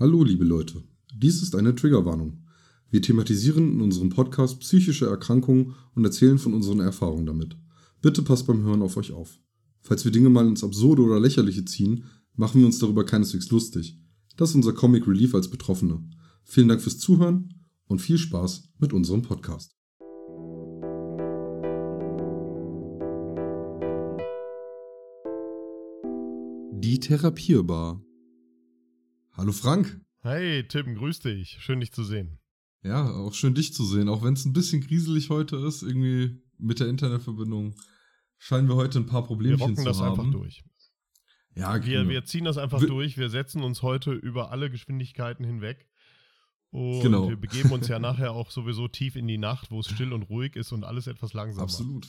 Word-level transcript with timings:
Hallo, 0.00 0.22
liebe 0.22 0.44
Leute. 0.44 0.84
Dies 1.12 1.42
ist 1.42 1.56
eine 1.56 1.74
Triggerwarnung. 1.74 2.44
Wir 2.88 3.02
thematisieren 3.02 3.72
in 3.72 3.80
unserem 3.80 4.10
Podcast 4.10 4.60
psychische 4.60 5.06
Erkrankungen 5.06 5.74
und 5.96 6.04
erzählen 6.04 6.38
von 6.38 6.54
unseren 6.54 6.78
Erfahrungen 6.78 7.26
damit. 7.26 7.56
Bitte 8.00 8.22
passt 8.22 8.46
beim 8.46 8.62
Hören 8.62 8.82
auf 8.82 8.96
euch 8.96 9.10
auf. 9.10 9.40
Falls 9.80 10.04
wir 10.04 10.12
Dinge 10.12 10.30
mal 10.30 10.46
ins 10.46 10.62
Absurde 10.62 11.02
oder 11.02 11.18
Lächerliche 11.18 11.64
ziehen, 11.64 12.04
machen 12.36 12.60
wir 12.60 12.66
uns 12.66 12.78
darüber 12.78 13.04
keineswegs 13.04 13.50
lustig. 13.50 14.00
Das 14.36 14.50
ist 14.50 14.54
unser 14.54 14.72
Comic 14.72 15.08
Relief 15.08 15.34
als 15.34 15.50
Betroffene. 15.50 16.00
Vielen 16.44 16.68
Dank 16.68 16.80
fürs 16.80 16.98
Zuhören 16.98 17.66
und 17.88 18.00
viel 18.00 18.18
Spaß 18.18 18.68
mit 18.78 18.92
unserem 18.92 19.22
Podcast. 19.22 19.74
Die 26.70 27.00
Therapierbar. 27.00 28.00
Hallo 29.38 29.52
Frank. 29.52 30.00
Hey 30.22 30.66
Tim, 30.66 30.96
grüß 30.96 31.20
dich. 31.20 31.58
Schön 31.60 31.78
dich 31.78 31.92
zu 31.92 32.02
sehen. 32.02 32.40
Ja, 32.82 33.08
auch 33.10 33.32
schön 33.34 33.54
dich 33.54 33.72
zu 33.72 33.84
sehen. 33.84 34.08
Auch 34.08 34.22
wenn 34.24 34.34
es 34.34 34.44
ein 34.44 34.52
bisschen 34.52 34.80
grieselig 34.80 35.30
heute 35.30 35.56
ist, 35.56 35.82
irgendwie 35.82 36.42
mit 36.58 36.80
der 36.80 36.88
Internetverbindung, 36.88 37.76
scheinen 38.36 38.66
wir 38.68 38.74
heute 38.74 38.98
ein 38.98 39.06
paar 39.06 39.22
Problemchen 39.24 39.58
wir 39.60 39.66
rocken 39.66 39.76
zu 39.76 39.84
das 39.84 40.00
haben. 40.00 40.18
einfach 40.18 40.32
durch. 40.32 40.64
Ja, 41.54 41.74
Wir, 41.86 41.98
genau. 42.00 42.10
wir 42.10 42.24
ziehen 42.24 42.44
das 42.46 42.58
einfach 42.58 42.80
Wir- 42.80 42.88
durch. 42.88 43.16
Wir 43.16 43.30
setzen 43.30 43.62
uns 43.62 43.82
heute 43.82 44.12
über 44.12 44.50
alle 44.50 44.70
Geschwindigkeiten 44.70 45.44
hinweg. 45.44 45.88
Und 46.70 47.00
Genau. 47.02 47.28
wir 47.28 47.36
begeben 47.36 47.70
uns 47.70 47.86
ja 47.88 48.00
nachher 48.00 48.32
auch 48.32 48.50
sowieso 48.50 48.88
tief 48.88 49.14
in 49.14 49.28
die 49.28 49.38
Nacht, 49.38 49.70
wo 49.70 49.78
es 49.80 49.88
still 49.88 50.12
und 50.12 50.24
ruhig 50.24 50.54
ist 50.56 50.72
und 50.72 50.82
alles 50.84 51.06
etwas 51.06 51.32
langsamer. 51.32 51.62
Absolut. 51.62 52.08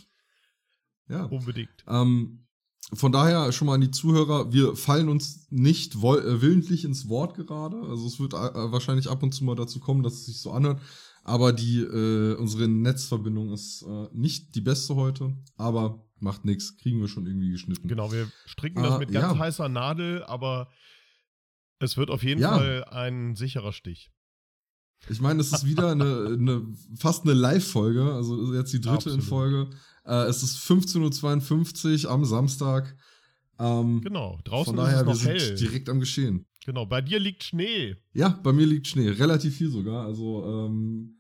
Ja. 1.08 1.26
Unbedingt. 1.26 1.86
Ähm, 1.88 2.48
von 2.94 3.12
daher 3.12 3.52
schon 3.52 3.68
mal 3.68 3.76
an 3.76 3.82
die 3.82 3.92
Zuhörer, 3.92 4.52
wir 4.52 4.76
fallen 4.76 5.10
uns 5.10 5.48
nicht 5.50 5.96
äh, 5.96 6.42
willentlich 6.42 6.86
ins 6.86 7.08
Wort 7.10 7.36
gerade. 7.36 7.82
Also 7.84 8.08
es 8.08 8.20
wird 8.20 8.34
äh, 8.34 8.38
wahrscheinlich 8.72 9.10
ab 9.10 9.22
und 9.24 9.34
zu 9.34 9.44
mal 9.44 9.56
dazu 9.56 9.80
kommen, 9.80 10.04
dass 10.04 10.14
es 10.14 10.26
sich 10.26 10.42
so 10.42 10.52
anhört. 10.52 10.82
Aber 11.24 11.54
die, 11.54 11.80
äh, 11.82 12.36
unsere 12.36 12.68
Netzverbindung 12.68 13.52
ist 13.52 13.84
äh, 13.84 14.08
nicht 14.14 14.56
die 14.56 14.62
beste 14.62 14.96
heute, 14.96 15.36
aber 15.58 16.04
macht 16.20 16.46
nichts, 16.46 16.78
kriegen 16.78 17.00
wir 17.00 17.08
schon 17.08 17.28
irgendwie 17.28 17.52
geschnitten. 17.52 17.88
Genau, 17.88 18.12
wir 18.12 18.32
stricken 18.46 18.80
Ah, 18.80 18.90
das 18.90 19.00
mit 19.00 19.12
ganz 19.12 19.34
ja. 19.34 19.38
heißer 19.40 19.70
Nadel, 19.70 20.24
aber 20.24 20.70
es 21.80 21.98
wird 21.98 22.10
auf 22.10 22.24
jeden 22.24 22.42
Ja. 22.42 22.58
Fall 22.58 22.84
ein 22.86 23.36
sicherer 23.36 23.72
Stich. 23.74 24.12
Ich 25.08 25.22
meine, 25.22 25.40
es 25.42 25.52
ist 25.54 25.66
wieder 25.66 25.92
eine, 25.92 26.28
eine 26.28 26.68
fast 26.98 27.24
eine 27.24 27.34
Live-Folge, 27.34 28.04
also 28.14 28.54
jetzt 28.54 28.74
die 28.74 28.82
dritte 28.82 29.10
in 29.10 29.20
Absolut. 29.20 29.24
Folge. 29.24 29.70
Äh, 30.06 30.26
es 30.28 30.44
ist 30.44 30.58
15.52 30.58 32.06
Uhr 32.06 32.12
am 32.12 32.26
Samstag. 32.26 32.96
Ähm, 33.60 34.02
Genau, 34.02 34.40
draußen 34.44 34.76
Von 34.76 34.84
daher, 34.84 34.96
ist 34.96 35.02
es 35.02 35.06
wir 35.06 35.14
noch 35.34 35.40
sind 35.40 35.50
hell. 35.50 35.56
direkt 35.56 35.90
am 35.90 36.00
Geschehen. 36.00 36.46
Genau, 36.66 36.86
bei 36.86 37.02
dir 37.02 37.20
liegt 37.20 37.44
Schnee. 37.44 37.96
Ja, 38.14 38.30
bei 38.44 38.54
mir 38.54 38.66
liegt 38.68 38.88
Schnee, 38.88 39.10
relativ 39.10 39.56
viel 39.56 39.70
sogar. 39.70 40.06
Also 40.06 40.46
ähm, 40.46 41.20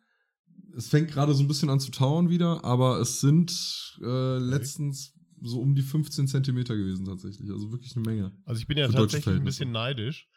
es 0.75 0.87
fängt 0.89 1.09
gerade 1.09 1.33
so 1.33 1.43
ein 1.43 1.47
bisschen 1.47 1.69
an 1.69 1.79
zu 1.79 1.91
tauen 1.91 2.29
wieder, 2.29 2.63
aber 2.63 2.99
es 2.99 3.21
sind 3.21 3.51
äh, 4.03 4.37
letztens 4.37 5.13
so 5.41 5.59
um 5.59 5.73
die 5.73 5.81
15 5.81 6.27
Zentimeter 6.27 6.75
gewesen 6.75 7.05
tatsächlich. 7.05 7.49
Also 7.49 7.71
wirklich 7.71 7.95
eine 7.95 8.05
Menge. 8.05 8.31
Also 8.45 8.59
ich 8.61 8.67
bin 8.67 8.77
ja 8.77 8.87
Für 8.87 8.93
tatsächlich 8.93 9.35
ein 9.35 9.43
bisschen 9.43 9.71
neidisch. 9.71 10.27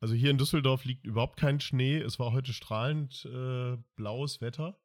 Also 0.00 0.14
hier 0.14 0.30
in 0.30 0.38
Düsseldorf 0.38 0.84
liegt 0.84 1.06
überhaupt 1.06 1.38
kein 1.38 1.60
Schnee. 1.60 1.98
Es 1.98 2.18
war 2.18 2.32
heute 2.32 2.52
strahlend 2.52 3.24
äh, 3.24 3.76
blaues 3.96 4.40
Wetter, 4.40 4.78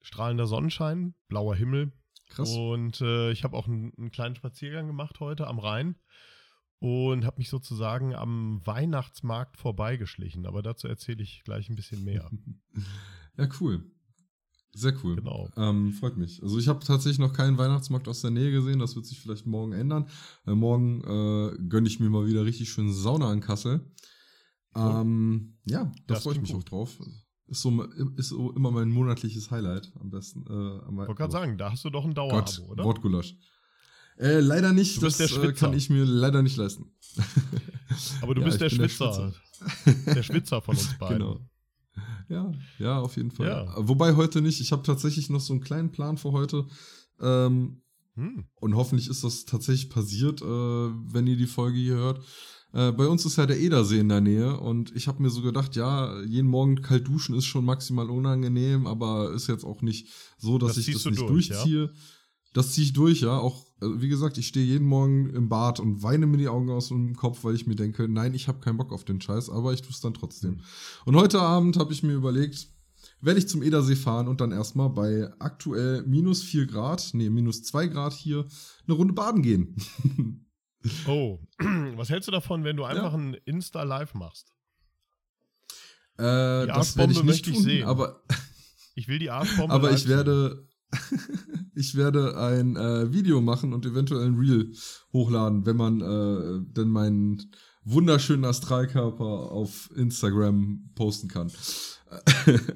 strahlender 0.00 0.46
Sonnenschein, 0.46 1.14
blauer 1.28 1.54
Himmel. 1.54 1.92
Krass. 2.28 2.54
Und 2.56 3.00
äh, 3.02 3.30
ich 3.30 3.44
habe 3.44 3.56
auch 3.56 3.66
einen, 3.66 3.92
einen 3.98 4.10
kleinen 4.10 4.36
Spaziergang 4.36 4.86
gemacht 4.86 5.20
heute 5.20 5.46
am 5.46 5.58
Rhein 5.58 5.96
und 6.78 7.24
habe 7.24 7.38
mich 7.38 7.50
sozusagen 7.50 8.14
am 8.14 8.60
Weihnachtsmarkt 8.64 9.56
vorbeigeschlichen. 9.58 10.46
Aber 10.46 10.62
dazu 10.62 10.88
erzähle 10.88 11.22
ich 11.22 11.42
gleich 11.44 11.68
ein 11.68 11.76
bisschen 11.76 12.04
mehr. 12.04 12.30
Ja, 13.38 13.48
cool. 13.60 13.82
Sehr 14.74 14.92
cool. 15.02 15.16
Genau. 15.16 15.48
Ähm, 15.56 15.92
freut 15.92 16.18
mich. 16.18 16.42
Also 16.42 16.58
ich 16.58 16.68
habe 16.68 16.84
tatsächlich 16.84 17.18
noch 17.18 17.32
keinen 17.32 17.56
Weihnachtsmarkt 17.56 18.08
aus 18.08 18.20
der 18.20 18.30
Nähe 18.30 18.50
gesehen. 18.50 18.78
Das 18.78 18.94
wird 18.94 19.06
sich 19.06 19.20
vielleicht 19.20 19.46
morgen 19.46 19.72
ändern. 19.72 20.06
Äh, 20.46 20.54
morgen 20.54 21.00
äh, 21.00 21.56
gönne 21.66 21.88
ich 21.88 21.98
mir 21.98 22.10
mal 22.10 22.26
wieder 22.26 22.44
richtig 22.44 22.68
schön 22.68 22.92
Sauna 22.92 23.32
in 23.32 23.40
Kassel. 23.40 23.90
Ähm, 24.74 25.54
ja, 25.64 25.84
da 26.06 26.14
Das 26.14 26.22
freue 26.22 26.34
ich 26.34 26.40
mich 26.40 26.50
auch 26.52 26.56
gut. 26.58 26.70
drauf. 26.70 26.98
Ist 27.46 27.60
so, 27.60 27.82
ist 28.16 28.28
so 28.30 28.50
immer 28.52 28.70
mein 28.70 28.88
monatliches 28.90 29.50
Highlight 29.50 29.92
am 30.00 30.10
besten. 30.10 30.44
Äh, 30.48 30.52
am, 30.86 30.96
wollte 30.96 31.14
gerade 31.14 31.32
sagen, 31.32 31.58
da 31.58 31.70
hast 31.72 31.84
du 31.84 31.90
doch 31.90 32.04
ein 32.04 32.14
Gott, 32.14 32.16
Dauerabo, 32.58 32.72
oder? 32.72 32.84
Wortgulasch. 32.84 33.36
Äh, 34.18 34.40
leider 34.40 34.72
nicht, 34.72 34.96
Du 34.96 35.02
bist 35.02 35.20
das 35.20 35.30
der 35.30 35.38
äh, 35.38 35.42
Schwitzer. 35.42 35.66
kann 35.66 35.76
ich 35.76 35.90
mir 35.90 36.04
leider 36.04 36.42
nicht 36.42 36.56
leisten. 36.56 36.86
Aber 38.22 38.34
du 38.34 38.40
Ja, 38.40 38.46
bist 38.46 38.60
der 38.60 38.70
Schwitzer. 38.70 39.32
Der 40.06 40.14
Der 40.14 40.22
Schwitzer 40.22 40.60
von 40.62 40.76
uns 40.76 40.94
beiden. 40.98 41.18
Genau. 41.18 41.40
Ja, 42.28 42.52
ja, 42.78 42.98
auf 43.00 43.16
jeden 43.16 43.30
Fall. 43.30 43.46
Ja. 43.48 43.74
Wobei 43.76 44.14
heute 44.14 44.40
nicht. 44.40 44.60
Ich 44.60 44.72
habe 44.72 44.82
tatsächlich 44.82 45.28
noch 45.28 45.40
so 45.40 45.52
einen 45.52 45.62
kleinen 45.62 45.90
Plan 45.92 46.16
für 46.18 46.32
heute. 46.32 46.66
Ähm, 47.20 47.78
Hm. 48.14 48.44
und 48.56 48.76
hoffentlich 48.76 49.08
ist 49.08 49.24
das 49.24 49.46
tatsächlich 49.46 49.88
passiert, 49.88 50.42
äh, 50.42 50.44
wenn 50.44 51.26
ihr 51.26 51.38
die 51.38 51.46
Folge 51.46 51.78
hier 51.78 51.94
hört. 51.94 52.22
Äh, 52.72 52.92
bei 52.92 53.06
uns 53.06 53.24
ist 53.24 53.36
ja 53.36 53.46
der 53.46 53.60
Edersee 53.60 53.98
in 53.98 54.08
der 54.08 54.20
Nähe 54.20 54.58
und 54.58 54.94
ich 54.96 55.06
habe 55.08 55.22
mir 55.22 55.30
so 55.30 55.42
gedacht, 55.42 55.76
ja, 55.76 56.20
jeden 56.22 56.48
Morgen 56.48 56.80
kalt 56.80 57.06
duschen 57.06 57.34
ist 57.34 57.44
schon 57.44 57.64
maximal 57.64 58.08
unangenehm, 58.08 58.86
aber 58.86 59.32
ist 59.32 59.48
jetzt 59.48 59.64
auch 59.64 59.82
nicht 59.82 60.08
so, 60.38 60.58
dass 60.58 60.76
Das 60.76 60.88
ich 60.88 60.94
das 60.94 61.02
du 61.02 61.10
nicht 61.10 61.20
durch, 61.20 61.48
ja? 61.48 61.56
durchziehe. 61.56 61.92
Das 62.54 62.72
ziehe 62.72 62.86
ich 62.86 62.92
durch, 62.92 63.22
ja. 63.22 63.38
Auch, 63.38 63.64
also 63.80 64.00
wie 64.02 64.08
gesagt, 64.08 64.36
ich 64.38 64.46
stehe 64.46 64.66
jeden 64.66 64.86
Morgen 64.86 65.30
im 65.30 65.48
Bad 65.48 65.80
und 65.80 66.02
weine 66.02 66.26
mir 66.26 66.36
die 66.36 66.48
Augen 66.48 66.70
aus 66.70 66.88
dem 66.88 67.14
Kopf, 67.16 67.44
weil 67.44 67.54
ich 67.54 67.66
mir 67.66 67.76
denke, 67.76 68.08
nein, 68.08 68.34
ich 68.34 68.48
habe 68.48 68.60
keinen 68.60 68.76
Bock 68.76 68.92
auf 68.92 69.04
den 69.04 69.20
Scheiß, 69.20 69.48
aber 69.48 69.72
ich 69.72 69.82
tue 69.82 69.90
es 69.90 70.00
dann 70.00 70.14
trotzdem. 70.14 70.60
Und 71.04 71.16
heute 71.16 71.40
Abend 71.40 71.78
habe 71.78 71.92
ich 71.92 72.02
mir 72.02 72.12
überlegt, 72.12 72.68
werde 73.20 73.38
ich 73.38 73.48
zum 73.48 73.62
Edersee 73.62 73.96
fahren 73.96 74.28
und 74.28 74.40
dann 74.40 74.52
erstmal 74.52 74.90
bei 74.90 75.30
aktuell 75.38 76.04
minus 76.06 76.42
4 76.42 76.66
Grad, 76.66 77.10
nee, 77.14 77.30
minus 77.30 77.62
2 77.62 77.86
Grad 77.88 78.12
hier, 78.12 78.46
eine 78.86 78.96
Runde 78.96 79.14
baden 79.14 79.42
gehen. 79.42 79.76
Oh, 81.06 81.38
was 81.96 82.10
hältst 82.10 82.28
du 82.28 82.32
davon, 82.32 82.64
wenn 82.64 82.76
du 82.76 82.84
einfach 82.84 83.12
Ja. 83.12 83.18
ein 83.18 83.34
Insta-Live 83.44 84.14
machst? 84.14 84.52
äh, 86.18 86.66
das 86.66 86.96
werde 86.96 87.12
ich 87.12 87.22
nicht 87.22 87.46
ich 87.46 87.54
tun, 87.54 87.62
sehen. 87.62 87.84
aber, 87.86 88.22
Ich 88.94 89.08
will 89.08 89.18
die 89.18 89.30
Arschbombe. 89.30 89.72
aber 89.72 89.90
ich 89.92 90.06
werde, 90.08 90.66
ich 91.74 91.94
werde 91.94 92.36
ein 92.36 92.76
äh, 92.76 93.12
Video 93.12 93.40
machen 93.40 93.72
und 93.72 93.86
eventuell 93.86 94.26
ein 94.26 94.34
Reel 94.34 94.72
hochladen, 95.12 95.64
wenn 95.64 95.76
man 95.76 96.00
äh, 96.02 96.60
denn 96.72 96.88
meinen 96.88 97.50
wunderschönen 97.84 98.44
Astralkörper 98.44 99.24
auf 99.52 99.90
Instagram 99.96 100.90
posten 100.94 101.28
kann. 101.28 101.50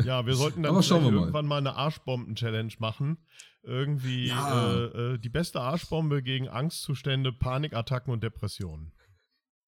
Ja, 0.05 0.27
wir 0.27 0.35
sollten 0.37 0.63
dann 0.63 0.75
wir 0.75 0.99
mal. 1.01 1.13
irgendwann 1.13 1.47
mal 1.47 1.59
eine 1.59 1.75
Arschbomben-Challenge 1.77 2.73
machen. 2.79 3.19
Irgendwie 3.63 4.29
Ja. 4.29 4.75
äh, 4.75 5.15
äh, 5.15 5.19
die 5.19 5.29
beste 5.29 5.61
Arschbombe 5.61 6.23
gegen 6.23 6.49
Angstzustände, 6.49 7.33
Panikattacken 7.33 8.13
und 8.13 8.23
Depressionen. 8.23 8.93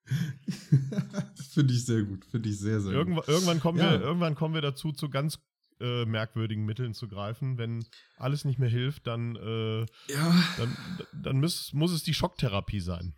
Finde 1.52 1.74
ich 1.74 1.84
sehr 1.84 2.02
gut, 2.04 2.24
finde 2.24 2.48
ich 2.48 2.58
sehr, 2.58 2.80
sehr 2.80 2.92
gut. 2.92 2.98
Irgendwann, 2.98 3.24
irgendwann, 3.26 3.60
kommen 3.60 3.78
Ja. 3.78 3.92
wir, 3.92 4.00
irgendwann 4.00 4.34
kommen 4.34 4.54
wir 4.54 4.62
dazu, 4.62 4.92
zu 4.92 5.10
ganz 5.10 5.38
äh, 5.80 6.04
merkwürdigen 6.06 6.64
Mitteln 6.64 6.94
zu 6.94 7.08
greifen. 7.08 7.58
Wenn 7.58 7.84
alles 8.16 8.44
nicht 8.44 8.58
mehr 8.58 8.68
hilft, 8.70 9.06
dann, 9.06 9.36
äh, 9.36 9.80
Ja, 10.12 10.44
dann, 10.56 10.76
dann 11.22 11.40
muss, 11.40 11.72
muss 11.72 11.92
es 11.92 12.02
die 12.02 12.14
Schocktherapie 12.14 12.80
sein. 12.80 13.14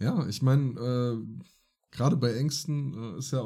Ja, 0.00 0.26
ich 0.26 0.42
meine, 0.42 0.72
äh, 0.80 1.18
gerade 1.90 2.16
bei 2.16 2.32
Ängsten 2.34 2.94
äh, 2.94 3.18
ist 3.18 3.32
ja 3.32 3.44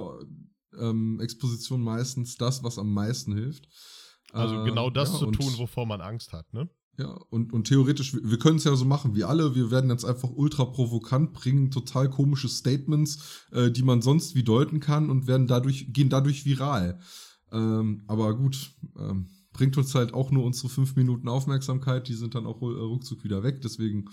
ähm, 0.79 1.21
Exposition 1.21 1.83
meistens 1.83 2.37
das, 2.37 2.63
was 2.63 2.79
am 2.79 2.93
meisten 2.93 3.35
hilft. 3.35 3.69
Also 4.33 4.57
Äh, 4.57 4.65
genau 4.65 4.91
das 4.91 5.13
ja, 5.13 5.19
zu 5.19 5.31
tun, 5.31 5.59
wovor 5.59 5.87
man 5.87 6.01
Angst 6.01 6.33
hat, 6.33 6.53
ne? 6.53 6.69
Ja, 6.97 7.09
und, 7.31 7.53
und 7.53 7.67
theoretisch, 7.67 8.15
wir, 8.15 8.31
wir 8.31 8.39
können 8.39 8.59
es 8.59 8.65
ja 8.65 8.77
so 8.77 8.85
machen 8.85 9.17
wie 9.17 9.25
alle. 9.25 9.57
Wir 9.57 9.73
werden 9.73 9.91
jetzt 9.91 10.05
einfach 10.05 10.31
ultra 10.31 10.65
provokant, 10.65 11.33
bringen 11.33 11.73
total 11.73 12.09
komische 12.09 12.49
Statements, 12.49 13.47
äh, 13.51 13.73
die 13.73 13.83
man 13.83 14.01
sonst 14.01 14.37
wie 14.37 14.45
deuten 14.45 14.79
kann 14.79 15.11
und 15.11 15.27
werden 15.27 15.49
dadurch, 15.49 15.93
gehen 15.93 16.09
dadurch 16.09 16.45
viral. 16.45 17.01
Ähm, 17.51 18.05
aber 18.07 18.37
gut, 18.37 18.71
ähm, 18.97 19.29
bringt 19.53 19.77
uns 19.77 19.93
halt 19.97 20.15
auch 20.15 20.31
nur 20.31 20.45
unsere 20.45 20.69
fünf 20.69 20.95
Minuten 20.95 21.29
Aufmerksamkeit, 21.29 22.07
die 22.07 22.15
sind 22.15 22.37
dann 22.37 22.47
auch 22.47 22.61
ru- 22.61 22.77
ruckzuck 22.77 23.25
wieder 23.25 23.43
weg, 23.43 23.61
deswegen. 23.61 24.09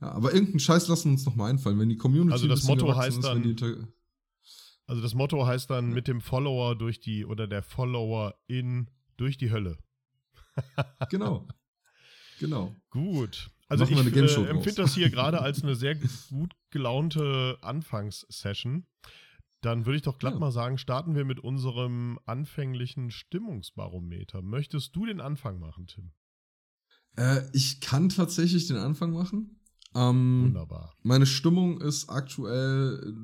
Ja, 0.00 0.12
aber 0.12 0.32
irgendeinen 0.32 0.60
Scheiß 0.60 0.88
lassen 0.88 1.04
wir 1.10 1.12
uns 1.12 1.24
noch 1.26 1.36
mal 1.36 1.50
einfallen, 1.50 1.78
wenn 1.78 1.88
die 1.88 1.96
Community 1.96 2.32
Also 2.32 2.48
das 2.48 2.64
Motto 2.64 2.94
heißt 2.96 3.18
die 3.18 3.54
dann- 3.54 3.92
Also 4.86 5.00
das 5.00 5.14
Motto 5.14 5.46
heißt 5.46 5.70
dann 5.70 5.90
mit 5.92 6.08
dem 6.08 6.20
Follower 6.20 6.76
durch 6.76 7.00
die 7.00 7.24
oder 7.24 7.46
der 7.46 7.62
Follower 7.62 8.34
in 8.46 8.90
durch 9.16 9.36
die 9.38 9.50
Hölle. 9.50 9.78
Genau. 11.10 11.48
Genau. 12.40 12.74
Gut. 12.90 13.50
Also 13.68 13.84
Machen 13.84 14.08
ich 14.08 14.16
äh, 14.16 14.46
empfinde 14.50 14.82
das 14.82 14.94
hier 14.94 15.08
gerade 15.10 15.40
als 15.40 15.62
eine 15.62 15.74
sehr 15.74 15.94
gut 16.30 16.52
gelaunte 16.70 17.58
Anfangssession. 17.62 18.86
Dann 19.62 19.86
würde 19.86 19.96
ich 19.96 20.02
doch 20.02 20.18
glatt 20.18 20.34
Ja. 20.34 20.40
mal 20.40 20.50
sagen, 20.52 20.76
starten 20.76 21.14
wir 21.14 21.24
mit 21.24 21.40
unserem 21.40 22.18
anfänglichen 22.26 23.10
Stimmungsbarometer. 23.10 24.42
Möchtest 24.42 24.94
du 24.94 25.06
den 25.06 25.20
Anfang 25.20 25.58
machen, 25.58 25.86
Tim? 25.86 26.12
Äh, 27.16 27.42
ich 27.52 27.80
kann 27.80 28.08
tatsächlich 28.10 28.66
den 28.66 28.76
Anfang 28.76 29.12
machen. 29.12 29.60
Ähm, 29.94 30.44
Wunderbar. 30.46 30.94
Meine 31.02 31.26
Stimmung 31.26 31.80
ist 31.80 32.08
aktuell. 32.08 33.14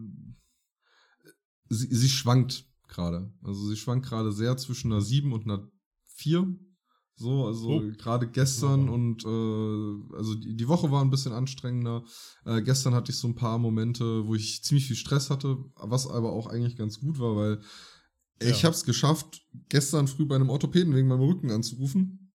äh, 1.25 1.31
sie, 1.69 1.95
sie 1.95 2.09
schwankt 2.09 2.67
gerade. 2.89 3.33
Also 3.43 3.67
sie 3.69 3.77
schwankt 3.77 4.07
gerade 4.07 4.33
sehr 4.33 4.57
zwischen 4.57 4.93
einer 4.93 5.01
7 5.01 5.33
und 5.33 5.45
einer 5.45 5.69
4. 6.07 6.47
So, 7.17 7.47
also 7.47 7.69
oh. 7.69 7.93
gerade 7.99 8.29
gestern 8.29 8.89
oh. 8.89 8.95
und 8.95 9.25
äh, 9.27 10.17
also 10.17 10.35
die, 10.37 10.57
die 10.57 10.69
Woche 10.69 10.91
war 10.91 11.03
ein 11.03 11.11
bisschen 11.11 11.33
anstrengender. 11.33 12.03
Äh, 12.47 12.63
gestern 12.63 12.95
hatte 12.95 13.13
ich 13.13 13.19
so 13.19 13.29
ein 13.29 13.35
paar 13.35 13.59
Momente, 13.59 14.27
wo 14.27 14.35
ich 14.35 14.65
ziemlich 14.65 14.87
viel 14.87 14.97
Stress 14.97 15.29
hatte, 15.29 15.59
was 15.75 16.07
aber 16.07 16.33
auch 16.33 16.47
eigentlich 16.47 16.77
ganz 16.77 16.99
gut 16.99 17.19
war, 17.19 17.37
weil 17.37 17.61
ja. 18.43 18.49
ich 18.49 18.65
habe 18.65 18.75
es 18.75 18.85
geschafft, 18.85 19.43
gestern 19.69 20.09
früh 20.09 20.25
bei 20.25 20.37
einem 20.37 20.49
Orthopäden 20.49 20.95
wegen 20.95 21.09
meinem 21.09 21.21
Rücken 21.21 21.51
anzurufen 21.51 22.33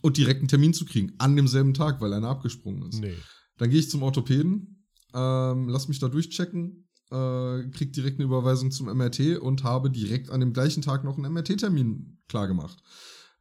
und 0.00 0.16
direkt 0.16 0.40
einen 0.40 0.48
Termin 0.48 0.72
zu 0.72 0.86
kriegen 0.86 1.12
an 1.18 1.36
demselben 1.36 1.74
Tag, 1.74 2.00
weil 2.00 2.14
einer 2.14 2.28
abgesprungen 2.28 2.88
ist. 2.88 3.00
Nee. 3.00 3.16
Dann 3.58 3.70
gehe 3.70 3.80
ich 3.80 3.90
zum 3.90 4.02
Orthopäden, 4.02 4.84
ähm, 5.14 5.68
lass 5.68 5.88
mich 5.88 5.98
da 5.98 6.08
durchchecken, 6.08 6.88
äh, 7.10 7.68
krieg 7.70 7.92
direkt 7.92 8.18
eine 8.18 8.24
Überweisung 8.24 8.70
zum 8.70 8.86
MRT 8.86 9.38
und 9.38 9.64
habe 9.64 9.90
direkt 9.90 10.30
an 10.30 10.40
dem 10.40 10.52
gleichen 10.52 10.82
Tag 10.82 11.04
noch 11.04 11.18
einen 11.18 11.32
MRT-Termin 11.32 12.18
klargemacht. 12.28 12.82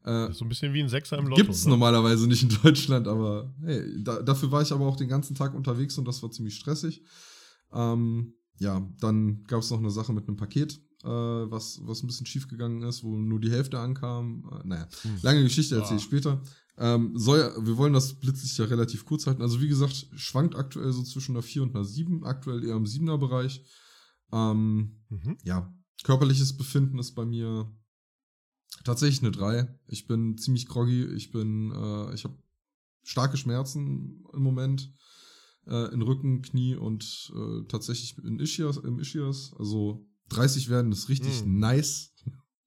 Äh, 0.03 0.33
so 0.33 0.45
ein 0.45 0.49
bisschen 0.49 0.73
wie 0.73 0.81
ein 0.81 0.89
Sechser 0.89 1.17
im 1.17 1.27
Lotto. 1.27 1.43
Gibt's 1.43 1.65
ne? 1.65 1.71
normalerweise 1.71 2.27
nicht 2.27 2.43
in 2.43 2.57
Deutschland, 2.63 3.07
aber 3.07 3.53
hey, 3.61 4.03
da, 4.03 4.21
dafür 4.21 4.51
war 4.51 4.61
ich 4.61 4.71
aber 4.71 4.85
auch 4.85 4.95
den 4.95 5.07
ganzen 5.07 5.35
Tag 5.35 5.53
unterwegs 5.53 5.97
und 5.97 6.05
das 6.05 6.23
war 6.23 6.31
ziemlich 6.31 6.55
stressig. 6.55 7.03
Ähm, 7.71 8.33
ja, 8.57 8.87
dann 8.99 9.43
gab 9.45 9.61
es 9.61 9.69
noch 9.69 9.79
eine 9.79 9.91
Sache 9.91 10.11
mit 10.11 10.27
einem 10.27 10.37
Paket, 10.37 10.81
äh, 11.03 11.07
was, 11.07 11.79
was 11.83 12.03
ein 12.03 12.07
bisschen 12.07 12.25
schief 12.25 12.47
gegangen 12.47 12.81
ist, 12.81 13.03
wo 13.03 13.15
nur 13.15 13.39
die 13.39 13.51
Hälfte 13.51 13.79
ankam. 13.79 14.49
Äh, 14.51 14.67
naja, 14.67 14.87
hm. 15.03 15.17
lange 15.21 15.43
Geschichte 15.43 15.75
erzähle 15.75 15.99
ich 15.99 16.03
später. 16.03 16.41
Ähm, 16.77 17.11
soll, 17.15 17.53
wir 17.61 17.77
wollen 17.77 17.93
das 17.93 18.13
Blitzlicht 18.13 18.57
ja 18.57 18.65
relativ 18.65 19.05
kurz 19.05 19.27
halten. 19.27 19.41
Also 19.41 19.61
wie 19.61 19.67
gesagt, 19.67 20.07
schwankt 20.15 20.55
aktuell 20.55 20.91
so 20.91 21.03
zwischen 21.03 21.35
einer 21.35 21.43
4 21.43 21.63
und 21.63 21.75
einer 21.75 21.85
7, 21.85 22.23
aktuell 22.23 22.63
eher 22.63 22.75
im 22.75 22.85
7er 22.85 23.17
Bereich. 23.17 23.63
Ähm, 24.31 25.03
mhm. 25.09 25.37
Ja, 25.43 25.73
körperliches 26.03 26.57
Befinden 26.57 26.97
ist 26.97 27.13
bei 27.13 27.25
mir 27.25 27.71
Tatsächlich 28.83 29.21
eine 29.21 29.31
3. 29.31 29.79
Ich 29.87 30.07
bin 30.07 30.37
ziemlich 30.37 30.67
groggy. 30.67 31.05
Ich 31.05 31.31
bin, 31.31 31.71
äh, 31.71 32.13
ich 32.13 32.23
habe 32.23 32.37
starke 33.03 33.37
Schmerzen 33.37 34.23
im 34.33 34.41
Moment. 34.41 34.93
Äh, 35.67 35.93
in 35.93 36.01
Rücken, 36.01 36.41
Knie 36.41 36.75
und 36.75 37.31
äh, 37.35 37.67
tatsächlich 37.67 38.17
in 38.17 38.39
Ischias, 38.39 38.77
im 38.77 38.99
Ischias. 38.99 39.53
Also 39.59 40.07
30 40.29 40.69
werden 40.69 40.91
ist 40.91 41.07
richtig 41.09 41.45
mm. 41.45 41.59
nice. 41.59 42.15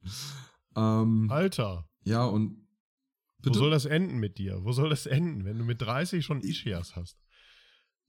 ähm, 0.77 1.29
Alter. 1.29 1.89
Ja, 2.05 2.25
und 2.27 2.64
Bitte? 3.45 3.59
Wo 3.59 3.65
soll 3.65 3.71
das 3.71 3.85
enden 3.85 4.19
mit 4.19 4.39
dir? 4.39 4.65
Wo 4.65 4.73
soll 4.73 4.91
das 4.91 5.07
enden, 5.07 5.45
wenn 5.45 5.59
du 5.59 5.65
mit 5.65 5.81
30 5.81 6.25
schon 6.25 6.41
Ischias 6.43 6.97
hast? 6.97 7.19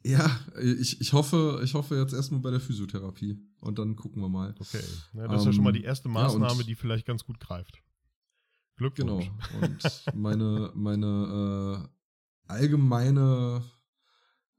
Ja, 0.03 0.39
ich, 0.61 1.01
ich 1.01 1.13
hoffe, 1.13 1.61
ich 1.63 1.73
hoffe 1.73 1.95
jetzt 1.95 2.13
erstmal 2.13 2.39
bei 2.39 2.51
der 2.51 2.59
Physiotherapie 2.59 3.39
und 3.59 3.79
dann 3.79 3.95
gucken 3.95 4.21
wir 4.21 4.29
mal. 4.29 4.53
Okay. 4.59 4.83
Ja, 5.13 5.27
das 5.27 5.31
ähm, 5.31 5.37
ist 5.39 5.45
ja 5.45 5.53
schon 5.53 5.63
mal 5.63 5.73
die 5.73 5.83
erste 5.83 6.09
Maßnahme, 6.09 6.61
ja, 6.61 6.63
die 6.63 6.75
vielleicht 6.75 7.07
ganz 7.07 7.25
gut 7.25 7.39
greift. 7.39 7.81
Glückwunsch. 8.75 9.31
Genau. 9.51 9.65
Und 9.65 10.05
meine, 10.13 10.71
meine 10.75 11.87
äh, 12.47 12.51
allgemeine 12.53 13.63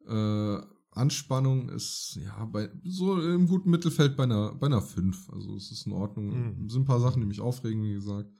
äh, 0.09 0.59
Anspannung 0.91 1.69
ist 1.69 2.19
ja 2.21 2.45
bei 2.47 2.71
so 2.83 3.21
im 3.21 3.47
guten 3.47 3.71
Mittelfeld 3.71 4.17
bei 4.17 4.25
einer, 4.25 4.55
bei 4.55 4.67
einer 4.67 4.83
5. 4.83 5.31
Also 5.31 5.55
es 5.55 5.71
ist 5.71 5.87
in 5.87 5.93
Ordnung. 5.93 6.59
Mhm. 6.59 6.67
Es 6.67 6.73
sind 6.73 6.83
ein 6.83 6.87
paar 6.87 7.01
Sachen, 7.01 7.21
die 7.21 7.29
mich 7.29 7.41
aufregen, 7.41 7.85
wie 7.85 7.95
gesagt. 7.95 8.31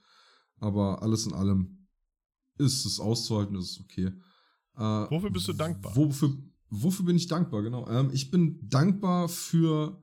Aber 0.59 1.03
alles 1.03 1.25
in 1.27 1.33
allem 1.33 1.86
ist 2.57 2.85
es 2.85 2.99
auszuhalten, 2.99 3.55
ist 3.55 3.71
es 3.71 3.79
okay. 3.79 4.11
Äh, 4.75 4.79
wofür 4.79 5.31
bist 5.31 5.47
du 5.47 5.53
dankbar? 5.53 5.95
Wofür, 5.95 6.37
wofür 6.69 7.05
bin 7.05 7.15
ich 7.15 7.27
dankbar, 7.27 7.63
genau. 7.63 7.87
Ähm, 7.89 8.09
ich 8.13 8.29
bin 8.31 8.59
dankbar 8.61 9.29
für 9.29 9.99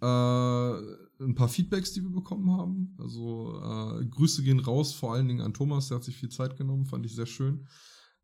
äh, 0.00 0.04
ein 0.04 1.34
paar 1.34 1.48
Feedbacks, 1.48 1.92
die 1.92 2.02
wir 2.02 2.10
bekommen 2.10 2.50
haben. 2.50 2.94
Also 2.98 3.60
äh, 3.62 4.04
Grüße 4.06 4.42
gehen 4.42 4.60
raus, 4.60 4.92
vor 4.92 5.14
allen 5.14 5.28
Dingen 5.28 5.40
an 5.40 5.54
Thomas, 5.54 5.88
der 5.88 5.96
hat 5.96 6.04
sich 6.04 6.16
viel 6.16 6.28
Zeit 6.28 6.56
genommen, 6.56 6.86
fand 6.86 7.06
ich 7.06 7.14
sehr 7.14 7.26
schön. 7.26 7.66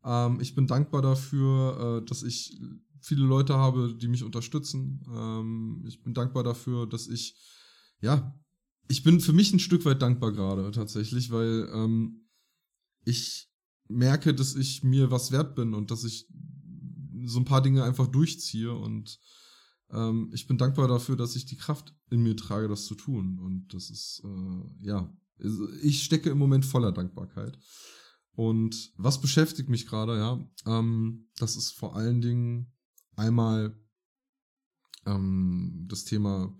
Ähm, 0.03 0.39
ich 0.39 0.55
bin 0.55 0.67
dankbar 0.67 1.01
dafür, 1.01 2.01
äh, 2.01 2.05
dass 2.05 2.23
ich 2.23 2.59
viele 3.01 3.25
Leute 3.25 3.55
habe, 3.55 3.95
die 3.95 4.07
mich 4.07 4.23
unterstützen. 4.23 5.03
Ähm, 5.13 5.83
ich 5.87 6.01
bin 6.03 6.13
dankbar 6.13 6.43
dafür, 6.43 6.87
dass 6.87 7.07
ich, 7.07 7.35
ja, 8.01 8.33
ich 8.87 9.03
bin 9.03 9.19
für 9.19 9.33
mich 9.33 9.51
ein 9.53 9.59
Stück 9.59 9.85
weit 9.85 10.01
dankbar 10.01 10.31
gerade 10.31 10.71
tatsächlich, 10.71 11.31
weil 11.31 11.69
ähm, 11.73 12.27
ich 13.05 13.49
merke, 13.93 14.33
dass 14.33 14.55
ich 14.55 14.83
mir 14.83 15.11
was 15.11 15.31
wert 15.31 15.55
bin 15.55 15.73
und 15.73 15.91
dass 15.91 16.03
ich 16.03 16.27
so 17.25 17.39
ein 17.39 17.45
paar 17.45 17.61
Dinge 17.61 17.83
einfach 17.83 18.07
durchziehe 18.07 18.73
und 18.73 19.19
ähm, 19.93 20.31
ich 20.33 20.47
bin 20.47 20.57
dankbar 20.57 20.87
dafür, 20.87 21.15
dass 21.15 21.35
ich 21.35 21.45
die 21.45 21.57
Kraft 21.57 21.95
in 22.09 22.23
mir 22.23 22.35
trage, 22.35 22.67
das 22.67 22.85
zu 22.85 22.95
tun. 22.95 23.39
Und 23.39 23.73
das 23.73 23.89
ist, 23.89 24.23
äh, 24.25 24.85
ja, 24.85 25.15
ich 25.81 26.03
stecke 26.03 26.29
im 26.29 26.37
Moment 26.37 26.65
voller 26.65 26.91
Dankbarkeit. 26.91 27.57
Und 28.35 28.91
was 28.97 29.21
beschäftigt 29.21 29.69
mich 29.69 29.85
gerade, 29.85 30.17
ja, 30.17 30.49
ähm, 30.65 31.29
das 31.37 31.55
ist 31.55 31.71
vor 31.71 31.95
allen 31.95 32.21
Dingen 32.21 32.73
einmal 33.15 33.79
ähm, 35.05 35.85
das 35.87 36.03
Thema, 36.05 36.57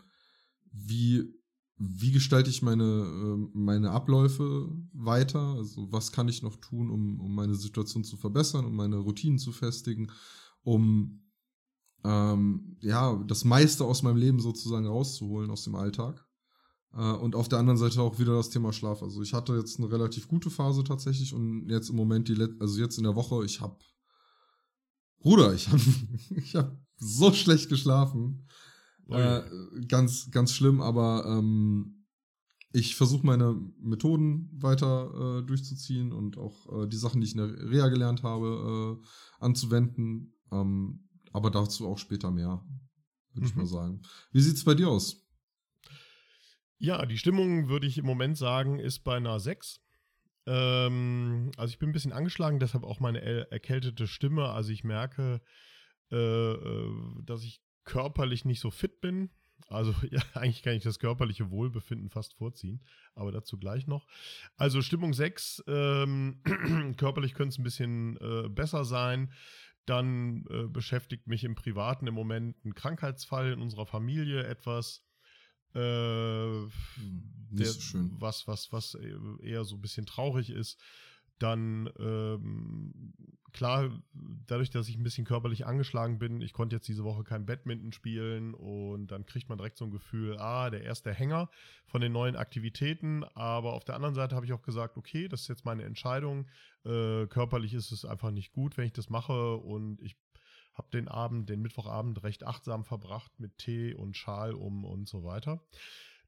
wie, 0.72 1.34
wie 1.78 2.12
gestalte 2.12 2.50
ich 2.50 2.62
meine, 2.62 2.84
äh, 2.84 3.50
meine 3.54 3.92
Abläufe 3.92 4.70
weiter? 4.94 5.56
Also 5.56 5.92
was 5.92 6.12
kann 6.12 6.28
ich 6.28 6.44
noch 6.44 6.56
tun, 6.58 6.90
um, 6.90 7.20
um 7.20 7.34
meine 7.34 7.56
Situation 7.56 8.04
zu 8.04 8.18
verbessern, 8.18 8.66
um 8.66 8.76
meine 8.76 8.98
Routinen 8.98 9.40
zu 9.40 9.52
festigen, 9.52 10.12
um 10.62 11.24
ähm, 12.04 12.78
ja, 12.82 13.16
das 13.28 13.44
meiste 13.46 13.86
aus 13.86 14.04
meinem 14.04 14.18
Leben 14.18 14.40
sozusagen 14.40 14.86
rauszuholen 14.86 15.50
aus 15.50 15.64
dem 15.64 15.76
Alltag. 15.76 16.26
Äh, 16.94 17.14
und 17.14 17.36
auf 17.36 17.50
der 17.50 17.60
anderen 17.60 17.78
Seite 17.78 18.02
auch 18.02 18.20
wieder 18.20 18.34
das 18.34 18.50
Thema 18.50 18.72
Schlaf. 18.72 19.02
Also 19.02 19.22
ich 19.22 19.34
hatte 19.34 19.56
jetzt 19.56 19.80
eine 19.80 19.92
relativ 19.92 20.28
gute 20.28 20.50
Phase 20.50 20.84
tatsächlich 20.84 21.34
und 21.34 21.70
jetzt 21.70 21.90
im 21.90 21.96
Moment 21.96 22.28
die, 22.28 22.36
Let 22.36 22.52
also 22.60 22.80
jetzt 22.80 22.98
in 22.98 23.04
der 23.04 23.16
Woche, 23.16 23.44
ich 23.46 23.62
habe, 23.62 23.78
Bruder, 25.20 25.54
ich 25.54 25.70
habe, 25.70 25.82
ich 26.36 26.56
habe 26.56 26.78
so 26.98 27.34
schlecht 27.34 27.70
geschlafen. 27.70 28.48
Äh, 29.10 29.42
ganz, 29.88 30.32
ganz 30.32 30.54
schlimm, 30.54 30.82
aber 30.82 31.26
ähm, 31.28 32.06
ich 32.72 32.96
versuche 32.96 33.26
meine 33.26 33.54
Methoden 33.80 34.50
weiter 34.54 35.40
äh, 35.40 35.46
durchzuziehen 35.46 36.12
und 36.12 36.38
auch 36.38 36.84
äh, 36.84 36.88
die 36.88 36.98
Sachen, 36.98 37.22
die 37.22 37.28
ich 37.28 37.36
in 37.36 37.38
der 37.38 37.72
Reha 37.72 37.90
gelernt 37.90 38.24
habe, 38.24 39.00
äh, 39.00 39.44
anzuwenden. 39.44 40.34
Ähm, 40.52 41.08
aber 41.32 41.52
dazu 41.52 41.88
auch 41.88 41.98
später 41.98 42.32
mehr, 42.32 42.64
würde 43.34 43.46
mhm. 43.46 43.46
ich 43.46 43.56
mal 43.56 43.66
sagen. 43.66 44.02
Wie 44.32 44.42
sieht 44.42 44.56
es 44.56 44.64
bei 44.64 44.74
dir 44.74 44.90
aus? 44.90 45.24
Ja, 46.78 47.06
die 47.06 47.18
Stimmung, 47.18 47.70
würde 47.70 47.88
ich 47.88 47.98
im 47.98 48.06
Moment 48.06 48.38
sagen, 48.38 48.80
ist 48.80 49.00
bei 49.04 49.18
einer 49.18 49.40
6. 49.40 49.80
Ähm, 50.46 51.52
also 51.58 51.72
ich 51.72 51.80
bin 51.80 51.90
ein 51.90 51.94
bisschen 51.94 52.12
angeschlagen, 52.12 52.60
deshalb 52.60 52.84
auch 52.84 53.00
meine 53.00 53.22
erkältete 53.52 54.08
Stimme. 54.08 54.50
Also 54.50 54.72
ich 54.72 54.84
merke, 54.84 55.42
äh, 56.12 56.18
äh, 56.18 57.24
dass 57.24 57.44
ich 57.44 57.63
körperlich 57.84 58.46
nicht 58.46 58.60
so 58.60 58.72
fit 58.72 59.02
bin. 59.02 59.30
Also 59.70 59.94
ja, 60.12 60.22
eigentlich 60.34 60.64
kann 60.64 60.74
ich 60.74 60.84
das 60.84 61.00
körperliche 61.00 61.50
Wohlbefinden 61.50 62.10
fast 62.10 62.34
vorziehen, 62.36 62.82
aber 63.16 63.32
dazu 63.32 63.58
gleich 63.58 63.88
noch. 63.88 64.08
Also 64.56 64.82
Stimmung 64.82 65.14
6, 65.14 65.64
ähm, 65.68 66.42
körperlich 66.98 67.34
könnte 67.34 67.54
es 67.54 67.60
ein 67.60 67.64
bisschen 67.64 68.18
äh, 68.18 68.50
besser 68.50 68.86
sein. 68.86 69.32
Dann 69.86 70.46
äh, 70.50 70.68
beschäftigt 70.68 71.28
mich 71.28 71.44
im 71.44 71.56
Privaten 71.56 72.08
im 72.08 72.14
Moment 72.14 72.64
ein 72.64 72.74
Krankheitsfall 72.74 73.52
in 73.52 73.62
unserer 73.62 73.86
Familie 73.86 74.46
etwas. 74.46 75.04
Äh, 75.76 75.80
der, 77.50 77.66
so. 77.66 77.98
Was, 78.20 78.48
was, 78.48 78.72
was 78.72 78.96
eher 79.42 79.66
so 79.66 79.76
ein 79.76 79.82
bisschen 79.82 80.06
traurig 80.06 80.52
ist. 80.52 80.80
Dann, 81.44 81.90
ähm, 82.00 83.14
klar, 83.52 83.92
dadurch, 84.48 84.70
dass 84.70 84.88
ich 84.88 84.96
ein 84.96 85.04
bisschen 85.04 85.26
körperlich 85.26 85.66
angeschlagen 85.66 86.18
bin, 86.18 86.40
ich 86.40 86.54
konnte 86.54 86.78
jetzt 86.78 86.88
diese 86.88 87.04
Woche 87.04 87.26
kein 87.26 87.46
Badminton 87.46 87.92
spielen 87.92 88.54
und 88.54 89.08
dann 89.08 89.26
kriegt 89.26 89.50
man 89.50 89.58
direkt 89.58 89.78
so 89.78 89.84
ein 89.84 89.92
Gefühl, 89.92 90.38
ah, 90.38 90.70
der 90.70 90.84
erste 90.84 91.14
Hänger 91.14 91.50
von 91.86 92.00
den 92.00 92.14
neuen 92.14 92.38
Aktivitäten. 92.38 93.26
Aber 93.36 93.74
auf 93.74 93.84
der 93.84 93.96
anderen 93.96 94.16
Seite 94.16 94.38
habe 94.38 94.46
ich 94.46 94.54
auch 94.54 94.62
gesagt, 94.62 94.96
okay, 94.96 95.28
das 95.28 95.42
ist 95.42 95.48
jetzt 95.50 95.66
meine 95.66 95.84
Entscheidung. 95.84 96.48
Äh, 96.86 97.28
körperlich 97.28 97.74
ist 97.74 97.92
es 97.92 98.06
einfach 98.06 98.32
nicht 98.32 98.54
gut, 98.54 98.78
wenn 98.78 98.86
ich 98.86 98.94
das 98.94 99.10
mache 99.10 99.58
und 99.58 100.02
ich 100.02 100.16
habe 100.74 100.88
den 100.94 101.10
Abend, 101.10 101.50
den 101.50 101.62
Mittwochabend 101.62 102.24
recht 102.24 102.46
achtsam 102.46 102.86
verbracht 102.86 103.38
mit 103.38 103.58
Tee 103.58 103.94
und 103.94 104.16
Schal 104.16 104.54
um 104.54 104.86
und 104.86 105.10
so 105.10 105.26
weiter. 105.26 105.62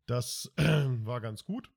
Das 0.07 0.51
war 0.57 1.21
ganz 1.21 1.45
gut. 1.45 1.71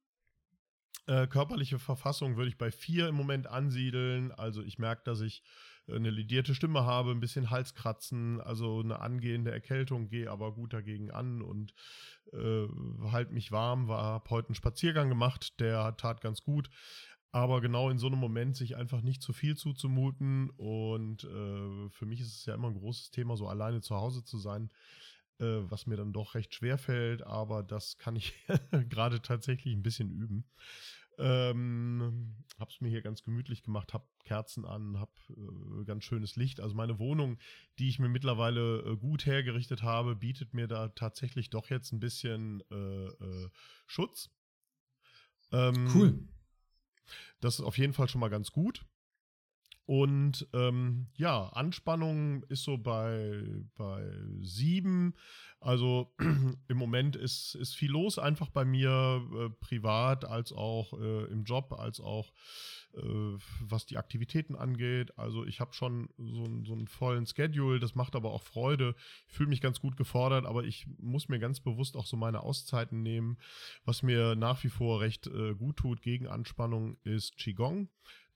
Äh, 1.09 1.27
körperliche 1.27 1.79
Verfassung 1.79 2.37
würde 2.37 2.51
ich 2.51 2.59
bei 2.59 2.71
vier 2.71 3.09
im 3.09 3.15
Moment 3.15 3.47
ansiedeln. 3.47 4.31
Also 4.31 4.63
ich 4.63 4.79
merke, 4.79 5.03
dass 5.05 5.23
ich 5.23 5.43
äh, 5.87 5.97
eine 5.97 6.11
lidierte 6.11 6.55
Stimme 6.55 6.85
habe, 6.85 7.13
ein 7.13 7.21
bisschen 7.21 7.49
Halskratzen, 7.49 8.43
also 8.43 8.81
eine 8.81 9.01
angehende 9.01 9.51
Erkältung, 9.51 10.11
gehe 10.11 10.31
aber 10.31 10.53
gut 10.53 10.75
dagegen 10.75 11.11
an 11.11 11.41
und 11.41 11.73
äh, 12.35 12.67
halt 13.11 13.33
mich 13.33 13.51
warm, 13.51 13.89
war, 13.89 14.03
habe 14.03 14.29
heute 14.29 14.49
einen 14.49 14.55
Spaziergang 14.55 15.09
gemacht, 15.09 15.59
der 15.61 15.97
tat 15.97 16.21
ganz 16.21 16.43
gut. 16.43 16.69
Aber 17.31 17.63
genau 17.63 17.89
in 17.89 17.99
so 17.99 18.07
einem 18.07 18.19
Moment 18.19 18.57
sich 18.57 18.77
einfach 18.77 19.01
nicht 19.01 19.23
zu 19.23 19.33
viel 19.33 19.57
zuzumuten. 19.57 20.51
Und 20.51 21.25
äh, 21.25 21.89
für 21.91 22.05
mich 22.07 22.21
ist 22.21 22.35
es 22.35 22.45
ja 22.45 22.55
immer 22.55 22.69
ein 22.69 22.75
großes 22.75 23.11
Thema, 23.13 23.37
so 23.37 23.49
alleine 23.49 23.81
zu 23.81 23.97
Hause 23.97 24.25
zu 24.25 24.37
sein. 24.39 24.71
Äh, 25.41 25.71
was 25.71 25.87
mir 25.87 25.97
dann 25.97 26.13
doch 26.13 26.35
recht 26.35 26.55
schwer 26.55 26.79
fällt, 26.79 27.23
aber 27.23 27.63
das 27.63 27.99
kann 27.99 28.17
ich 28.17 28.35
gerade 28.89 29.23
tatsächlich 29.23 29.75
ein 29.75 29.83
bisschen 29.83 30.11
üben. 30.11 30.45
Ähm, 31.21 32.37
hab's 32.61 32.81
mir 32.81 32.89
hier 32.89 33.03
ganz 33.03 33.25
gemütlich 33.25 33.65
gemacht, 33.65 33.93
hab 33.93 34.07
Kerzen 34.23 34.65
an, 34.65 35.01
hab 35.01 35.11
äh, 35.31 35.85
ganz 35.85 36.05
schönes 36.05 36.37
Licht. 36.37 36.61
Also 36.61 36.77
meine 36.77 37.01
Wohnung, 37.01 37.39
die 37.79 37.89
ich 37.89 37.99
mir 37.99 38.09
mittlerweile 38.09 38.81
äh, 38.83 38.97
gut 38.97 39.27
hergerichtet 39.27 39.83
habe, 39.83 40.15
bietet 40.15 40.55
mir 40.55 40.69
da 40.69 40.89
tatsächlich 40.89 41.51
doch 41.51 41.71
jetzt 41.71 41.93
ein 41.93 41.99
bisschen 41.99 42.63
äh, 42.71 43.07
äh 43.07 43.51
Schutz. 43.87 44.31
Ähm, 45.51 45.91
cool. 45.95 46.29
Das 47.41 47.55
ist 47.55 47.65
auf 47.65 47.79
jeden 47.79 47.95
Fall 47.95 48.09
schon 48.09 48.21
mal 48.21 48.29
ganz 48.29 48.53
gut. 48.53 48.85
Und 49.89 50.47
ähm, 50.53 51.07
ja, 51.17 51.49
Anspannung 51.49 52.43
ist 52.51 52.65
so 52.65 52.77
bei, 52.77 53.43
bei 53.75 54.05
sieben. 54.43 55.15
Also 55.61 56.13
im 56.69 56.77
Moment 56.77 57.17
ist, 57.17 57.55
ist 57.55 57.75
viel 57.75 57.93
los, 57.93 58.19
einfach 58.19 58.51
bei 58.51 58.67
mir, 58.67 59.23
äh, 59.35 59.49
privat 59.49 60.27
als 60.27 60.53
auch 60.53 60.93
äh, 60.93 61.25
im 61.33 61.45
Job, 61.45 61.73
als 61.73 62.01
auch 62.01 62.35
äh, 62.97 63.01
was 63.63 63.87
die 63.87 63.97
Aktivitäten 63.97 64.57
angeht. 64.57 65.17
Also 65.17 65.47
ich 65.47 65.59
habe 65.59 65.73
schon 65.73 66.11
so, 66.19 66.45
so 66.65 66.75
einen 66.75 66.87
vollen 66.87 67.25
Schedule, 67.25 67.81
das 67.81 67.95
macht 67.95 68.15
aber 68.15 68.31
auch 68.35 68.43
Freude. 68.43 68.95
Ich 69.27 69.33
fühle 69.33 69.49
mich 69.49 69.63
ganz 69.63 69.81
gut 69.81 69.97
gefordert, 69.97 70.45
aber 70.45 70.65
ich 70.65 70.87
muss 70.99 71.31
mir 71.31 71.39
ganz 71.39 71.61
bewusst 71.61 71.97
auch 71.97 72.05
so 72.05 72.19
meine 72.19 72.41
Auszeiten 72.41 73.03
nehmen. 73.03 73.39
Was 73.87 74.03
mir 74.03 74.37
nach 74.37 74.63
wie 74.65 74.69
vor 74.69 75.01
recht 75.01 75.29
äh, 75.29 75.55
gut 75.55 75.77
tut 75.77 76.03
gegen 76.03 76.27
Anspannung 76.27 76.99
ist 77.05 77.39
Qigong. 77.39 77.89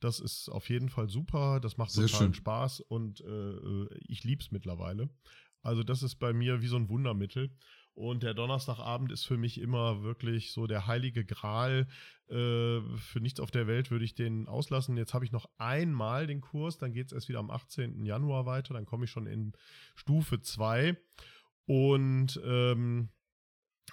Das 0.03 0.19
ist 0.19 0.49
auf 0.49 0.69
jeden 0.69 0.89
Fall 0.89 1.09
super. 1.09 1.61
Das 1.61 1.77
macht 1.77 1.91
Sehr 1.91 2.07
total 2.07 2.19
schön. 2.19 2.35
Spaß 2.35 2.81
und 2.81 3.21
äh, 3.21 3.27
äh 3.27 3.89
ich 4.09 4.25
liebe 4.25 4.43
es 4.43 4.51
mittlerweile. 4.51 5.09
Also 5.63 5.85
das 5.85 6.03
ist 6.03 6.17
bei 6.17 6.33
mir 6.33 6.61
wie 6.61 6.67
so 6.67 6.77
ein 6.77 6.89
Wundermittel. 6.89 7.51
Und 7.95 8.23
der 8.23 8.35
Donnerstagabend 8.35 9.13
ist 9.13 9.25
für 9.25 9.37
mich 9.37 9.61
immer 9.61 10.03
wirklich 10.03 10.53
so 10.53 10.67
der 10.67 10.87
heilige 10.87 11.25
Gral. 11.25 11.87
Äh, 12.29 12.81
für 12.97 13.21
nichts 13.21 13.39
auf 13.39 13.51
der 13.51 13.67
Welt 13.67 13.91
würde 13.91 14.05
ich 14.05 14.15
den 14.15 14.49
auslassen. 14.49 14.97
Jetzt 14.97 15.15
habe 15.15 15.25
ich 15.25 15.31
noch 15.31 15.49
einmal 15.59 16.27
den 16.27 16.41
Kurs, 16.41 16.79
dann 16.79 16.93
geht 16.93 17.07
es 17.07 17.13
erst 17.13 17.29
wieder 17.29 17.39
am 17.39 17.51
18. 17.51 18.05
Januar 18.05 18.47
weiter. 18.47 18.75
Dann 18.75 18.87
komme 18.87 19.05
ich 19.05 19.11
schon 19.11 19.27
in 19.27 19.53
Stufe 19.95 20.41
2. 20.41 20.97
Und 21.67 22.41
ähm, 22.45 23.11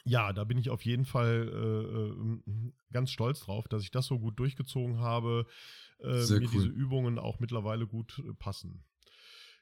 ja, 0.06 0.34
da 0.34 0.44
bin 0.46 0.58
ich 0.58 0.70
auf 0.70 0.84
jeden 0.86 1.06
Fall 1.06 1.50
äh, 1.54 2.50
äh 2.50 2.72
ganz 2.92 3.12
stolz 3.12 3.42
drauf, 3.42 3.68
dass 3.68 3.84
ich 3.84 3.92
das 3.92 4.08
so 4.08 4.18
gut 4.18 4.40
durchgezogen 4.40 5.00
habe 5.00 5.46
äh, 6.02 6.08
mir 6.08 6.42
cool. 6.42 6.48
diese 6.48 6.68
Übungen 6.68 7.20
auch 7.20 7.40
mittlerweile 7.40 7.88
gut 7.88 8.20
äh, 8.20 8.34
passen. 8.34 8.84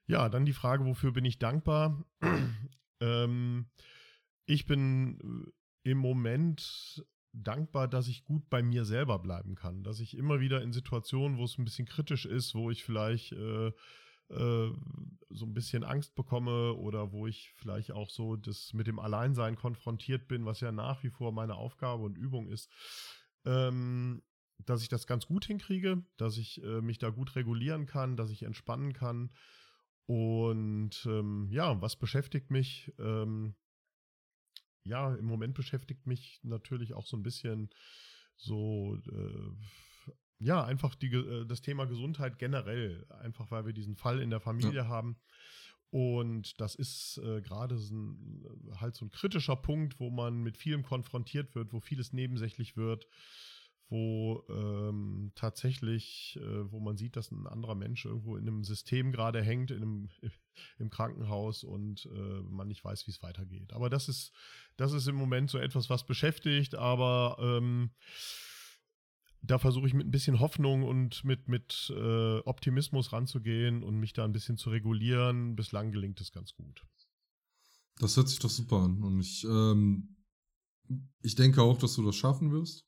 Ja, 0.05 0.29
dann 0.29 0.45
die 0.45 0.53
Frage, 0.53 0.85
wofür 0.85 1.11
bin 1.11 1.25
ich 1.25 1.39
dankbar? 1.39 2.05
ähm, 3.01 3.67
ich 4.45 4.65
bin 4.65 5.19
äh, 5.85 5.91
im 5.91 5.97
Moment 5.97 7.05
dankbar, 7.33 7.87
dass 7.87 8.07
ich 8.07 8.23
gut 8.23 8.49
bei 8.49 8.63
mir 8.63 8.85
selber 8.85 9.19
bleiben 9.19 9.55
kann, 9.55 9.83
dass 9.83 9.99
ich 9.99 10.17
immer 10.17 10.39
wieder 10.39 10.61
in 10.61 10.73
Situationen, 10.73 11.37
wo 11.37 11.43
es 11.43 11.57
ein 11.57 11.65
bisschen 11.65 11.85
kritisch 11.85 12.25
ist, 12.25 12.55
wo 12.55 12.71
ich 12.71 12.83
vielleicht 12.83 13.33
äh, 13.33 13.67
äh, 14.29 14.71
so 15.29 15.45
ein 15.45 15.53
bisschen 15.53 15.83
Angst 15.83 16.15
bekomme 16.15 16.73
oder 16.73 17.11
wo 17.11 17.27
ich 17.27 17.53
vielleicht 17.55 17.91
auch 17.91 18.09
so 18.09 18.35
das 18.35 18.73
mit 18.73 18.87
dem 18.87 18.99
Alleinsein 18.99 19.55
konfrontiert 19.55 20.27
bin, 20.27 20.45
was 20.45 20.61
ja 20.61 20.71
nach 20.71 21.03
wie 21.03 21.09
vor 21.09 21.31
meine 21.31 21.55
Aufgabe 21.55 22.03
und 22.03 22.17
Übung 22.17 22.47
ist, 22.47 22.69
ähm, 23.45 24.21
dass 24.65 24.81
ich 24.81 24.89
das 24.89 25.07
ganz 25.07 25.25
gut 25.27 25.45
hinkriege, 25.45 26.03
dass 26.17 26.37
ich 26.37 26.61
äh, 26.63 26.81
mich 26.81 26.97
da 26.97 27.09
gut 27.09 27.35
regulieren 27.35 27.85
kann, 27.85 28.17
dass 28.17 28.31
ich 28.31 28.43
entspannen 28.43 28.93
kann. 28.93 29.31
Und 30.05 31.05
ähm, 31.05 31.47
ja, 31.51 31.81
was 31.81 31.95
beschäftigt 31.95 32.49
mich? 32.49 32.93
Ähm, 32.97 33.55
ja, 34.83 35.13
im 35.15 35.25
Moment 35.25 35.53
beschäftigt 35.53 36.07
mich 36.07 36.39
natürlich 36.43 36.93
auch 36.93 37.05
so 37.05 37.17
ein 37.17 37.23
bisschen 37.23 37.69
so, 38.37 38.97
äh, 39.11 39.51
ja, 40.39 40.63
einfach 40.63 40.95
die, 40.95 41.13
äh, 41.13 41.45
das 41.45 41.61
Thema 41.61 41.85
Gesundheit 41.85 42.39
generell. 42.39 43.05
Einfach 43.09 43.51
weil 43.51 43.65
wir 43.65 43.73
diesen 43.73 43.95
Fall 43.95 44.21
in 44.21 44.29
der 44.29 44.39
Familie 44.39 44.83
ja. 44.83 44.87
haben. 44.87 45.17
Und 45.89 46.59
das 46.59 46.75
ist 46.75 47.19
äh, 47.23 47.41
gerade 47.41 47.77
so 47.77 47.95
halt 48.79 48.95
so 48.95 49.05
ein 49.05 49.11
kritischer 49.11 49.55
Punkt, 49.55 49.99
wo 49.99 50.09
man 50.09 50.41
mit 50.41 50.57
vielem 50.57 50.83
konfrontiert 50.83 51.55
wird, 51.55 51.71
wo 51.73 51.79
vieles 51.79 52.11
nebensächlich 52.11 52.75
wird 52.75 53.07
wo 53.89 54.43
ähm, 54.49 55.31
tatsächlich, 55.35 56.37
äh, 56.41 56.71
wo 56.71 56.79
man 56.79 56.97
sieht, 56.97 57.15
dass 57.15 57.31
ein 57.31 57.47
anderer 57.47 57.75
Mensch 57.75 58.05
irgendwo 58.05 58.35
in 58.35 58.47
einem 58.47 58.63
System 58.63 59.11
gerade 59.11 59.41
hängt, 59.41 59.71
in 59.71 59.81
einem, 59.81 60.09
im 60.79 60.89
Krankenhaus 60.89 61.63
und 61.63 62.05
äh, 62.05 62.41
man 62.41 62.67
nicht 62.67 62.83
weiß, 62.83 63.07
wie 63.07 63.11
es 63.11 63.23
weitergeht. 63.23 63.73
Aber 63.73 63.89
das 63.89 64.09
ist, 64.09 64.33
das 64.75 64.91
ist 64.91 65.07
im 65.07 65.15
Moment 65.15 65.49
so 65.49 65.57
etwas, 65.57 65.89
was 65.89 66.05
beschäftigt, 66.05 66.75
aber 66.75 67.37
ähm, 67.39 67.91
da 69.41 69.57
versuche 69.59 69.87
ich 69.87 69.93
mit 69.93 70.07
ein 70.07 70.11
bisschen 70.11 70.39
Hoffnung 70.39 70.83
und 70.83 71.23
mit, 71.23 71.47
mit 71.47 71.93
äh, 71.95 72.39
Optimismus 72.39 73.13
ranzugehen 73.13 73.83
und 73.83 73.97
mich 73.97 74.13
da 74.13 74.25
ein 74.25 74.33
bisschen 74.33 74.57
zu 74.57 74.69
regulieren. 74.69 75.55
Bislang 75.55 75.91
gelingt 75.91 76.19
es 76.19 76.31
ganz 76.31 76.53
gut. 76.53 76.85
Das 77.99 78.17
hört 78.17 78.27
sich 78.27 78.39
doch 78.39 78.49
super 78.49 78.77
an. 78.77 79.03
Und 79.03 79.21
ich, 79.21 79.45
ähm, 79.45 80.17
ich 81.21 81.35
denke 81.35 81.61
auch, 81.61 81.77
dass 81.77 81.95
du 81.95 82.03
das 82.03 82.15
schaffen 82.15 82.51
wirst. 82.51 82.86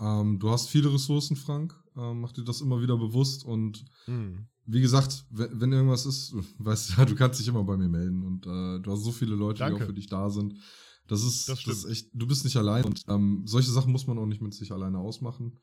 Ähm, 0.00 0.38
du 0.38 0.50
hast 0.50 0.68
viele 0.68 0.92
Ressourcen, 0.92 1.36
Frank. 1.36 1.78
Ähm, 1.96 2.20
mach 2.20 2.32
dir 2.32 2.44
das 2.44 2.60
immer 2.60 2.80
wieder 2.80 2.96
bewusst. 2.96 3.44
Und 3.44 3.84
mhm. 4.06 4.46
wie 4.66 4.80
gesagt, 4.80 5.26
wenn, 5.30 5.60
wenn, 5.60 5.72
irgendwas 5.72 6.06
ist, 6.06 6.34
weißt 6.58 6.90
du 6.90 6.94
ja, 6.96 7.04
du 7.04 7.14
kannst 7.14 7.38
dich 7.38 7.48
immer 7.48 7.64
bei 7.64 7.76
mir 7.76 7.88
melden. 7.88 8.24
Und 8.24 8.46
äh, 8.46 8.80
du 8.80 8.90
hast 8.90 9.04
so 9.04 9.12
viele 9.12 9.34
Leute, 9.34 9.60
Danke. 9.60 9.76
die 9.76 9.82
auch 9.82 9.86
für 9.86 9.94
dich 9.94 10.06
da 10.06 10.30
sind. 10.30 10.54
Das 11.06 11.22
ist, 11.22 11.48
das, 11.48 11.64
das 11.64 11.78
ist 11.78 11.84
echt, 11.86 12.10
du 12.14 12.26
bist 12.26 12.44
nicht 12.44 12.56
allein. 12.56 12.84
Und 12.84 13.02
ähm, 13.08 13.42
solche 13.44 13.70
Sachen 13.70 13.92
muss 13.92 14.06
man 14.06 14.18
auch 14.18 14.26
nicht 14.26 14.40
mit 14.40 14.54
sich 14.54 14.72
alleine 14.72 14.98
ausmachen. 14.98 15.58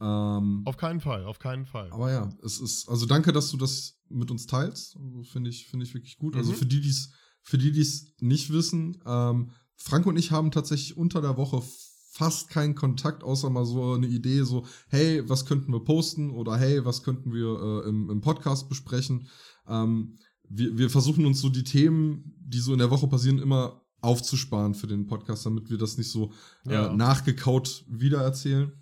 Ähm, 0.00 0.62
auf 0.64 0.76
keinen 0.76 1.00
Fall, 1.00 1.24
auf 1.24 1.38
keinen 1.38 1.66
Fall. 1.66 1.90
Aber 1.92 2.10
ja, 2.10 2.28
es 2.42 2.58
ist, 2.58 2.88
also 2.88 3.06
danke, 3.06 3.32
dass 3.32 3.50
du 3.50 3.56
das 3.56 3.98
mit 4.08 4.30
uns 4.30 4.46
teilst. 4.46 4.96
Also 4.96 5.22
Finde 5.22 5.50
ich, 5.50 5.66
finde 5.66 5.86
ich 5.86 5.94
wirklich 5.94 6.16
gut. 6.18 6.34
Also 6.36 6.48
mhm. 6.48 6.54
Also 6.54 6.64
für 6.64 6.68
die, 6.68 6.80
die 6.80 6.88
es, 6.88 7.12
für 7.42 7.58
die, 7.58 7.70
die 7.70 7.80
es 7.80 8.14
nicht 8.20 8.50
wissen, 8.50 8.98
ähm, 9.06 9.50
Frank 9.76 10.06
und 10.06 10.16
ich 10.16 10.30
haben 10.30 10.50
tatsächlich 10.50 10.96
unter 10.96 11.22
der 11.22 11.36
Woche 11.36 11.62
fast 12.10 12.50
keinen 12.50 12.74
Kontakt, 12.74 13.22
außer 13.22 13.50
mal 13.50 13.64
so 13.64 13.94
eine 13.94 14.08
Idee, 14.08 14.42
so, 14.42 14.66
hey, 14.88 15.28
was 15.28 15.46
könnten 15.46 15.72
wir 15.72 15.84
posten 15.84 16.30
oder 16.30 16.56
hey, 16.56 16.84
was 16.84 17.04
könnten 17.04 17.32
wir 17.32 17.84
äh, 17.84 17.88
im, 17.88 18.10
im 18.10 18.20
Podcast 18.20 18.68
besprechen. 18.68 19.28
Ähm, 19.68 20.18
wir, 20.48 20.76
wir 20.76 20.90
versuchen 20.90 21.24
uns 21.24 21.40
so 21.40 21.48
die 21.48 21.62
Themen, 21.62 22.34
die 22.40 22.58
so 22.58 22.72
in 22.72 22.80
der 22.80 22.90
Woche 22.90 23.06
passieren, 23.06 23.38
immer 23.38 23.80
aufzusparen 24.00 24.74
für 24.74 24.88
den 24.88 25.06
Podcast, 25.06 25.46
damit 25.46 25.70
wir 25.70 25.78
das 25.78 25.98
nicht 25.98 26.10
so 26.10 26.32
äh, 26.66 26.72
ja. 26.72 26.92
nachgekaut 26.92 27.84
wiedererzählen. 27.86 28.72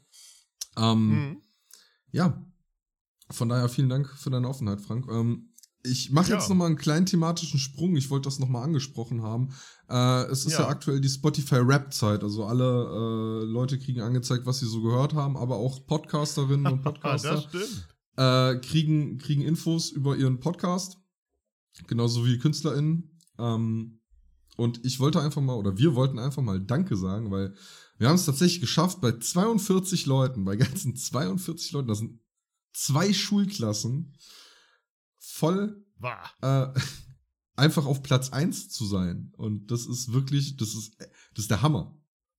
Ähm, 0.78 1.08
mhm. 1.08 1.42
Ja, 2.10 2.42
von 3.30 3.50
daher 3.50 3.68
vielen 3.68 3.90
Dank 3.90 4.08
für 4.08 4.30
deine 4.30 4.48
Offenheit, 4.48 4.80
Frank. 4.80 5.06
Ähm, 5.10 5.47
ich 5.84 6.10
mache 6.10 6.30
ja. 6.30 6.36
jetzt 6.36 6.48
nochmal 6.48 6.66
einen 6.66 6.76
kleinen 6.76 7.06
thematischen 7.06 7.60
Sprung. 7.60 7.96
Ich 7.96 8.10
wollte 8.10 8.26
das 8.26 8.38
nochmal 8.38 8.64
angesprochen 8.64 9.22
haben. 9.22 9.50
Äh, 9.88 10.24
es 10.30 10.44
ist 10.44 10.54
ja. 10.54 10.60
ja. 10.60 10.68
aktuell 10.68 11.00
die 11.00 11.08
Spotify-Rap-Zeit. 11.08 12.22
Also 12.22 12.44
alle 12.44 12.64
äh, 12.64 13.44
Leute 13.44 13.78
kriegen 13.78 14.00
angezeigt, 14.00 14.46
was 14.46 14.58
sie 14.58 14.66
so 14.66 14.82
gehört 14.82 15.14
haben, 15.14 15.36
aber 15.36 15.56
auch 15.56 15.86
Podcasterinnen 15.86 16.66
und 16.72 16.82
Podcaster 16.82 17.44
äh, 18.16 18.56
kriegen, 18.56 19.18
kriegen 19.18 19.42
Infos 19.42 19.90
über 19.90 20.16
ihren 20.16 20.40
Podcast. 20.40 20.98
Genauso 21.86 22.26
wie 22.26 22.38
KünstlerInnen. 22.38 23.16
Ähm, 23.38 24.00
und 24.56 24.84
ich 24.84 24.98
wollte 24.98 25.20
einfach 25.20 25.40
mal, 25.40 25.54
oder 25.54 25.78
wir 25.78 25.94
wollten 25.94 26.18
einfach 26.18 26.42
mal 26.42 26.60
Danke 26.60 26.96
sagen, 26.96 27.30
weil 27.30 27.54
wir 27.98 28.08
haben 28.08 28.16
es 28.16 28.26
tatsächlich 28.26 28.60
geschafft, 28.60 29.00
bei 29.00 29.12
42 29.12 30.06
Leuten, 30.06 30.44
bei 30.44 30.56
ganzen 30.56 30.96
42 30.96 31.72
Leuten, 31.72 31.88
das 31.88 31.98
sind 31.98 32.20
zwei 32.72 33.12
Schulklassen, 33.12 34.16
voll 35.38 35.84
äh, 36.42 36.66
einfach 37.56 37.86
auf 37.86 38.02
Platz 38.02 38.30
1 38.30 38.68
zu 38.70 38.84
sein. 38.86 39.32
Und 39.36 39.70
das 39.70 39.86
ist 39.86 40.12
wirklich, 40.12 40.56
das 40.56 40.74
ist, 40.74 40.98
das 40.98 41.44
ist 41.44 41.50
der 41.50 41.62
Hammer. 41.62 41.96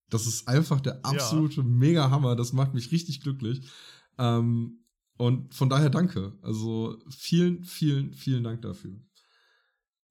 Das 0.10 0.25
ist 0.25 0.48
einfach 0.48 0.82
der 0.82 1.06
absolute 1.06 1.62
ja. 1.62 1.68
Mega-Hammer. 1.68 2.36
Das 2.36 2.53
macht 2.53 2.74
mich 2.74 2.91
richtig 2.91 3.22
glücklich. 3.22 3.70
Ähm, 4.18 4.84
und 5.18 5.53
von 5.53 5.70
daher 5.70 5.89
danke. 5.89 6.38
Also 6.41 6.98
vielen, 7.10 7.63
vielen, 7.63 8.13
vielen 8.13 8.44
Dank 8.44 8.62
dafür. 8.62 9.00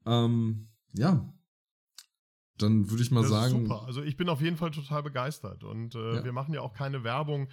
Ähm, 0.07 0.69
ja. 0.93 1.33
Dann 2.59 2.91
würde 2.91 3.03
ich 3.03 3.11
mal 3.11 3.23
das 3.23 3.31
sagen. 3.31 3.63
super. 3.63 3.85
Also 3.87 4.03
ich 4.03 4.17
bin 4.17 4.29
auf 4.29 4.41
jeden 4.41 4.57
Fall 4.57 4.71
total 4.71 5.03
begeistert. 5.03 5.65
Und 5.65 5.95
äh, 5.95 6.17
ja. 6.17 6.25
wir 6.25 6.33
machen 6.33 6.55
ja 6.55 6.61
auch 6.61 6.75
keine 6.75 7.03
Werbung 7.03 7.49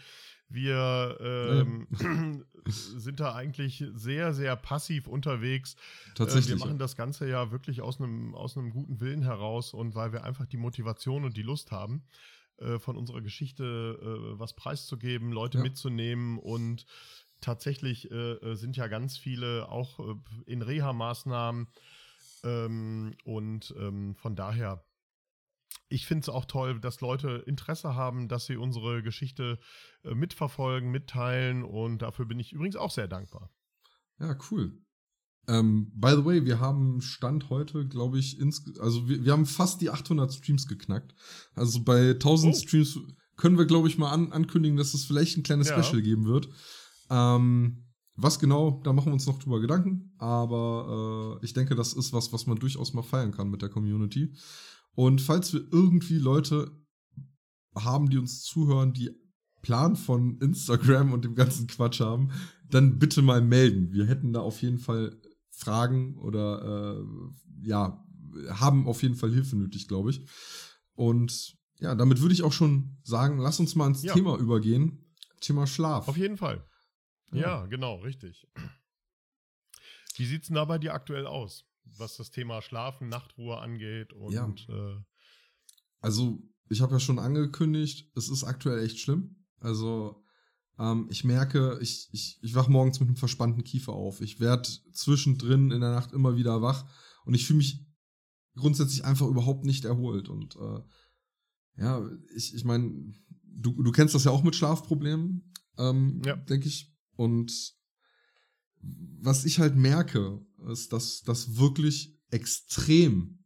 wir 0.50 1.18
ähm. 1.22 1.88
sind 2.98 3.20
da 3.20 3.36
eigentlich 3.36 3.84
sehr, 3.94 4.34
sehr 4.34 4.56
passiv 4.56 5.08
unterwegs. 5.08 5.76
Tatsächlich. 6.16 6.56
Äh, 6.56 6.60
wir 6.60 6.66
machen 6.66 6.78
das 6.80 6.96
Ganze 6.96 7.28
ja 7.28 7.52
wirklich 7.52 7.82
aus 7.82 8.00
einem, 8.00 8.36
aus 8.36 8.58
einem 8.58 8.72
guten 8.72 9.00
Willen 9.00 9.22
heraus 9.22 9.74
und 9.74 9.96
weil 9.96 10.12
wir 10.14 10.24
einfach 10.24 10.46
die 10.46 10.58
Motivation 10.58 11.26
und 11.26 11.38
die 11.38 11.44
Lust 11.44 11.72
haben, 11.72 12.04
äh, 12.58 12.80
von 12.80 12.98
unserer 12.98 13.22
Geschichte 13.22 13.64
äh, 13.64 14.40
was 14.40 14.54
preiszugeben, 14.54 15.32
Leute 15.32 15.58
ja. 15.58 15.64
mitzunehmen 15.64 16.40
und 16.40 16.86
tatsächlich 17.42 18.10
äh, 18.12 18.56
sind 18.56 18.78
ja 18.78 18.88
ganz 18.88 19.18
viele 19.18 19.70
auch 19.70 20.00
äh, 20.00 20.16
in 20.46 20.62
Reha-Maßnahmen 20.62 21.68
Ähm, 22.46 23.16
und 23.24 23.74
ähm, 23.80 24.14
von 24.16 24.36
daher, 24.36 24.85
ich 25.88 26.06
finde 26.06 26.22
es 26.22 26.30
auch 26.30 26.46
toll, 26.46 26.80
dass 26.80 27.02
Leute 27.02 27.44
Interesse 27.46 27.96
haben, 27.96 28.28
dass 28.28 28.46
sie 28.46 28.58
unsere 28.58 29.04
Geschichte 29.04 29.60
äh, 30.04 30.16
mitverfolgen, 30.16 30.92
mitteilen 30.92 31.64
und 31.64 32.02
dafür 32.02 32.26
bin 32.26 32.40
ich 32.40 32.54
übrigens 32.54 32.76
auch 32.76 32.92
sehr 32.92 33.08
dankbar. 33.08 33.52
Ja, 34.20 34.36
cool. 34.52 34.78
Ähm, 35.48 35.92
by 35.94 36.12
the 36.12 36.26
way, 36.26 36.46
wir 36.46 36.60
haben 36.60 37.02
Stand 37.02 37.50
heute, 37.50 37.88
glaube 37.88 38.18
ich, 38.18 38.40
ins, 38.40 38.64
also 38.80 39.08
wir, 39.08 39.24
wir 39.26 39.32
haben 39.32 39.46
fast 39.46 39.82
die 39.82 39.92
800 39.92 40.34
Streams 40.34 40.68
geknackt. 40.68 41.14
Also 41.54 41.84
bei 41.84 42.12
1000 42.12 42.54
oh. 42.54 42.58
Streams 42.58 43.00
können 43.36 43.58
wir, 43.58 43.66
glaube 43.66 43.88
ich, 43.88 43.98
mal 43.98 44.12
an, 44.12 44.32
ankündigen, 44.32 44.78
dass 44.78 44.94
es 44.94 45.06
vielleicht 45.06 45.38
ein 45.38 45.44
kleines 45.44 45.70
ja. 45.70 45.82
Special 45.82 46.02
geben 46.02 46.26
wird. 46.26 46.50
Ähm, 47.10 47.86
was 48.16 48.40
genau, 48.40 48.82
da 48.84 48.94
machen 48.94 49.08
wir 49.08 49.14
uns 49.14 49.28
noch 49.28 49.40
drüber 49.40 49.60
Gedanken, 49.60 50.14
aber 50.18 51.40
äh, 51.42 51.46
ich 51.46 51.54
denke, 51.54 51.76
das 51.76 51.94
ist 51.94 52.14
was, 52.14 52.32
was 52.32 52.48
man 52.48 52.58
durchaus 52.58 52.94
mal 52.94 53.04
feiern 53.04 53.32
kann 53.32 53.50
mit 53.50 53.62
der 53.62 53.70
Community. 53.70 54.34
Und 54.96 55.22
falls 55.22 55.54
wir 55.54 55.62
irgendwie 55.72 56.18
Leute 56.18 56.72
haben, 57.76 58.10
die 58.10 58.18
uns 58.18 58.44
zuhören, 58.44 58.94
die 58.94 59.12
Plan 59.62 59.96
von 59.96 60.40
Instagram 60.40 61.12
und 61.12 61.26
dem 61.26 61.36
ganzen 61.36 61.68
Quatsch 61.68 62.00
haben, 62.00 62.32
dann 62.70 63.00
bitte 63.00 63.22
mal 63.22 63.42
melden. 63.42 63.92
Wir 63.92 64.06
hätten 64.06 64.34
da 64.34 64.40
auf 64.40 64.62
jeden 64.62 64.80
Fall 64.80 65.20
Fragen 65.50 66.18
oder 66.18 66.98
äh, 66.98 67.68
ja, 67.68 68.06
haben 68.50 68.88
auf 68.88 69.02
jeden 69.02 69.16
Fall 69.16 69.32
Hilfe 69.32 69.56
nötig, 69.56 69.88
glaube 69.88 70.12
ich. 70.12 70.26
Und 70.94 71.58
ja, 71.80 71.96
damit 71.96 72.22
würde 72.22 72.34
ich 72.34 72.44
auch 72.44 72.54
schon 72.54 72.98
sagen, 73.04 73.40
lass 73.40 73.60
uns 73.60 73.76
mal 73.76 73.88
ins 73.88 74.04
ja. 74.04 74.14
Thema 74.14 74.38
übergehen. 74.38 75.14
Thema 75.42 75.68
Schlaf. 75.68 76.08
Auf 76.08 76.18
jeden 76.18 76.38
Fall. 76.38 76.66
Ja, 77.32 77.42
ja 77.42 77.66
genau, 77.66 77.96
richtig. 77.98 78.48
Wie 80.16 80.26
sieht 80.26 80.44
es 80.44 80.48
denn 80.48 80.56
da 80.56 80.66
bei 80.66 80.78
dir 80.78 80.94
aktuell 80.94 81.28
aus, 81.28 81.66
was 81.98 82.18
das 82.18 82.32
Thema 82.32 82.62
Schlafen, 82.62 83.10
Nachtruhe 83.10 83.58
angeht? 83.58 84.14
Und, 84.14 84.34
ja. 84.34 84.48
Äh, 84.70 85.02
also, 86.00 86.42
ich 86.70 86.82
habe 86.82 86.94
ja 86.94 87.00
schon 87.00 87.20
angekündigt, 87.20 88.12
es 88.16 88.30
ist 88.30 88.44
aktuell 88.44 88.84
echt 88.84 89.00
schlimm. 89.00 89.46
Also, 89.60 90.24
ähm, 90.78 91.08
ich 91.10 91.24
merke, 91.24 91.80
ich, 91.82 92.10
ich, 92.12 92.40
ich 92.42 92.56
wach 92.56 92.68
morgens 92.68 93.00
mit 93.00 93.08
einem 93.08 93.18
verspannten 93.18 93.64
Kiefer 93.64 93.94
auf. 93.94 94.22
Ich 94.22 94.40
werde 94.40 94.70
zwischendrin 94.92 95.72
in 95.72 95.82
der 95.82 95.92
Nacht 95.92 96.12
immer 96.12 96.36
wieder 96.36 96.62
wach 96.62 96.86
und 97.26 97.34
ich 97.34 97.46
fühle 97.46 97.58
mich 97.58 97.86
grundsätzlich 98.56 99.06
einfach 99.06 99.28
überhaupt 99.28 99.66
nicht 99.66 99.86
erholt. 99.86 100.30
Und 100.30 100.56
äh, 100.56 100.82
ja, 101.78 102.10
ich, 102.36 102.54
ich 102.54 102.64
meine, 102.64 103.14
du, 103.44 103.82
du 103.84 103.92
kennst 103.92 104.16
das 104.16 104.26
ja 104.26 104.32
auch 104.32 104.44
mit 104.44 104.56
Schlafproblemen, 104.56 105.54
ähm, 105.78 106.22
ja. 106.26 106.36
denke 106.36 106.68
ich. 106.68 106.94
Und 107.16 107.74
was 108.82 109.46
ich 109.46 109.60
halt 109.60 109.76
merke, 109.76 110.46
ist, 110.66 110.94
dass 110.94 111.22
das 111.22 111.58
wirklich 111.58 112.18
extrem 112.30 113.40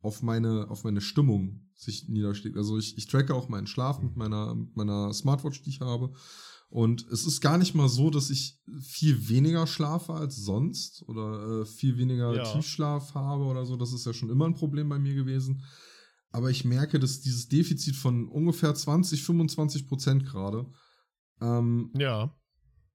auf 0.00 0.22
meine, 0.22 0.70
auf 0.70 0.84
meine 0.84 1.00
Stimmung 1.00 1.68
sich 1.74 2.08
niederschlägt. 2.08 2.56
Also 2.56 2.78
ich, 2.78 2.96
ich 2.96 3.06
tracke 3.06 3.34
auch 3.34 3.48
meinen 3.48 3.66
Schlaf 3.66 4.00
mit 4.00 4.16
meiner, 4.16 4.54
mit 4.54 4.76
meiner 4.76 5.12
Smartwatch, 5.12 5.62
die 5.62 5.70
ich 5.70 5.80
habe. 5.80 6.12
Und 6.68 7.06
es 7.08 7.26
ist 7.26 7.40
gar 7.40 7.58
nicht 7.58 7.74
mal 7.74 7.88
so, 7.88 8.10
dass 8.10 8.30
ich 8.30 8.60
viel 8.80 9.28
weniger 9.28 9.66
schlafe 9.66 10.14
als 10.14 10.36
sonst 10.36 11.02
oder 11.08 11.62
äh, 11.62 11.66
viel 11.66 11.98
weniger 11.98 12.34
ja. 12.34 12.44
Tiefschlaf 12.44 13.14
habe 13.14 13.44
oder 13.44 13.66
so. 13.66 13.76
Das 13.76 13.92
ist 13.92 14.06
ja 14.06 14.12
schon 14.12 14.30
immer 14.30 14.46
ein 14.46 14.54
Problem 14.54 14.88
bei 14.88 14.98
mir 14.98 15.14
gewesen. 15.14 15.64
Aber 16.30 16.50
ich 16.50 16.64
merke, 16.64 17.00
dass 17.00 17.20
dieses 17.20 17.48
Defizit 17.48 17.96
von 17.96 18.28
ungefähr 18.28 18.74
20, 18.74 19.22
25 19.22 19.88
Prozent 19.88 20.24
gerade 20.24 20.70
ähm, 21.40 21.90
ja. 21.96 22.34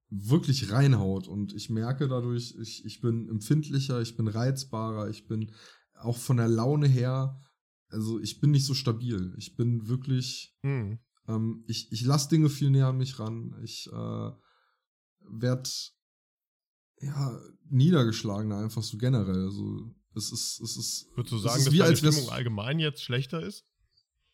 Wirklich 0.10 0.72
reinhaut. 0.72 1.28
Und 1.28 1.54
ich 1.54 1.70
merke 1.70 2.08
dadurch, 2.08 2.56
ich, 2.62 2.86
ich 2.86 3.02
bin 3.02 3.28
empfindlicher, 3.30 4.02
ich 4.02 4.16
bin 4.16 4.28
reizbarer, 4.28 5.10
ich 5.10 5.28
bin 5.28 5.52
auch 5.96 6.18
von 6.18 6.38
der 6.38 6.48
Laune 6.48 6.88
her, 6.88 7.42
also 7.90 8.20
ich 8.20 8.40
bin 8.40 8.52
nicht 8.52 8.66
so 8.66 8.74
stabil. 8.74 9.34
Ich 9.38 9.56
bin 9.56 9.88
wirklich, 9.88 10.56
hm. 10.62 11.00
Ähm, 11.28 11.64
ich 11.68 11.92
ich 11.92 12.04
lasse 12.04 12.30
Dinge 12.30 12.50
viel 12.50 12.70
näher 12.70 12.88
an 12.88 12.98
mich 12.98 13.20
ran. 13.20 13.56
Ich 13.64 13.88
äh, 13.92 14.32
werde 15.22 15.70
ja 17.02 17.40
niedergeschlagener 17.70 18.58
einfach 18.58 18.84
so 18.84 18.98
generell. 18.98 19.46
Also 19.46 19.96
es 20.16 20.32
ist 20.32 20.60
es 20.62 20.78
ist. 20.78 21.08
Würdest 21.16 21.34
du 21.34 21.38
sagen, 21.40 21.64
dass 21.64 21.74
wie 21.74 21.80
deine 21.80 21.98
Stimmung 21.98 22.30
allgemein 22.30 22.80
jetzt 22.80 23.04
schlechter 23.04 23.42
ist? 23.42 23.66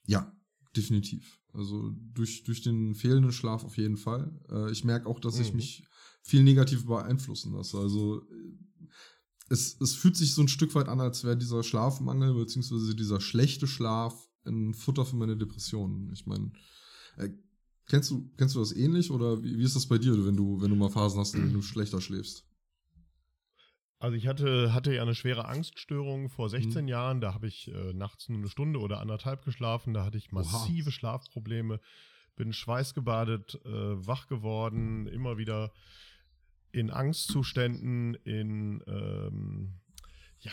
Ja, 0.06 0.36
definitiv. 0.76 1.40
Also 1.54 1.94
durch 2.14 2.44
durch 2.44 2.62
den 2.62 2.96
fehlenden 2.96 3.32
Schlaf 3.32 3.64
auf 3.64 3.78
jeden 3.78 3.98
Fall. 3.98 4.40
Äh, 4.50 4.72
ich 4.72 4.84
merke 4.84 5.08
auch, 5.08 5.20
dass 5.20 5.36
mhm. 5.36 5.42
ich 5.42 5.54
mich 5.54 5.84
viel 6.24 6.44
negativ 6.44 6.86
beeinflussen 6.86 7.54
lasse. 7.54 7.78
Also 7.78 8.22
es, 9.50 9.76
es 9.82 9.96
fühlt 9.96 10.16
sich 10.16 10.34
so 10.34 10.42
ein 10.42 10.48
Stück 10.48 10.74
weit 10.76 10.88
an, 10.88 11.02
als 11.02 11.24
wäre 11.24 11.38
dieser 11.38 11.64
Schlafmangel 11.64 12.34
beziehungsweise 12.34 12.96
dieser 12.96 13.20
schlechte 13.20 13.68
Schlaf 13.68 14.30
ein 14.46 14.74
Futter 14.74 15.06
für 15.06 15.18
meine 15.18 15.38
Depressionen. 15.38 16.12
Ich 16.14 16.26
meine, 16.26 16.52
äh, 17.18 17.30
kennst, 17.88 18.12
du, 18.12 18.32
kennst 18.38 18.56
du 18.56 18.60
das 18.60 18.72
ähnlich 18.72 19.12
oder 19.12 19.44
wie, 19.44 19.58
wie 19.58 19.64
ist 19.64 19.76
das 19.76 19.86
bei 19.86 19.98
dir, 19.98 20.26
wenn 20.26 20.38
du, 20.38 20.62
wenn 20.62 20.70
du 20.70 20.76
mal 20.76 20.90
Phasen 20.90 21.20
hast, 21.20 21.36
in 21.36 21.42
denen 21.42 21.54
du 21.54 21.62
schlechter 21.62 22.02
schläfst? 22.02 22.46
Also 24.02 24.18
ich 24.18 24.26
hatte, 24.26 24.74
hatte 24.74 24.96
ja 24.96 25.04
eine 25.04 25.14
schwere 25.14 25.46
Angststörung 25.46 26.30
vor 26.30 26.50
16 26.50 26.84
mhm. 26.84 26.88
Jahren. 26.88 27.22
Da 27.22 27.36
habe 27.36 27.48
ich 27.48 27.68
äh, 27.68 27.94
nachts 27.94 28.30
nur 28.30 28.40
eine 28.40 28.50
Stunde 28.50 28.80
oder 28.80 29.00
anderthalb 29.00 29.46
geschlafen. 29.46 29.94
Da 29.94 30.04
hatte 30.04 30.18
ich 30.18 30.32
massive 30.32 30.88
Oha. 30.88 30.92
Schlafprobleme. 30.92 31.80
Bin 32.36 32.52
schweißgebadet, 32.52 33.62
äh, 33.64 33.70
wach 34.08 34.26
geworden, 34.26 35.06
immer 35.06 35.38
wieder 35.38 35.72
in 36.72 36.90
Angstzuständen, 36.90 38.16
in 38.24 38.82
ähm, 38.88 39.82
ja, 40.42 40.52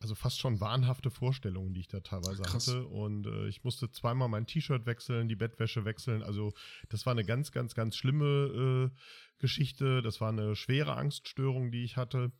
also 0.00 0.16
fast 0.16 0.40
schon 0.40 0.60
wahnhafte 0.60 1.10
Vorstellungen, 1.10 1.74
die 1.74 1.80
ich 1.80 1.88
da 1.88 2.00
teilweise 2.00 2.42
Krass. 2.42 2.66
hatte. 2.66 2.86
Und 2.86 3.26
äh, 3.26 3.46
ich 3.46 3.62
musste 3.62 3.90
zweimal 3.92 4.28
mein 4.28 4.46
T-Shirt 4.46 4.84
wechseln, 4.86 5.28
die 5.28 5.36
Bettwäsche 5.36 5.84
wechseln. 5.84 6.24
Also 6.24 6.52
das 6.88 7.06
war 7.06 7.12
eine 7.12 7.24
ganz, 7.24 7.52
ganz, 7.52 7.76
ganz 7.76 7.96
schlimme 7.96 8.90
äh, 8.90 8.96
Geschichte. 9.38 10.02
Das 10.02 10.20
war 10.20 10.30
eine 10.30 10.56
schwere 10.56 10.96
Angststörung, 10.96 11.70
die 11.70 11.84
ich 11.84 11.96
hatte. 11.96 12.32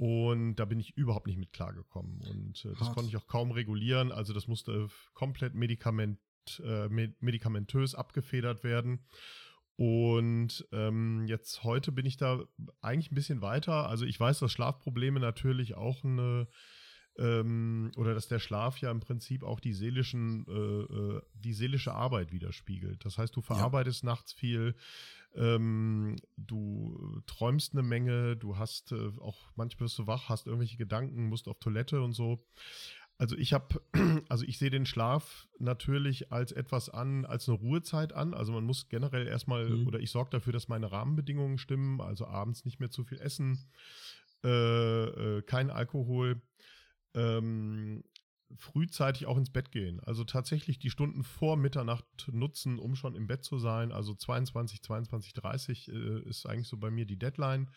Und 0.00 0.56
da 0.56 0.64
bin 0.64 0.80
ich 0.80 0.96
überhaupt 0.96 1.26
nicht 1.26 1.36
mit 1.36 1.52
klargekommen. 1.52 2.22
Und 2.22 2.64
äh, 2.64 2.70
das 2.70 2.88
Hart. 2.88 2.94
konnte 2.94 3.10
ich 3.10 3.18
auch 3.18 3.26
kaum 3.26 3.50
regulieren. 3.50 4.12
Also 4.12 4.32
das 4.32 4.48
musste 4.48 4.88
komplett 5.12 5.54
medikament, 5.54 6.18
äh, 6.64 6.88
medikamentös 6.88 7.94
abgefedert 7.94 8.64
werden. 8.64 9.04
Und 9.76 10.66
ähm, 10.72 11.26
jetzt 11.26 11.64
heute 11.64 11.92
bin 11.92 12.06
ich 12.06 12.16
da 12.16 12.42
eigentlich 12.80 13.12
ein 13.12 13.14
bisschen 13.14 13.42
weiter. 13.42 13.90
Also 13.90 14.06
ich 14.06 14.18
weiß, 14.18 14.38
dass 14.38 14.50
Schlafprobleme 14.50 15.20
natürlich 15.20 15.74
auch 15.74 16.02
eine 16.02 16.48
ähm, 17.20 17.92
oder 17.96 18.14
dass 18.14 18.28
der 18.28 18.38
Schlaf 18.38 18.78
ja 18.78 18.90
im 18.90 19.00
Prinzip 19.00 19.44
auch 19.44 19.60
die 19.60 19.74
seelischen, 19.74 20.46
äh, 20.48 20.52
äh 20.52 21.20
die 21.34 21.52
seelische 21.52 21.94
Arbeit 21.94 22.32
widerspiegelt. 22.32 23.04
Das 23.04 23.18
heißt, 23.18 23.36
du 23.36 23.42
verarbeitest 23.42 24.02
ja. 24.02 24.08
nachts 24.08 24.32
viel, 24.32 24.74
ähm, 25.34 26.16
du 26.36 27.22
träumst 27.26 27.74
eine 27.74 27.82
Menge, 27.82 28.36
du 28.36 28.56
hast 28.56 28.92
äh, 28.92 29.10
auch 29.20 29.38
manchmal 29.54 29.86
bist 29.86 29.98
du 29.98 30.06
wach, 30.06 30.28
hast 30.28 30.46
irgendwelche 30.46 30.78
Gedanken, 30.78 31.28
musst 31.28 31.46
auf 31.46 31.58
Toilette 31.58 32.02
und 32.02 32.14
so. 32.14 32.44
Also 33.18 33.36
ich 33.36 33.52
habe, 33.52 33.82
also 34.30 34.46
ich 34.46 34.58
sehe 34.58 34.70
den 34.70 34.86
Schlaf 34.86 35.46
natürlich 35.58 36.32
als 36.32 36.52
etwas 36.52 36.88
an, 36.88 37.26
als 37.26 37.48
eine 37.48 37.58
Ruhezeit 37.58 38.14
an. 38.14 38.32
Also 38.32 38.52
man 38.52 38.64
muss 38.64 38.88
generell 38.88 39.26
erstmal, 39.26 39.68
mhm. 39.68 39.86
oder 39.86 40.00
ich 40.00 40.10
sorge 40.10 40.30
dafür, 40.30 40.54
dass 40.54 40.68
meine 40.68 40.90
Rahmenbedingungen 40.90 41.58
stimmen, 41.58 42.00
also 42.00 42.26
abends 42.26 42.64
nicht 42.64 42.80
mehr 42.80 42.90
zu 42.90 43.04
viel 43.04 43.20
essen, 43.20 43.68
äh, 44.42 44.48
äh, 44.48 45.42
kein 45.42 45.70
Alkohol, 45.70 46.40
ähm, 47.14 48.04
frühzeitig 48.56 49.26
auch 49.26 49.36
ins 49.36 49.50
Bett 49.50 49.70
gehen. 49.70 50.00
Also 50.00 50.24
tatsächlich 50.24 50.78
die 50.78 50.90
Stunden 50.90 51.22
vor 51.22 51.56
Mitternacht 51.56 52.28
nutzen, 52.32 52.78
um 52.78 52.96
schon 52.96 53.14
im 53.14 53.26
Bett 53.26 53.44
zu 53.44 53.58
sein. 53.58 53.92
Also 53.92 54.14
22, 54.14 54.82
22, 54.82 55.32
30 55.34 55.88
äh, 55.88 56.20
ist 56.28 56.46
eigentlich 56.46 56.68
so 56.68 56.76
bei 56.76 56.90
mir 56.90 57.06
die 57.06 57.18
Deadline. 57.18 57.70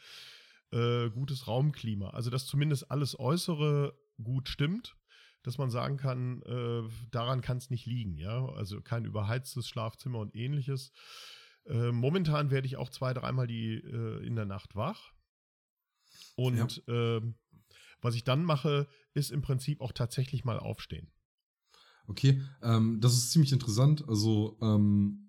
Äh, 0.71 1.09
gutes 1.11 1.47
Raumklima. 1.47 2.09
Also 2.09 2.29
dass 2.29 2.47
zumindest 2.47 2.89
alles 2.89 3.19
Äußere 3.19 3.97
gut 4.21 4.49
stimmt 4.49 4.95
dass 5.43 5.57
man 5.57 5.69
sagen 5.69 5.97
kann, 5.97 6.41
äh, 6.43 6.89
daran 7.11 7.41
kann 7.41 7.57
es 7.57 7.69
nicht 7.69 7.85
liegen, 7.85 8.17
ja. 8.17 8.45
Also 8.45 8.81
kein 8.81 9.05
überheiztes 9.05 9.67
Schlafzimmer 9.67 10.19
und 10.19 10.35
ähnliches. 10.35 10.91
Äh, 11.65 11.91
momentan 11.91 12.49
werde 12.49 12.65
ich 12.65 12.77
auch 12.77 12.89
zwei, 12.89 13.13
dreimal 13.13 13.45
die 13.45 13.75
äh, 13.75 14.25
in 14.25 14.35
der 14.35 14.45
Nacht 14.45 14.75
wach. 14.75 15.11
Und 16.35 16.81
ja. 16.87 17.21
Was 18.03 18.15
ich 18.15 18.23
dann 18.23 18.43
mache, 18.43 18.87
ist 19.13 19.31
im 19.31 19.41
Prinzip 19.41 19.81
auch 19.81 19.91
tatsächlich 19.91 20.45
mal 20.45 20.59
aufstehen. 20.59 21.11
Okay, 22.07 22.41
ähm, 22.61 22.99
das 22.99 23.13
ist 23.13 23.31
ziemlich 23.31 23.53
interessant. 23.53 24.07
Also, 24.07 24.57
ähm, 24.61 25.23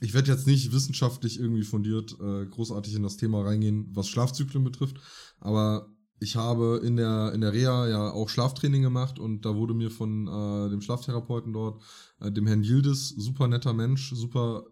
ich 0.00 0.12
werde 0.12 0.30
jetzt 0.30 0.46
nicht 0.46 0.72
wissenschaftlich 0.72 1.38
irgendwie 1.38 1.62
fundiert 1.62 2.16
äh, 2.20 2.46
großartig 2.46 2.94
in 2.94 3.04
das 3.04 3.16
Thema 3.16 3.42
reingehen, 3.42 3.86
was 3.94 4.08
Schlafzyklen 4.08 4.64
betrifft, 4.64 5.00
aber 5.38 5.88
ich 6.20 6.36
habe 6.36 6.80
in 6.84 6.96
der, 6.96 7.32
in 7.32 7.40
der 7.40 7.52
Reha 7.52 7.88
ja 7.88 8.10
auch 8.10 8.28
Schlaftraining 8.28 8.82
gemacht 8.82 9.18
und 9.18 9.44
da 9.44 9.54
wurde 9.54 9.74
mir 9.74 9.90
von 9.90 10.26
äh, 10.26 10.70
dem 10.70 10.80
Schlaftherapeuten 10.80 11.52
dort, 11.52 11.82
äh, 12.20 12.32
dem 12.32 12.46
Herrn 12.46 12.62
Yildiz, 12.64 13.08
super 13.10 13.46
netter 13.46 13.72
Mensch, 13.72 14.12
super 14.14 14.64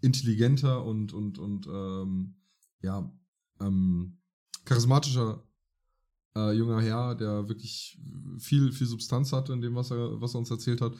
intelligenter 0.00 0.84
und, 0.84 1.12
und, 1.12 1.38
und 1.38 1.66
ähm, 1.66 2.34
ja, 2.80 3.12
ähm, 3.60 4.18
charismatischer 4.64 5.42
äh, 6.36 6.52
junger 6.52 6.80
Herr, 6.80 7.14
der 7.14 7.48
wirklich 7.48 7.98
viel, 8.38 8.72
viel 8.72 8.86
Substanz 8.86 9.32
hatte 9.32 9.52
in 9.52 9.60
dem, 9.60 9.74
was 9.74 9.90
er, 9.90 10.20
was 10.20 10.34
er 10.34 10.38
uns 10.38 10.50
erzählt 10.50 10.80
hat. 10.80 10.94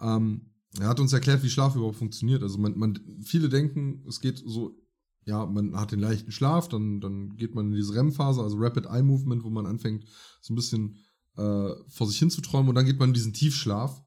Ähm, 0.00 0.52
er 0.78 0.88
hat 0.88 1.00
uns 1.00 1.12
erklärt, 1.12 1.42
wie 1.42 1.50
Schlaf 1.50 1.74
überhaupt 1.76 1.96
funktioniert. 1.96 2.42
Also 2.42 2.58
man, 2.58 2.78
man, 2.78 2.98
viele 3.22 3.48
denken, 3.48 4.04
es 4.06 4.20
geht 4.20 4.38
so, 4.38 4.76
ja, 5.24 5.46
man 5.46 5.76
hat 5.76 5.92
den 5.92 6.00
leichten 6.00 6.32
Schlaf, 6.32 6.68
dann, 6.68 7.00
dann 7.00 7.36
geht 7.36 7.54
man 7.54 7.66
in 7.66 7.74
diese 7.74 7.94
REM-Phase, 7.94 8.42
also 8.42 8.56
Rapid 8.58 8.86
Eye 8.86 9.02
Movement, 9.02 9.44
wo 9.44 9.50
man 9.50 9.66
anfängt, 9.66 10.04
so 10.40 10.52
ein 10.52 10.56
bisschen 10.56 10.96
äh, 11.36 11.70
vor 11.88 12.06
sich 12.06 12.18
hin 12.18 12.30
zu 12.30 12.40
träumen 12.40 12.68
und 12.68 12.74
dann 12.74 12.86
geht 12.86 12.98
man 12.98 13.10
in 13.10 13.14
diesen 13.14 13.32
Tiefschlaf, 13.32 14.02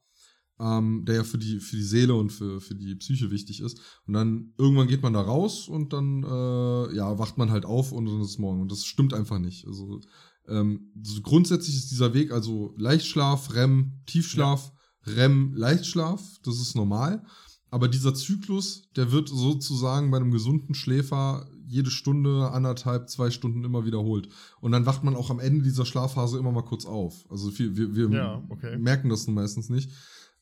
ähm, 0.60 1.04
der 1.06 1.16
ja 1.16 1.24
für 1.24 1.38
die, 1.38 1.60
für 1.60 1.76
die 1.76 1.84
Seele 1.84 2.16
und 2.16 2.32
für, 2.32 2.62
für 2.62 2.76
die 2.76 2.96
Psyche 2.96 3.32
wichtig 3.32 3.62
ist. 3.62 3.80
Und 4.06 4.14
dann 4.14 4.54
irgendwann 4.58 4.88
geht 4.88 5.02
man 5.02 5.14
da 5.14 5.22
raus 5.22 5.68
und 5.68 5.94
dann 5.94 6.24
äh, 6.24 6.96
ja, 6.96 7.18
wacht 7.18 7.38
man 7.38 7.50
halt 7.50 7.66
auf 7.66 7.92
und 7.92 8.06
dann 8.06 8.22
ist 8.22 8.32
es 8.32 8.38
morgen. 8.38 8.62
Und 8.62 8.72
das 8.72 8.86
stimmt 8.86 9.14
einfach 9.14 9.40
nicht. 9.40 9.66
Also 9.66 10.02
ähm, 10.48 10.92
so 11.02 11.22
grundsätzlich 11.22 11.76
ist 11.76 11.92
dieser 11.92 12.14
Weg 12.14 12.32
also 12.32 12.74
Leichtschlaf, 12.78 13.54
REM, 13.54 14.02
Tiefschlaf, 14.06 14.72
ja. 15.06 15.14
REM, 15.14 15.54
Leichtschlaf, 15.56 16.22
das 16.44 16.60
ist 16.60 16.76
normal. 16.76 17.24
Aber 17.70 17.88
dieser 17.88 18.14
Zyklus, 18.14 18.90
der 18.98 19.14
wird 19.14 19.30
sozusagen 19.30 20.12
bei 20.12 20.18
einem 20.18 20.32
gesunden 20.32 20.76
Schläfer 20.76 21.48
jede 21.66 21.90
Stunde, 21.90 22.52
anderthalb, 22.52 23.10
zwei 23.10 23.32
Stunden 23.32 23.64
immer 23.64 23.86
wiederholt. 23.86 24.28
Und 24.60 24.74
dann 24.74 24.86
wacht 24.86 25.06
man 25.06 25.16
auch 25.16 25.30
am 25.30 25.40
Ende 25.40 25.64
dieser 25.64 25.86
Schlafphase 25.86 26.38
immer 26.38 26.52
mal 26.52 26.66
kurz 26.66 26.86
auf. 26.86 27.26
Also 27.30 27.58
wir, 27.58 27.96
wir, 27.96 28.10
ja, 28.12 28.44
okay. 28.50 28.78
merken 28.78 29.08
das 29.08 29.26
nun 29.26 29.36
meistens 29.36 29.70
nicht. 29.70 29.90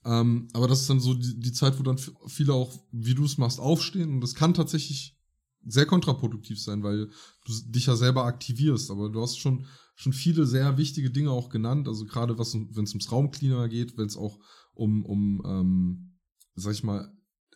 Ähm, 0.06 0.48
aber 0.54 0.68
das 0.68 0.82
ist 0.82 0.90
dann 0.90 1.00
so 1.00 1.14
die, 1.14 1.40
die 1.40 1.52
Zeit, 1.52 1.78
wo 1.78 1.84
dann 1.84 2.00
viele 2.26 2.54
auch, 2.54 2.74
wie 2.92 3.14
du 3.14 3.26
es 3.26 3.38
machst, 3.38 3.60
aufstehen. 3.60 4.12
Und 4.12 4.22
das 4.22 4.34
kann 4.34 4.56
tatsächlich 4.56 5.19
sehr 5.66 5.86
kontraproduktiv 5.86 6.62
sein, 6.62 6.84
weil 6.84 7.10
du 7.46 7.54
dich 7.68 7.86
ja 7.86 7.96
selber 7.96 8.26
aktivierst. 8.26 8.92
Aber 8.92 9.10
du 9.10 9.22
hast 9.22 9.38
schon, 9.38 9.66
schon 9.96 10.14
viele 10.14 10.46
sehr 10.46 10.78
wichtige 10.78 11.12
Dinge 11.12 11.32
auch 11.32 11.50
genannt. 11.50 11.88
Also 11.88 12.06
gerade 12.06 12.38
was, 12.38 12.54
wenn 12.54 12.84
es 12.84 12.92
ums 12.92 13.12
Raumcleaner 13.12 13.68
geht, 13.70 13.98
wenn 13.98 14.08
es 14.08 14.18
auch 14.18 14.40
um, 14.74 15.06
um 15.06 15.42
ähm, 15.46 16.20
sag 16.56 16.74
ich 16.74 16.84
mal, 16.84 17.12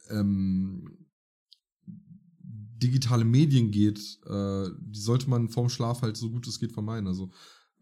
ähm, 0.09 1.03
digitale 2.83 3.23
Medien 3.23 3.71
geht, 3.71 3.99
äh, 4.25 4.69
die 4.79 4.99
sollte 4.99 5.29
man 5.29 5.49
vorm 5.49 5.69
Schlaf 5.69 6.01
halt 6.01 6.17
so 6.17 6.29
gut 6.29 6.47
es 6.47 6.59
geht 6.59 6.73
vermeiden. 6.73 7.07
Also 7.07 7.31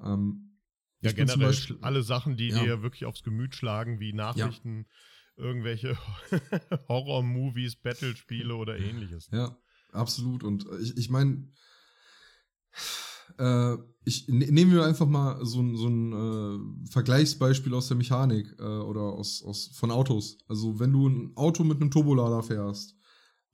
ähm, 0.03 0.57
ja, 1.01 1.12
generell 1.12 1.47
Beispiel, 1.47 1.77
alle 1.81 2.03
Sachen, 2.03 2.38
die 2.38 2.49
ja. 2.49 2.63
dir 2.63 2.81
wirklich 2.84 3.05
aufs 3.05 3.23
Gemüt 3.23 3.55
schlagen, 3.55 3.99
wie 3.99 4.13
Nachrichten, 4.13 4.86
ja. 5.38 5.43
irgendwelche 5.43 5.97
Horror-Movies, 6.88 7.77
Battle-Spiele 7.77 8.55
oder 8.55 8.77
ähnliches. 8.77 9.27
Ja, 9.31 9.57
absolut. 9.91 10.43
Und 10.43 10.67
ich, 10.82 10.97
ich 10.97 11.10
meine, 11.10 11.47
äh, 13.38 13.77
ich 14.04 14.27
ne, 14.27 14.51
nehmen 14.51 14.71
wir 14.71 14.86
einfach 14.86 15.08
mal 15.08 15.45
so 15.45 15.60
ein, 15.60 15.75
so 15.75 15.88
ein 15.88 16.13
äh, 16.13 16.89
Vergleichsbeispiel 16.89 17.73
aus 17.73 17.88
der 17.88 17.97
Mechanik 17.97 18.56
äh, 18.60 18.63
oder 18.63 19.01
aus, 19.01 19.43
aus 19.43 19.67
von 19.73 19.91
Autos. 19.91 20.38
Also 20.47 20.80
wenn 20.80 20.93
du 20.93 21.08
ein 21.08 21.32
Auto 21.36 21.63
mit 21.63 21.82
einem 21.82 21.91
Turbolader 21.91 22.43
fährst, 22.43 22.95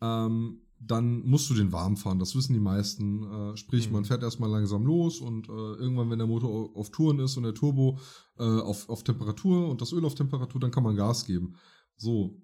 ähm, 0.02 0.62
dann 0.80 1.26
musst 1.26 1.50
du 1.50 1.56
den 1.56 1.71
warm 1.71 1.97
fahren. 1.97 2.19
Das 2.19 2.36
wissen 2.36 2.54
die 2.54 2.60
meisten. 2.60 3.23
Äh, 3.23 3.58
sprich, 3.58 3.88
mhm. 3.88 3.93
man 3.93 4.06
fährt 4.06 4.23
erstmal 4.23 4.50
langsam 4.50 4.86
los 4.86 5.19
und 5.19 5.50
äh, 5.50 5.52
irgendwann, 5.52 6.10
wenn 6.10 6.19
der 6.19 6.28
Motor 6.28 6.76
auf 6.76 6.91
Touren 6.91 7.19
ist 7.19 7.36
und 7.38 7.43
der 7.43 7.56
Turbo 7.56 7.97
äh, 8.38 8.43
auf, 8.43 8.88
auf 8.89 9.04
Temperatur 9.04 9.69
und 9.69 9.82
das 9.82 9.91
Öl 9.91 10.06
auf 10.06 10.15
Temperatur, 10.15 10.62
dann 10.62 10.71
kann 10.71 10.84
man 10.84 10.95
Gas 10.95 11.26
geben. 11.26 11.56
So. 11.97 12.41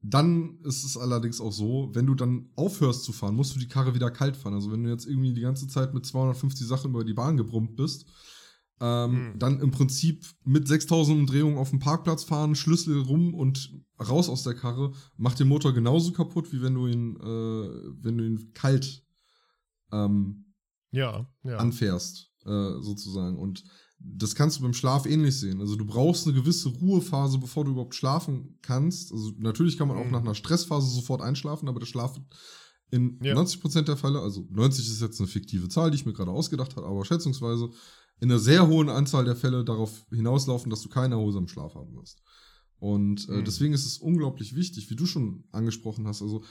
Dann 0.00 0.58
ist 0.62 0.84
es 0.84 0.96
allerdings 0.96 1.40
auch 1.40 1.52
so, 1.52 1.90
wenn 1.92 2.06
du 2.06 2.14
dann 2.14 2.50
aufhörst 2.54 3.02
zu 3.02 3.12
fahren, 3.12 3.34
musst 3.34 3.54
du 3.54 3.58
die 3.58 3.68
Karre 3.68 3.94
wieder 3.94 4.10
kalt 4.10 4.36
fahren. 4.36 4.54
Also 4.54 4.70
wenn 4.70 4.84
du 4.84 4.90
jetzt 4.90 5.06
irgendwie 5.06 5.32
die 5.32 5.40
ganze 5.40 5.66
Zeit 5.66 5.92
mit 5.92 6.06
250 6.06 6.66
Sachen 6.66 6.90
über 6.90 7.04
die 7.04 7.14
Bahn 7.14 7.36
gebrummt 7.36 7.74
bist, 7.74 8.06
ähm, 8.80 9.32
mhm. 9.32 9.38
dann 9.38 9.60
im 9.60 9.72
Prinzip 9.72 10.24
mit 10.44 10.68
6000 10.68 11.18
Umdrehungen 11.18 11.58
auf 11.58 11.70
dem 11.70 11.80
Parkplatz 11.80 12.22
fahren, 12.22 12.54
Schlüssel 12.54 13.00
rum 13.00 13.34
und 13.34 13.72
raus 14.00 14.28
aus 14.28 14.44
der 14.44 14.54
Karre, 14.54 14.92
macht 15.16 15.40
den 15.40 15.48
Motor 15.48 15.72
genauso 15.74 16.12
kaputt, 16.12 16.52
wie 16.52 16.62
wenn 16.62 16.74
du 16.74 16.86
ihn, 16.86 17.16
äh, 17.16 18.04
wenn 18.04 18.18
du 18.18 18.24
ihn 18.24 18.52
kalt 18.54 19.04
ähm, 19.90 20.54
ja, 20.92 21.26
ja. 21.42 21.56
anfährst, 21.56 22.30
äh, 22.44 22.80
sozusagen. 22.80 23.36
Und 23.36 23.64
das 24.00 24.34
kannst 24.34 24.58
du 24.58 24.62
beim 24.62 24.74
Schlaf 24.74 25.06
ähnlich 25.06 25.38
sehen. 25.38 25.60
Also 25.60 25.76
du 25.76 25.84
brauchst 25.84 26.26
eine 26.26 26.34
gewisse 26.34 26.68
Ruhephase, 26.68 27.38
bevor 27.38 27.64
du 27.64 27.72
überhaupt 27.72 27.94
schlafen 27.94 28.58
kannst. 28.62 29.12
Also 29.12 29.32
natürlich 29.38 29.76
kann 29.76 29.88
man 29.88 29.96
auch 29.96 30.04
mhm. 30.04 30.12
nach 30.12 30.20
einer 30.20 30.34
Stressphase 30.34 30.88
sofort 30.88 31.20
einschlafen, 31.20 31.68
aber 31.68 31.80
der 31.80 31.86
Schlaf 31.86 32.18
in 32.90 33.18
ja. 33.22 33.34
90% 33.34 33.82
der 33.82 33.96
Fälle, 33.96 34.20
also 34.20 34.46
90 34.50 34.86
ist 34.86 35.02
jetzt 35.02 35.20
eine 35.20 35.28
fiktive 35.28 35.68
Zahl, 35.68 35.90
die 35.90 35.96
ich 35.96 36.06
mir 36.06 36.14
gerade 36.14 36.30
ausgedacht 36.30 36.76
habe, 36.76 36.86
aber 36.86 37.04
schätzungsweise 37.04 37.70
in 38.20 38.30
einer 38.30 38.40
sehr 38.40 38.66
hohen 38.66 38.88
Anzahl 38.88 39.24
der 39.24 39.36
Fälle 39.36 39.64
darauf 39.64 40.06
hinauslaufen, 40.10 40.70
dass 40.70 40.80
du 40.82 40.88
keinen 40.88 41.12
erholsamen 41.12 41.48
Schlaf 41.48 41.74
haben 41.74 41.94
wirst. 41.94 42.22
Und 42.78 43.28
äh, 43.28 43.32
mhm. 43.32 43.44
deswegen 43.44 43.74
ist 43.74 43.84
es 43.84 43.98
unglaublich 43.98 44.54
wichtig, 44.54 44.88
wie 44.90 44.96
du 44.96 45.06
schon 45.06 45.44
angesprochen 45.50 46.06
hast, 46.06 46.22
also 46.22 46.44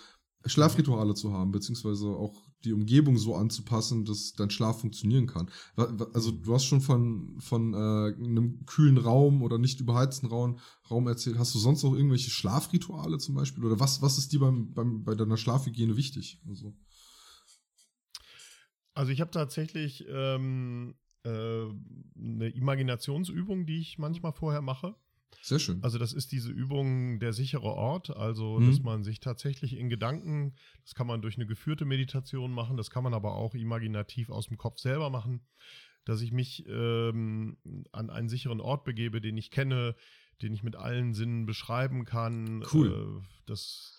Schlafrituale 0.45 1.13
zu 1.13 1.33
haben, 1.33 1.51
beziehungsweise 1.51 2.07
auch 2.07 2.47
die 2.63 2.73
Umgebung 2.73 3.17
so 3.17 3.35
anzupassen, 3.35 4.05
dass 4.05 4.33
dein 4.33 4.49
Schlaf 4.49 4.81
funktionieren 4.81 5.27
kann. 5.27 5.49
Also 5.75 6.31
du 6.31 6.53
hast 6.53 6.65
schon 6.65 6.81
von, 6.81 7.39
von 7.39 7.73
äh, 7.73 7.77
einem 7.77 8.65
kühlen 8.65 8.97
Raum 8.97 9.41
oder 9.41 9.57
nicht 9.57 9.79
überheizten 9.79 10.29
Raum, 10.29 10.59
Raum 10.89 11.07
erzählt. 11.07 11.37
Hast 11.37 11.53
du 11.53 11.59
sonst 11.59 11.83
noch 11.83 11.93
irgendwelche 11.93 12.31
Schlafrituale 12.31 13.17
zum 13.19 13.35
Beispiel? 13.35 13.63
Oder 13.63 13.79
was, 13.79 14.01
was 14.01 14.17
ist 14.17 14.31
dir 14.33 14.39
beim, 14.39 14.73
beim, 14.73 15.03
bei 15.03 15.15
deiner 15.15 15.37
Schlafhygiene 15.37 15.97
wichtig? 15.97 16.39
Also, 16.47 16.73
also 18.93 19.11
ich 19.11 19.21
habe 19.21 19.31
tatsächlich 19.31 20.05
ähm, 20.09 20.95
äh, 21.23 21.29
eine 21.29 22.49
Imaginationsübung, 22.49 23.65
die 23.65 23.79
ich 23.79 23.97
manchmal 23.97 24.33
vorher 24.33 24.61
mache. 24.61 24.95
Sehr 25.41 25.59
schön. 25.59 25.83
Also 25.83 25.97
das 25.97 26.13
ist 26.13 26.31
diese 26.31 26.51
Übung 26.51 27.19
der 27.19 27.33
sichere 27.33 27.73
Ort, 27.73 28.09
also 28.09 28.59
mhm. 28.59 28.67
dass 28.67 28.81
man 28.81 29.03
sich 29.03 29.19
tatsächlich 29.19 29.77
in 29.77 29.89
Gedanken, 29.89 30.55
das 30.83 30.95
kann 30.95 31.07
man 31.07 31.21
durch 31.21 31.35
eine 31.35 31.45
geführte 31.45 31.85
Meditation 31.85 32.51
machen, 32.51 32.77
das 32.77 32.89
kann 32.89 33.03
man 33.03 33.13
aber 33.13 33.35
auch 33.35 33.53
imaginativ 33.53 34.29
aus 34.29 34.47
dem 34.47 34.57
Kopf 34.57 34.79
selber 34.79 35.09
machen, 35.09 35.45
dass 36.05 36.21
ich 36.21 36.31
mich 36.31 36.65
ähm, 36.67 37.57
an 37.91 38.09
einen 38.09 38.29
sicheren 38.29 38.61
Ort 38.61 38.83
begebe, 38.83 39.21
den 39.21 39.37
ich 39.37 39.51
kenne, 39.51 39.95
den 40.41 40.53
ich 40.53 40.63
mit 40.63 40.75
allen 40.75 41.13
Sinnen 41.13 41.45
beschreiben 41.45 42.05
kann. 42.05 42.63
Cool. 42.73 43.21
Äh, 43.23 43.27
das 43.45 43.96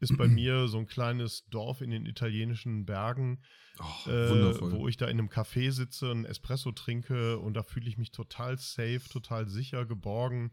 ist 0.00 0.16
bei 0.16 0.28
mir 0.28 0.68
so 0.68 0.78
ein 0.78 0.86
kleines 0.86 1.46
Dorf 1.48 1.80
in 1.80 1.90
den 1.90 2.06
italienischen 2.06 2.86
Bergen, 2.86 3.40
oh, 3.78 4.10
äh, 4.10 4.60
wo 4.72 4.88
ich 4.88 4.96
da 4.96 5.06
in 5.06 5.18
einem 5.18 5.28
Café 5.28 5.70
sitze, 5.70 6.10
ein 6.10 6.24
Espresso 6.24 6.72
trinke 6.72 7.38
und 7.38 7.54
da 7.54 7.62
fühle 7.62 7.88
ich 7.88 7.98
mich 7.98 8.10
total 8.10 8.58
safe, 8.58 9.02
total 9.10 9.48
sicher, 9.48 9.84
geborgen. 9.86 10.52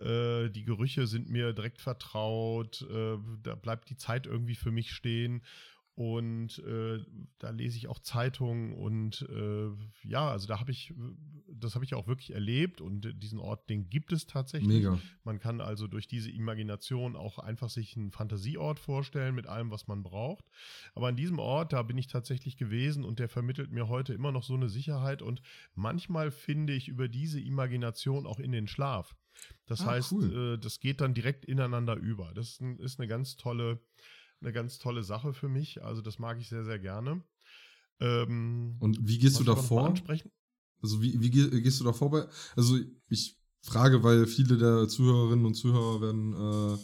Äh, 0.00 0.48
die 0.50 0.64
Gerüche 0.64 1.06
sind 1.06 1.28
mir 1.28 1.52
direkt 1.52 1.80
vertraut, 1.80 2.86
äh, 2.90 3.18
da 3.42 3.54
bleibt 3.54 3.90
die 3.90 3.96
Zeit 3.96 4.26
irgendwie 4.26 4.54
für 4.54 4.70
mich 4.70 4.92
stehen 4.92 5.42
und 6.00 6.60
äh, 6.60 7.04
da 7.38 7.50
lese 7.50 7.76
ich 7.76 7.88
auch 7.88 7.98
Zeitungen 7.98 8.72
und 8.72 9.20
äh, 9.28 9.68
ja, 10.08 10.30
also 10.30 10.48
da 10.48 10.58
habe 10.58 10.70
ich, 10.70 10.94
das 11.46 11.74
habe 11.74 11.84
ich 11.84 11.92
auch 11.94 12.06
wirklich 12.06 12.32
erlebt 12.32 12.80
und 12.80 13.22
diesen 13.22 13.38
Ort, 13.38 13.68
den 13.68 13.90
gibt 13.90 14.10
es 14.10 14.26
tatsächlich. 14.26 14.78
Mega. 14.78 14.98
Man 15.24 15.38
kann 15.40 15.60
also 15.60 15.88
durch 15.88 16.08
diese 16.08 16.30
Imagination 16.30 17.16
auch 17.16 17.38
einfach 17.38 17.68
sich 17.68 17.98
einen 17.98 18.12
Fantasieort 18.12 18.78
vorstellen 18.78 19.34
mit 19.34 19.46
allem, 19.46 19.70
was 19.70 19.88
man 19.88 20.02
braucht. 20.02 20.46
Aber 20.94 21.08
an 21.08 21.16
diesem 21.16 21.38
Ort, 21.38 21.74
da 21.74 21.82
bin 21.82 21.98
ich 21.98 22.06
tatsächlich 22.06 22.56
gewesen 22.56 23.04
und 23.04 23.18
der 23.18 23.28
vermittelt 23.28 23.70
mir 23.70 23.88
heute 23.88 24.14
immer 24.14 24.32
noch 24.32 24.44
so 24.44 24.54
eine 24.54 24.70
Sicherheit 24.70 25.20
und 25.20 25.42
manchmal 25.74 26.30
finde 26.30 26.72
ich 26.72 26.88
über 26.88 27.08
diese 27.08 27.40
Imagination 27.40 28.26
auch 28.26 28.38
in 28.38 28.52
den 28.52 28.68
Schlaf. 28.68 29.14
Das 29.66 29.82
ah, 29.82 29.88
heißt, 29.88 30.12
cool. 30.12 30.54
äh, 30.54 30.58
das 30.58 30.80
geht 30.80 31.02
dann 31.02 31.12
direkt 31.12 31.44
ineinander 31.44 31.96
über. 31.96 32.32
Das 32.32 32.52
ist, 32.52 32.62
ein, 32.62 32.78
ist 32.78 32.98
eine 32.98 33.06
ganz 33.06 33.36
tolle 33.36 33.80
eine 34.40 34.52
ganz 34.52 34.78
tolle 34.78 35.02
Sache 35.02 35.32
für 35.32 35.48
mich. 35.48 35.82
Also 35.82 36.02
das 36.02 36.18
mag 36.18 36.38
ich 36.40 36.48
sehr, 36.48 36.64
sehr 36.64 36.78
gerne. 36.78 37.22
Ähm, 38.00 38.76
Und 38.80 38.98
wie 39.06 39.18
gehst 39.18 39.38
du 39.38 39.44
da 39.44 39.56
vor? 39.56 39.94
Also 40.82 41.02
wie, 41.02 41.20
wie 41.20 41.30
gehst 41.30 41.80
du 41.80 41.84
da 41.84 41.92
vor? 41.92 42.28
Also 42.56 42.78
ich 43.08 43.38
frage, 43.62 44.02
weil 44.02 44.26
viele 44.26 44.56
der 44.56 44.88
Zuhörerinnen 44.88 45.44
und 45.44 45.54
Zuhörer 45.54 46.00
werden 46.00 46.32
äh, 46.32 46.78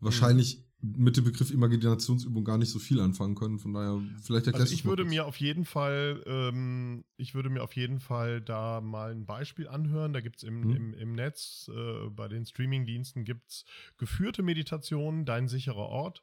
wahrscheinlich 0.00 0.58
mhm 0.58 0.70
mit 0.82 1.16
dem 1.16 1.24
Begriff 1.24 1.50
Imaginationsübung 1.50 2.42
gar 2.44 2.56
nicht 2.56 2.70
so 2.70 2.78
viel 2.78 3.00
anfangen 3.00 3.34
können. 3.34 3.58
Von 3.58 3.74
daher, 3.74 4.00
vielleicht 4.22 4.46
erklärst 4.46 4.72
also 4.72 4.74
ich 4.74 4.84
würde 4.86 5.04
mir 5.04 5.26
auf 5.26 5.36
jeden 5.36 5.66
Fall, 5.66 6.22
ähm, 6.26 7.04
ich 7.16 7.34
würde 7.34 7.50
mir 7.50 7.62
auf 7.62 7.76
jeden 7.76 8.00
Fall 8.00 8.40
da 8.40 8.80
mal 8.80 9.10
ein 9.10 9.26
Beispiel 9.26 9.68
anhören. 9.68 10.12
Da 10.12 10.20
gibt 10.20 10.38
es 10.38 10.42
im, 10.42 10.62
hm. 10.62 10.76
im, 10.76 10.94
im 10.94 11.12
Netz, 11.12 11.70
äh, 11.74 12.08
bei 12.08 12.28
den 12.28 12.46
Streamingdiensten 12.46 13.24
gibt 13.24 13.50
es 13.50 13.64
geführte 13.98 14.42
Meditationen, 14.42 15.26
dein 15.26 15.48
sicherer 15.48 15.88
Ort. 15.88 16.22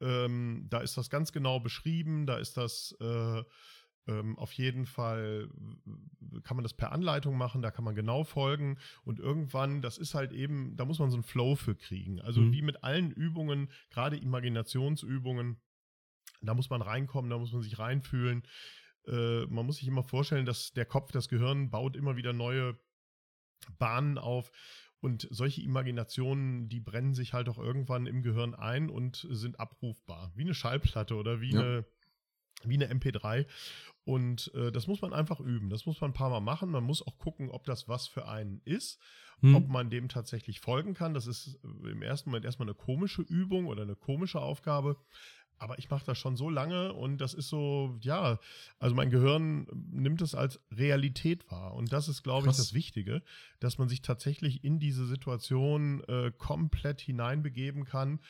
Ähm, 0.00 0.66
da 0.68 0.80
ist 0.80 0.96
das 0.96 1.10
ganz 1.10 1.32
genau 1.32 1.60
beschrieben, 1.60 2.26
da 2.26 2.36
ist 2.38 2.56
das 2.56 2.96
äh, 3.00 3.42
ähm, 4.08 4.38
auf 4.38 4.52
jeden 4.52 4.86
Fall, 4.86 5.48
kann 6.42 6.56
man 6.56 6.62
das 6.62 6.74
per 6.74 6.92
Anleitung 6.92 7.36
machen, 7.36 7.62
da 7.62 7.70
kann 7.70 7.84
man 7.84 7.94
genau 7.94 8.24
folgen 8.24 8.78
und 9.04 9.20
irgendwann, 9.20 9.82
das 9.82 9.98
ist 9.98 10.14
halt 10.14 10.32
eben, 10.32 10.76
da 10.76 10.84
muss 10.84 10.98
man 10.98 11.10
so 11.10 11.16
einen 11.16 11.24
Flow 11.24 11.56
für 11.56 11.74
kriegen. 11.74 12.20
Also 12.20 12.40
mhm. 12.40 12.52
wie 12.52 12.62
mit 12.62 12.82
allen 12.82 13.10
Übungen, 13.10 13.70
gerade 13.90 14.16
Imaginationsübungen, 14.16 15.60
da 16.40 16.54
muss 16.54 16.70
man 16.70 16.82
reinkommen, 16.82 17.30
da 17.30 17.38
muss 17.38 17.52
man 17.52 17.62
sich 17.62 17.78
reinfühlen. 17.78 18.42
äh, 19.06 19.46
man 19.46 19.66
muss 19.66 19.76
sich 19.76 19.88
immer 19.88 20.02
vorstellen, 20.02 20.46
dass 20.46 20.72
der 20.72 20.86
Kopf, 20.86 21.12
das 21.12 21.28
Gehirn 21.28 21.70
baut 21.70 21.96
immer 21.96 22.16
wieder 22.16 22.32
neue 22.32 22.78
Bahnen 23.78 24.18
auf. 24.18 24.50
Und 25.00 25.28
solche 25.30 25.62
Imaginationen, 25.62 26.68
die 26.68 26.80
brennen 26.80 27.14
sich 27.14 27.32
halt 27.32 27.48
auch 27.48 27.58
irgendwann 27.58 28.06
im 28.06 28.22
Gehirn 28.22 28.54
ein 28.54 28.90
und 28.90 29.26
sind 29.30 29.60
abrufbar. 29.60 30.32
Wie 30.34 30.42
eine 30.42 30.54
Schallplatte 30.54 31.14
oder 31.14 31.40
wie 31.40 31.52
ja. 31.52 31.60
eine 31.60 31.84
wie 32.64 32.74
eine 32.74 32.92
MP3. 32.92 33.46
Und 34.04 34.52
äh, 34.54 34.72
das 34.72 34.86
muss 34.86 35.02
man 35.02 35.12
einfach 35.12 35.38
üben. 35.40 35.68
Das 35.68 35.86
muss 35.86 36.00
man 36.00 36.10
ein 36.10 36.14
paar 36.14 36.30
Mal 36.30 36.40
machen. 36.40 36.70
Man 36.70 36.84
muss 36.84 37.06
auch 37.06 37.18
gucken, 37.18 37.50
ob 37.50 37.64
das 37.64 37.88
was 37.88 38.08
für 38.08 38.26
einen 38.26 38.62
ist, 38.64 38.98
hm. 39.40 39.54
ob 39.54 39.68
man 39.68 39.90
dem 39.90 40.08
tatsächlich 40.08 40.60
folgen 40.60 40.94
kann. 40.94 41.14
Das 41.14 41.26
ist 41.26 41.60
im 41.62 42.02
ersten 42.02 42.30
Moment 42.30 42.44
erstmal 42.44 42.68
eine 42.68 42.74
komische 42.74 43.22
Übung 43.22 43.66
oder 43.66 43.82
eine 43.82 43.96
komische 43.96 44.40
Aufgabe. 44.40 44.96
Aber 45.58 45.78
ich 45.78 45.90
mache 45.90 46.04
das 46.06 46.18
schon 46.18 46.36
so 46.36 46.50
lange 46.50 46.92
und 46.92 47.18
das 47.18 47.34
ist 47.34 47.48
so, 47.48 47.98
ja, 48.00 48.38
also 48.78 48.94
mein 48.94 49.10
Gehirn 49.10 49.66
nimmt 49.90 50.22
es 50.22 50.34
als 50.34 50.60
Realität 50.70 51.50
wahr. 51.50 51.74
Und 51.74 51.92
das 51.92 52.08
ist, 52.08 52.22
glaube 52.22 52.48
ich, 52.48 52.56
das 52.56 52.74
Wichtige, 52.74 53.22
dass 53.58 53.78
man 53.78 53.88
sich 53.88 54.02
tatsächlich 54.02 54.62
in 54.62 54.78
diese 54.78 55.06
Situation 55.06 56.02
äh, 56.04 56.30
komplett 56.36 57.00
hineinbegeben 57.00 57.84
kann 57.84 58.20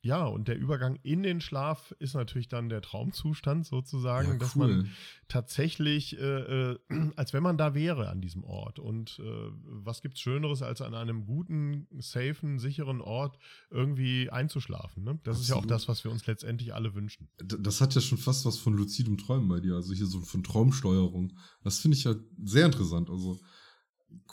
ja, 0.00 0.24
und 0.26 0.46
der 0.46 0.56
Übergang 0.56 0.96
in 1.02 1.24
den 1.24 1.40
Schlaf 1.40 1.92
ist 1.98 2.14
natürlich 2.14 2.48
dann 2.48 2.68
der 2.68 2.82
Traumzustand 2.82 3.66
sozusagen, 3.66 4.28
ja, 4.28 4.32
cool. 4.34 4.38
dass 4.38 4.54
man 4.54 4.90
tatsächlich, 5.26 6.16
äh, 6.18 6.22
äh, 6.70 6.78
als 7.16 7.32
wenn 7.32 7.42
man 7.42 7.58
da 7.58 7.74
wäre 7.74 8.08
an 8.08 8.20
diesem 8.20 8.44
Ort. 8.44 8.78
Und 8.78 9.18
äh, 9.18 9.50
was 9.64 10.00
gibt's 10.00 10.20
Schöneres, 10.20 10.62
als 10.62 10.82
an 10.82 10.94
einem 10.94 11.26
guten, 11.26 11.88
safen, 11.98 12.60
sicheren 12.60 13.00
Ort 13.00 13.38
irgendwie 13.70 14.30
einzuschlafen? 14.30 15.02
Ne? 15.02 15.18
Das 15.24 15.38
Absolut. 15.38 15.42
ist 15.42 15.48
ja 15.48 15.56
auch 15.56 15.66
das, 15.66 15.88
was 15.88 16.04
wir 16.04 16.12
uns 16.12 16.26
letztendlich 16.26 16.74
alle 16.74 16.94
wünschen. 16.94 17.28
Das 17.38 17.80
hat 17.80 17.94
ja 17.94 18.00
schon 18.00 18.18
fast 18.18 18.46
was 18.46 18.56
von 18.56 18.74
luzidem 18.74 19.18
Träumen 19.18 19.48
bei 19.48 19.58
dir, 19.58 19.74
also 19.74 19.92
hier 19.94 20.06
so 20.06 20.20
von 20.20 20.44
Traumsteuerung. 20.44 21.36
Das 21.64 21.80
finde 21.80 21.96
ich 21.96 22.04
ja 22.04 22.14
sehr 22.44 22.66
interessant. 22.66 23.10
Also 23.10 23.40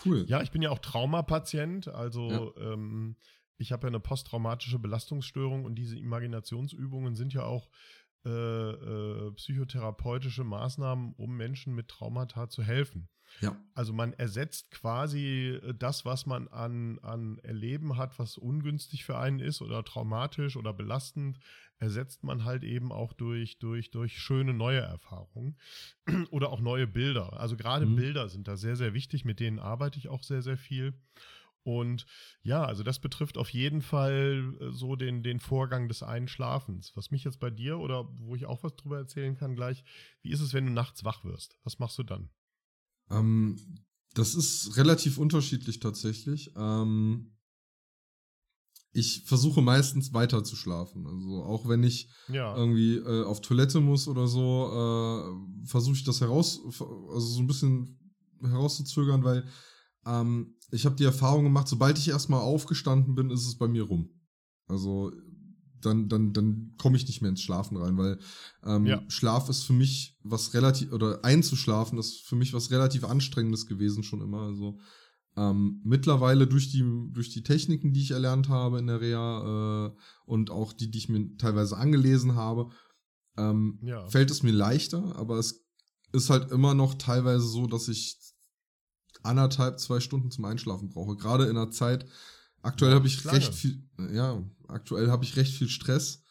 cool. 0.06 0.26
Ja, 0.28 0.44
ich 0.44 0.52
bin 0.52 0.62
ja 0.62 0.70
auch 0.70 0.80
Traumapatient, 0.80 1.88
also 1.88 2.54
ja. 2.56 2.74
ähm, 2.74 3.16
ich 3.58 3.72
habe 3.72 3.84
ja 3.84 3.90
eine 3.90 4.00
posttraumatische 4.00 4.80
Belastungsstörung 4.80 5.66
und 5.66 5.76
diese 5.76 5.98
Imaginationsübungen 5.98 7.16
sind 7.16 7.34
ja 7.34 7.44
auch 7.44 7.70
äh, 8.26 8.30
äh, 8.30 9.32
psychotherapeutische 9.34 10.44
Maßnahmen, 10.44 11.14
um 11.14 11.38
Menschen 11.38 11.76
mit 11.76 11.90
Traumata 11.90 12.50
zu 12.50 12.64
helfen. 12.64 13.08
Ja. 13.42 13.56
Also 13.74 13.94
man 13.94 14.14
ersetzt 14.14 14.72
quasi 14.72 15.60
äh, 15.62 15.74
das, 15.74 16.06
was 16.06 16.26
man 16.26 16.48
an, 16.48 17.00
an 17.00 17.38
Erleben 17.40 17.98
hat, 17.98 18.18
was 18.18 18.38
ungünstig 18.38 19.06
für 19.06 19.18
einen 19.18 19.40
ist 19.40 19.62
oder 19.62 19.84
traumatisch 19.84 20.58
oder 20.58 20.74
belastend, 20.74 21.40
ersetzt 21.78 22.24
man 22.24 22.46
halt 22.46 22.64
eben 22.64 22.92
auch 22.92 23.14
durch, 23.14 23.60
durch, 23.60 23.92
durch 23.92 24.20
schöne 24.20 24.54
neue 24.54 24.80
Erfahrungen 24.80 25.58
oder 26.32 26.50
auch 26.50 26.62
neue 26.62 26.88
Bilder. 26.88 27.40
Also 27.40 27.58
gerade 27.58 27.86
mhm. 27.86 27.96
Bilder 27.96 28.30
sind 28.30 28.48
da 28.48 28.58
sehr, 28.58 28.76
sehr 28.76 28.94
wichtig, 28.94 29.26
mit 29.26 29.40
denen 29.40 29.60
arbeite 29.60 30.00
ich 30.00 30.08
auch 30.08 30.24
sehr, 30.24 30.42
sehr 30.42 30.58
viel. 30.58 30.94
Und 31.66 32.06
ja, 32.44 32.64
also 32.64 32.84
das 32.84 33.00
betrifft 33.00 33.40
auf 33.40 33.50
jeden 33.50 33.82
Fall 33.82 34.56
äh, 34.62 34.72
so 34.72 34.96
den, 34.96 35.24
den 35.24 35.40
Vorgang 35.40 35.88
des 35.88 36.04
Einschlafens. 36.04 36.92
Was 36.96 37.10
mich 37.10 37.24
jetzt 37.24 37.40
bei 37.40 37.50
dir 37.50 37.80
oder 37.80 38.08
wo 38.20 38.36
ich 38.36 38.46
auch 38.46 38.62
was 38.62 38.76
drüber 38.76 39.00
erzählen 39.00 39.36
kann 39.36 39.56
gleich, 39.56 39.84
wie 40.22 40.30
ist 40.30 40.42
es, 40.42 40.54
wenn 40.54 40.68
du 40.68 40.72
nachts 40.72 41.04
wach 41.04 41.26
wirst? 41.26 41.58
Was 41.64 41.80
machst 41.80 41.98
du 41.98 42.04
dann? 42.04 42.30
Ähm, 43.10 43.84
das 44.14 44.36
ist 44.36 44.78
relativ 44.78 45.18
unterschiedlich 45.18 45.80
tatsächlich. 45.80 46.52
Ähm, 46.56 47.36
ich 48.92 49.24
versuche 49.26 49.64
meistens 49.64 50.14
weiter 50.14 50.44
zu 50.44 50.56
schlafen. 50.56 51.08
Also 51.08 51.44
auch 51.46 51.68
wenn 51.68 51.82
ich 51.82 52.10
ja. 52.28 52.56
irgendwie 52.56 52.98
äh, 52.98 53.24
auf 53.24 53.42
Toilette 53.42 53.82
muss 53.82 54.08
oder 54.08 54.28
so, 54.28 54.70
äh, 55.64 55.66
versuche 55.68 55.96
ich 55.96 56.04
das 56.04 56.22
heraus, 56.22 56.62
also 56.64 57.20
so 57.20 57.40
ein 57.40 57.48
bisschen 57.48 58.14
herauszuzögern, 58.40 59.24
weil 59.24 59.48
ähm, 60.06 60.56
ich 60.72 60.86
habe 60.86 60.96
die 60.96 61.04
Erfahrung 61.04 61.44
gemacht, 61.44 61.68
sobald 61.68 61.98
ich 61.98 62.10
erstmal 62.10 62.42
aufgestanden 62.42 63.16
bin, 63.16 63.30
ist 63.30 63.46
es 63.46 63.58
bei 63.58 63.68
mir 63.68 63.84
rum. 63.84 64.10
Also 64.68 65.12
dann, 65.82 66.10
dann, 66.10 66.34
dann 66.34 66.74
komme 66.78 66.98
ich 66.98 67.08
nicht 67.08 67.22
mehr 67.22 67.30
ins 67.30 67.42
Schlafen 67.42 67.78
rein, 67.78 67.98
weil 67.98 68.20
ähm, 68.64 68.86
ja. 68.86 69.04
Schlaf 69.08 69.50
ist 69.50 69.64
für 69.64 69.74
mich 69.74 70.18
was 70.24 70.54
relativ, 70.54 70.92
oder 70.92 71.24
einzuschlafen 71.24 72.00
ist 72.00 72.22
für 72.22 72.36
mich 72.36 72.54
was 72.54 72.72
relativ 72.72 73.04
Anstrengendes 73.04 73.68
gewesen 73.68 74.04
schon 74.04 74.22
immer. 74.22 74.42
Also 74.42 74.80
ähm, 75.38 75.82
mittlerweile 75.84 76.48
durch 76.48 76.72
die, 76.72 76.84
durch 77.12 77.30
die 77.30 77.44
Techniken, 77.44 77.94
die 77.94 78.02
ich 78.02 78.12
erlernt 78.12 78.50
habe 78.50 78.80
in 78.80 78.88
der 78.88 79.02
Reha 79.02 79.88
äh, 79.88 79.92
und 80.26 80.50
auch 80.50 80.74
die, 80.74 80.90
die 80.90 80.98
ich 80.98 81.10
mir 81.10 81.38
teilweise 81.38 81.78
angelesen 81.78 82.36
habe, 82.36 82.70
ähm, 83.38 83.80
ja. 83.84 84.08
fällt 84.08 84.32
es 84.32 84.44
mir 84.44 84.54
leichter, 84.54 85.16
aber 85.18 85.38
es 85.38 85.66
ist 86.14 86.30
halt 86.30 86.52
immer 86.52 86.74
noch 86.74 86.94
teilweise 86.96 87.46
so, 87.46 87.68
dass 87.68 87.90
ich 87.90 88.18
anderthalb, 89.26 89.80
zwei 89.80 90.00
Stunden 90.00 90.32
zum 90.32 90.46
Einschlafen 90.46 90.90
brauche. 90.90 91.16
Gerade 91.16 91.46
in 91.46 91.56
der 91.56 91.72
Zeit, 91.72 92.06
aktuell 92.62 92.92
ja, 92.92 92.96
habe 92.98 93.08
ich 93.08 93.24
lange. 93.24 93.38
recht 93.38 93.54
viel, 93.54 93.84
ja, 94.14 94.44
aktuell 94.68 95.10
habe 95.10 95.24
ich 95.24 95.36
recht 95.36 95.54
viel 95.54 95.70
Stress. 95.70 96.24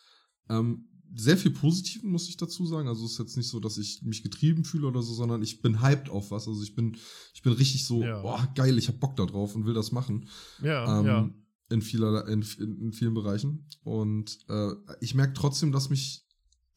Ähm, 0.49 0.89
sehr 1.17 1.37
viel 1.37 1.53
Positiven, 1.53 2.11
muss 2.11 2.29
ich 2.29 2.37
dazu 2.37 2.67
sagen. 2.67 2.89
Also 2.89 3.05
es 3.05 3.13
ist 3.13 3.19
jetzt 3.19 3.37
nicht 3.37 3.49
so, 3.49 3.61
dass 3.61 3.79
ich 3.79 4.03
mich 4.03 4.23
getrieben 4.23 4.65
fühle 4.65 4.89
oder 4.89 5.03
so, 5.03 5.15
sondern 5.15 5.43
ich 5.43 5.63
bin 5.63 5.81
hyped 5.81 6.11
auf 6.11 6.31
was. 6.31 6.49
Also 6.49 6.63
ich 6.63 6.75
bin, 6.75 6.97
ich 7.35 7.43
bin 7.43 7.53
richtig 7.53 7.85
so, 7.85 8.03
ja. 8.03 8.21
boah, 8.21 8.49
geil, 8.55 8.77
ich 8.79 8.89
hab 8.89 8.99
Bock 9.01 9.17
da 9.17 9.25
drauf 9.25 9.55
und 9.55 9.65
will 9.65 9.75
das 9.75 9.93
machen. 9.93 10.29
Ja, 10.63 11.01
ähm, 11.01 11.07
ja. 11.07 11.31
In, 11.71 11.83
vieler, 11.83 12.27
in, 12.29 12.43
in, 12.59 12.93
vielen 12.93 13.15
Bereichen. 13.15 13.69
Und 13.85 14.39
äh, 14.49 14.73
ich 15.01 15.15
merke 15.15 15.35
trotzdem, 15.35 15.73
dass 15.73 15.89
mich 15.89 16.27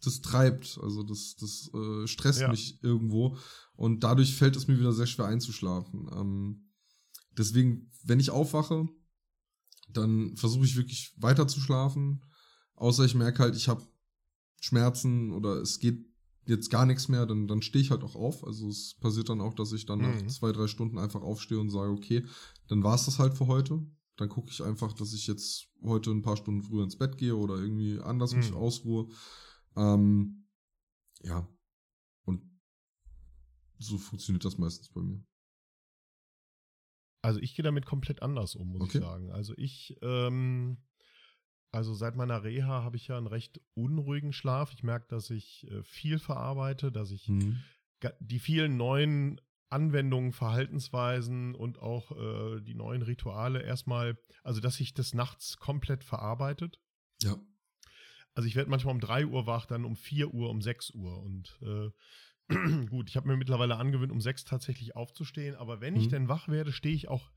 das 0.03 0.21
treibt. 0.21 0.79
Also 0.81 1.03
das, 1.03 1.35
das 1.39 1.71
äh, 1.73 2.07
stresst 2.07 2.41
ja. 2.41 2.49
mich 2.49 2.81
irgendwo. 2.83 3.37
Und 3.75 4.03
dadurch 4.03 4.35
fällt 4.35 4.55
es 4.55 4.67
mir 4.67 4.79
wieder 4.79 4.93
sehr 4.93 5.07
schwer 5.07 5.25
einzuschlafen. 5.25 6.09
Ähm, 6.13 6.71
deswegen, 7.37 7.91
wenn 8.03 8.19
ich 8.19 8.31
aufwache, 8.31 8.87
dann 9.89 10.35
versuche 10.35 10.65
ich 10.65 10.75
wirklich 10.75 11.13
weiter 11.17 11.47
zu 11.47 11.59
schlafen. 11.59 12.23
Außer 12.75 13.05
ich 13.05 13.15
merke 13.15 13.39
halt, 13.39 13.55
ich 13.55 13.67
habe 13.67 13.87
Schmerzen 14.59 15.31
oder 15.31 15.61
es 15.61 15.79
geht 15.79 16.05
jetzt 16.45 16.69
gar 16.69 16.85
nichts 16.85 17.07
mehr, 17.07 17.25
dann, 17.25 17.47
dann 17.47 17.61
stehe 17.61 17.83
ich 17.83 17.91
halt 17.91 18.03
auch 18.03 18.15
auf. 18.15 18.45
Also 18.45 18.69
es 18.69 18.95
passiert 18.99 19.29
dann 19.29 19.41
auch, 19.41 19.53
dass 19.53 19.73
ich 19.73 19.85
dann 19.85 19.99
mhm. 19.99 20.05
nach 20.05 20.27
zwei, 20.27 20.51
drei 20.51 20.67
Stunden 20.67 20.97
einfach 20.97 21.21
aufstehe 21.21 21.59
und 21.59 21.69
sage, 21.69 21.91
okay, 21.91 22.25
dann 22.67 22.83
war 22.83 22.95
es 22.95 23.05
das 23.05 23.19
halt 23.19 23.33
für 23.33 23.47
heute. 23.47 23.85
Dann 24.15 24.29
gucke 24.29 24.49
ich 24.49 24.63
einfach, 24.63 24.93
dass 24.93 25.13
ich 25.13 25.27
jetzt 25.27 25.67
heute 25.83 26.11
ein 26.11 26.23
paar 26.23 26.37
Stunden 26.37 26.63
früher 26.63 26.83
ins 26.83 26.97
Bett 26.97 27.17
gehe 27.17 27.35
oder 27.35 27.57
irgendwie 27.57 27.99
anders 27.99 28.31
mhm. 28.31 28.39
mich 28.39 28.53
ausruhe. 28.53 29.09
Ähm, 29.77 30.47
ja, 31.21 31.47
so 33.79 33.97
funktioniert 33.97 34.45
das 34.45 34.57
meistens 34.57 34.89
bei 34.89 35.01
mir. 35.01 35.23
Also 37.21 37.39
ich 37.39 37.55
gehe 37.55 37.63
damit 37.63 37.85
komplett 37.85 38.21
anders 38.21 38.55
um, 38.55 38.69
muss 38.69 38.81
okay. 38.81 38.99
ich 38.99 39.03
sagen. 39.03 39.31
Also 39.31 39.53
ich, 39.57 39.97
ähm, 40.01 40.77
also 41.71 41.93
seit 41.93 42.15
meiner 42.15 42.43
Reha 42.43 42.83
habe 42.83 42.95
ich 42.95 43.07
ja 43.07 43.17
einen 43.17 43.27
recht 43.27 43.61
unruhigen 43.73 44.33
Schlaf. 44.33 44.73
Ich 44.73 44.83
merke, 44.83 45.07
dass 45.09 45.29
ich 45.29 45.67
äh, 45.69 45.83
viel 45.83 46.19
verarbeite, 46.19 46.91
dass 46.91 47.11
ich 47.11 47.27
mhm. 47.27 47.61
die 48.19 48.39
vielen 48.39 48.77
neuen 48.77 49.41
Anwendungen, 49.69 50.31
Verhaltensweisen 50.31 51.53
und 51.53 51.79
auch 51.79 52.11
äh, 52.11 52.61
die 52.61 52.75
neuen 52.75 53.01
Rituale 53.01 53.61
erstmal, 53.61 54.17
also 54.43 54.61
dass 54.61 54.75
sich 54.75 54.93
das 54.93 55.13
nachts 55.13 55.57
komplett 55.57 56.05
verarbeitet. 56.05 56.79
Ja. 57.21 57.37
Also 58.37 58.47
ich 58.47 58.55
werde 58.55 58.69
manchmal 58.69 58.93
um 58.93 59.01
3 59.01 59.25
Uhr 59.25 59.47
wach, 59.47 59.65
dann 59.65 59.83
um 59.83 59.95
4 59.95 60.31
Uhr, 60.31 60.51
um 60.51 60.61
6 60.61 60.91
Uhr 60.91 61.23
und 61.23 61.57
äh, 61.63 61.89
gut, 62.85 63.09
ich 63.09 63.17
habe 63.17 63.27
mir 63.27 63.35
mittlerweile 63.35 63.77
angewöhnt, 63.77 64.11
um 64.11 64.21
sechs 64.21 64.45
tatsächlich 64.45 64.95
aufzustehen, 64.95 65.55
aber 65.55 65.81
wenn 65.81 65.95
mhm. 65.95 66.01
ich 66.01 66.07
denn 66.07 66.27
wach 66.27 66.47
werde, 66.47 66.71
stehe 66.71 66.93
ich 66.93 67.07
auch 67.07 67.31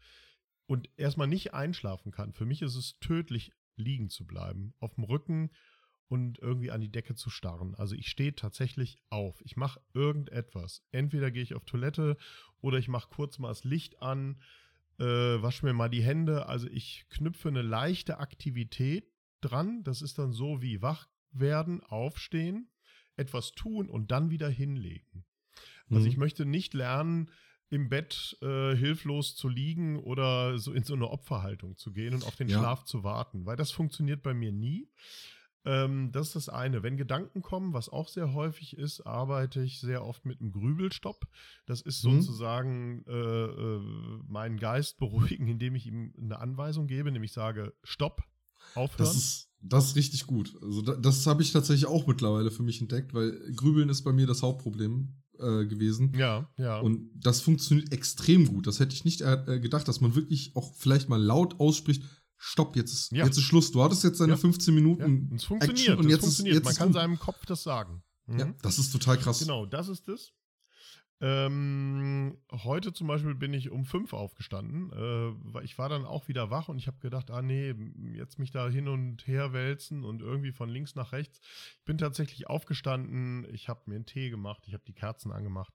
und 0.66 0.90
erstmal 0.98 1.26
nicht 1.26 1.54
einschlafen 1.54 2.12
kann. 2.12 2.34
Für 2.34 2.44
mich 2.44 2.60
ist 2.60 2.76
es 2.76 2.98
tödlich, 3.00 3.50
liegen 3.76 4.10
zu 4.10 4.26
bleiben, 4.26 4.74
auf 4.78 4.96
dem 4.96 5.04
Rücken 5.04 5.48
und 6.08 6.38
irgendwie 6.40 6.70
an 6.70 6.82
die 6.82 6.92
Decke 6.92 7.14
zu 7.14 7.30
starren. 7.30 7.74
Also 7.76 7.94
ich 7.94 8.08
stehe 8.08 8.34
tatsächlich 8.34 8.98
auf. 9.08 9.40
Ich 9.40 9.56
mache 9.56 9.80
irgendetwas. 9.94 10.82
Entweder 10.92 11.30
gehe 11.30 11.42
ich 11.42 11.54
auf 11.54 11.64
Toilette 11.64 12.18
oder 12.60 12.76
ich 12.76 12.88
mache 12.88 13.08
kurz 13.08 13.38
mal 13.38 13.48
das 13.48 13.64
Licht 13.64 14.02
an, 14.02 14.42
äh, 14.98 15.04
wasche 15.04 15.64
mir 15.64 15.72
mal 15.72 15.88
die 15.88 16.02
Hände. 16.02 16.44
Also 16.44 16.68
ich 16.68 17.06
knüpfe 17.08 17.48
eine 17.48 17.62
leichte 17.62 18.18
Aktivität 18.18 19.09
dran. 19.40 19.82
Das 19.84 20.02
ist 20.02 20.18
dann 20.18 20.32
so 20.32 20.62
wie 20.62 20.82
wach 20.82 21.08
werden, 21.32 21.82
aufstehen 21.82 22.68
etwas 23.16 23.52
tun 23.52 23.88
und 23.88 24.10
dann 24.10 24.30
wieder 24.30 24.48
hinlegen. 24.48 25.24
Also 25.90 26.02
mhm. 26.02 26.08
ich 26.08 26.16
möchte 26.16 26.46
nicht 26.46 26.74
lernen, 26.74 27.30
im 27.68 27.88
Bett 27.88 28.36
äh, 28.42 28.74
hilflos 28.74 29.36
zu 29.36 29.48
liegen 29.48 29.98
oder 30.00 30.58
so 30.58 30.72
in 30.72 30.82
so 30.82 30.94
eine 30.94 31.08
Opferhaltung 31.08 31.76
zu 31.76 31.92
gehen 31.92 32.14
und 32.14 32.24
auf 32.24 32.34
den 32.34 32.48
ja. 32.48 32.58
Schlaf 32.58 32.84
zu 32.84 33.04
warten, 33.04 33.46
weil 33.46 33.56
das 33.56 33.70
funktioniert 33.70 34.22
bei 34.22 34.34
mir 34.34 34.50
nie. 34.50 34.88
Ähm, 35.64 36.10
das 36.10 36.28
ist 36.28 36.36
das 36.36 36.48
eine. 36.48 36.82
Wenn 36.82 36.96
Gedanken 36.96 37.42
kommen, 37.42 37.72
was 37.72 37.88
auch 37.88 38.08
sehr 38.08 38.32
häufig 38.32 38.76
ist, 38.76 39.02
arbeite 39.02 39.62
ich 39.62 39.78
sehr 39.78 40.04
oft 40.04 40.24
mit 40.24 40.40
einem 40.40 40.52
Grübelstopp. 40.52 41.28
Das 41.66 41.80
ist 41.82 42.02
mhm. 42.04 42.22
sozusagen 42.22 43.04
äh, 43.06 43.12
äh, 43.12 43.80
meinen 44.26 44.58
Geist 44.58 44.98
beruhigen, 44.98 45.46
indem 45.46 45.74
ich 45.74 45.86
ihm 45.86 46.12
eine 46.20 46.40
Anweisung 46.40 46.86
gebe, 46.86 47.12
nämlich 47.12 47.32
sage, 47.32 47.74
stopp, 47.84 48.24
aufhören. 48.74 48.98
Das 48.98 49.16
ist, 49.16 49.48
Das 49.62 49.86
ist 49.88 49.96
richtig 49.96 50.26
gut. 50.26 50.54
Also 50.62 50.82
da, 50.82 50.94
das 50.96 51.26
habe 51.26 51.42
ich 51.42 51.52
tatsächlich 51.52 51.86
auch 51.86 52.06
mittlerweile 52.06 52.50
für 52.50 52.62
mich 52.62 52.80
entdeckt, 52.80 53.12
weil 53.14 53.32
Grübeln 53.54 53.88
ist 53.88 54.02
bei 54.02 54.12
mir 54.12 54.26
das 54.26 54.42
Hauptproblem 54.42 55.14
äh, 55.38 55.66
gewesen. 55.66 56.12
Ja, 56.16 56.48
ja. 56.56 56.78
Und 56.80 57.10
das 57.14 57.40
funktioniert 57.40 57.92
extrem 57.92 58.46
gut. 58.46 58.66
Das 58.66 58.80
hätte 58.80 58.94
ich 58.94 59.04
nicht 59.04 59.20
äh, 59.20 59.58
gedacht, 59.60 59.86
dass 59.88 60.00
man 60.00 60.14
wirklich 60.14 60.54
auch 60.56 60.74
vielleicht 60.76 61.08
mal 61.08 61.22
laut 61.22 61.60
ausspricht. 61.60 62.02
Stopp, 62.42 62.74
jetzt 62.76 62.92
ist, 62.92 63.12
Ja. 63.12 63.26
jetzt 63.26 63.36
ist 63.36 63.44
Schluss. 63.44 63.70
Du 63.70 63.82
hattest 63.82 64.02
jetzt 64.02 64.18
deine 64.20 64.32
Ja. 64.32 64.36
15 64.38 64.72
ja. 64.74 64.80
Minuten 64.80 65.28
Und 65.30 65.34
es 65.36 65.44
funktioniert. 65.44 65.78
Action 65.88 65.98
und 65.98 66.06
es 66.06 66.10
jetzt 66.12 66.20
funktioniert. 66.22 66.54
ist 66.56 66.58
jetzt 66.60 66.64
Man 66.64 66.74
kann 66.76 66.88
gut. 66.88 66.94
seinem 66.94 67.18
Kopf 67.18 67.44
das 67.46 67.62
sagen. 67.62 68.02
Mhm. 68.26 68.38
Ja, 68.38 68.54
das 68.62 68.78
ist 68.78 68.92
total 68.92 69.18
krass. 69.18 69.40
Genau, 69.40 69.66
das 69.66 69.88
ist 69.88 70.08
es. 70.08 70.32
Ähm, 71.22 72.38
heute 72.50 72.94
zum 72.94 73.06
Beispiel 73.06 73.34
bin 73.34 73.52
ich 73.52 73.70
um 73.70 73.84
fünf 73.84 74.14
aufgestanden. 74.14 74.90
Äh, 74.92 75.52
weil 75.52 75.64
ich 75.64 75.76
war 75.78 75.88
dann 75.88 76.06
auch 76.06 76.28
wieder 76.28 76.50
wach 76.50 76.68
und 76.68 76.78
ich 76.78 76.86
habe 76.86 76.98
gedacht, 76.98 77.30
ah 77.30 77.42
nee, 77.42 77.74
jetzt 78.14 78.38
mich 78.38 78.50
da 78.50 78.68
hin 78.68 78.88
und 78.88 79.26
her 79.26 79.52
wälzen 79.52 80.04
und 80.04 80.22
irgendwie 80.22 80.52
von 80.52 80.70
links 80.70 80.94
nach 80.94 81.12
rechts. 81.12 81.40
Ich 81.78 81.84
bin 81.84 81.98
tatsächlich 81.98 82.48
aufgestanden, 82.48 83.46
ich 83.52 83.68
habe 83.68 83.82
mir 83.86 83.96
einen 83.96 84.06
Tee 84.06 84.30
gemacht, 84.30 84.64
ich 84.66 84.72
habe 84.72 84.84
die 84.86 84.94
Kerzen 84.94 85.30
angemacht, 85.30 85.74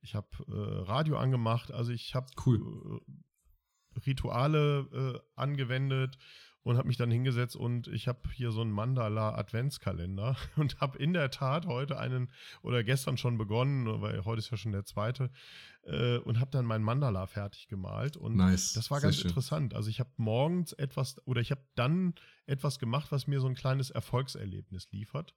ich 0.00 0.14
habe 0.14 0.28
äh, 0.48 0.82
Radio 0.90 1.18
angemacht, 1.18 1.70
also 1.72 1.92
ich 1.92 2.14
habe 2.14 2.28
Cool. 2.46 3.00
äh, 3.00 4.00
Rituale 4.06 4.88
äh, 5.16 5.20
angewendet 5.34 6.16
und 6.62 6.76
habe 6.76 6.88
mich 6.88 6.96
dann 6.96 7.10
hingesetzt 7.10 7.56
und 7.56 7.88
ich 7.88 8.06
habe 8.06 8.20
hier 8.32 8.50
so 8.52 8.60
einen 8.60 8.70
Mandala 8.70 9.34
Adventskalender 9.34 10.36
und 10.56 10.80
habe 10.80 10.98
in 10.98 11.12
der 11.12 11.30
Tat 11.30 11.66
heute 11.66 11.98
einen 11.98 12.30
oder 12.62 12.84
gestern 12.84 13.16
schon 13.16 13.38
begonnen, 13.38 14.00
weil 14.02 14.24
heute 14.24 14.40
ist 14.40 14.50
ja 14.50 14.56
schon 14.56 14.72
der 14.72 14.84
zweite 14.84 15.30
äh, 15.84 16.18
und 16.18 16.38
habe 16.38 16.50
dann 16.50 16.66
meinen 16.66 16.84
Mandala 16.84 17.26
fertig 17.26 17.68
gemalt 17.68 18.16
und 18.16 18.36
Nice. 18.36 18.74
das 18.74 18.90
war 18.90 19.00
Sehr 19.00 19.08
ganz 19.08 19.16
schön. 19.16 19.28
interessant. 19.28 19.74
Also 19.74 19.88
ich 19.88 20.00
habe 20.00 20.10
morgens 20.16 20.72
etwas 20.72 21.16
oder 21.26 21.40
ich 21.40 21.50
habe 21.50 21.62
dann 21.76 22.14
etwas 22.46 22.78
gemacht, 22.78 23.10
was 23.10 23.26
mir 23.26 23.40
so 23.40 23.46
ein 23.46 23.54
kleines 23.54 23.90
Erfolgserlebnis 23.90 24.90
liefert. 24.90 25.34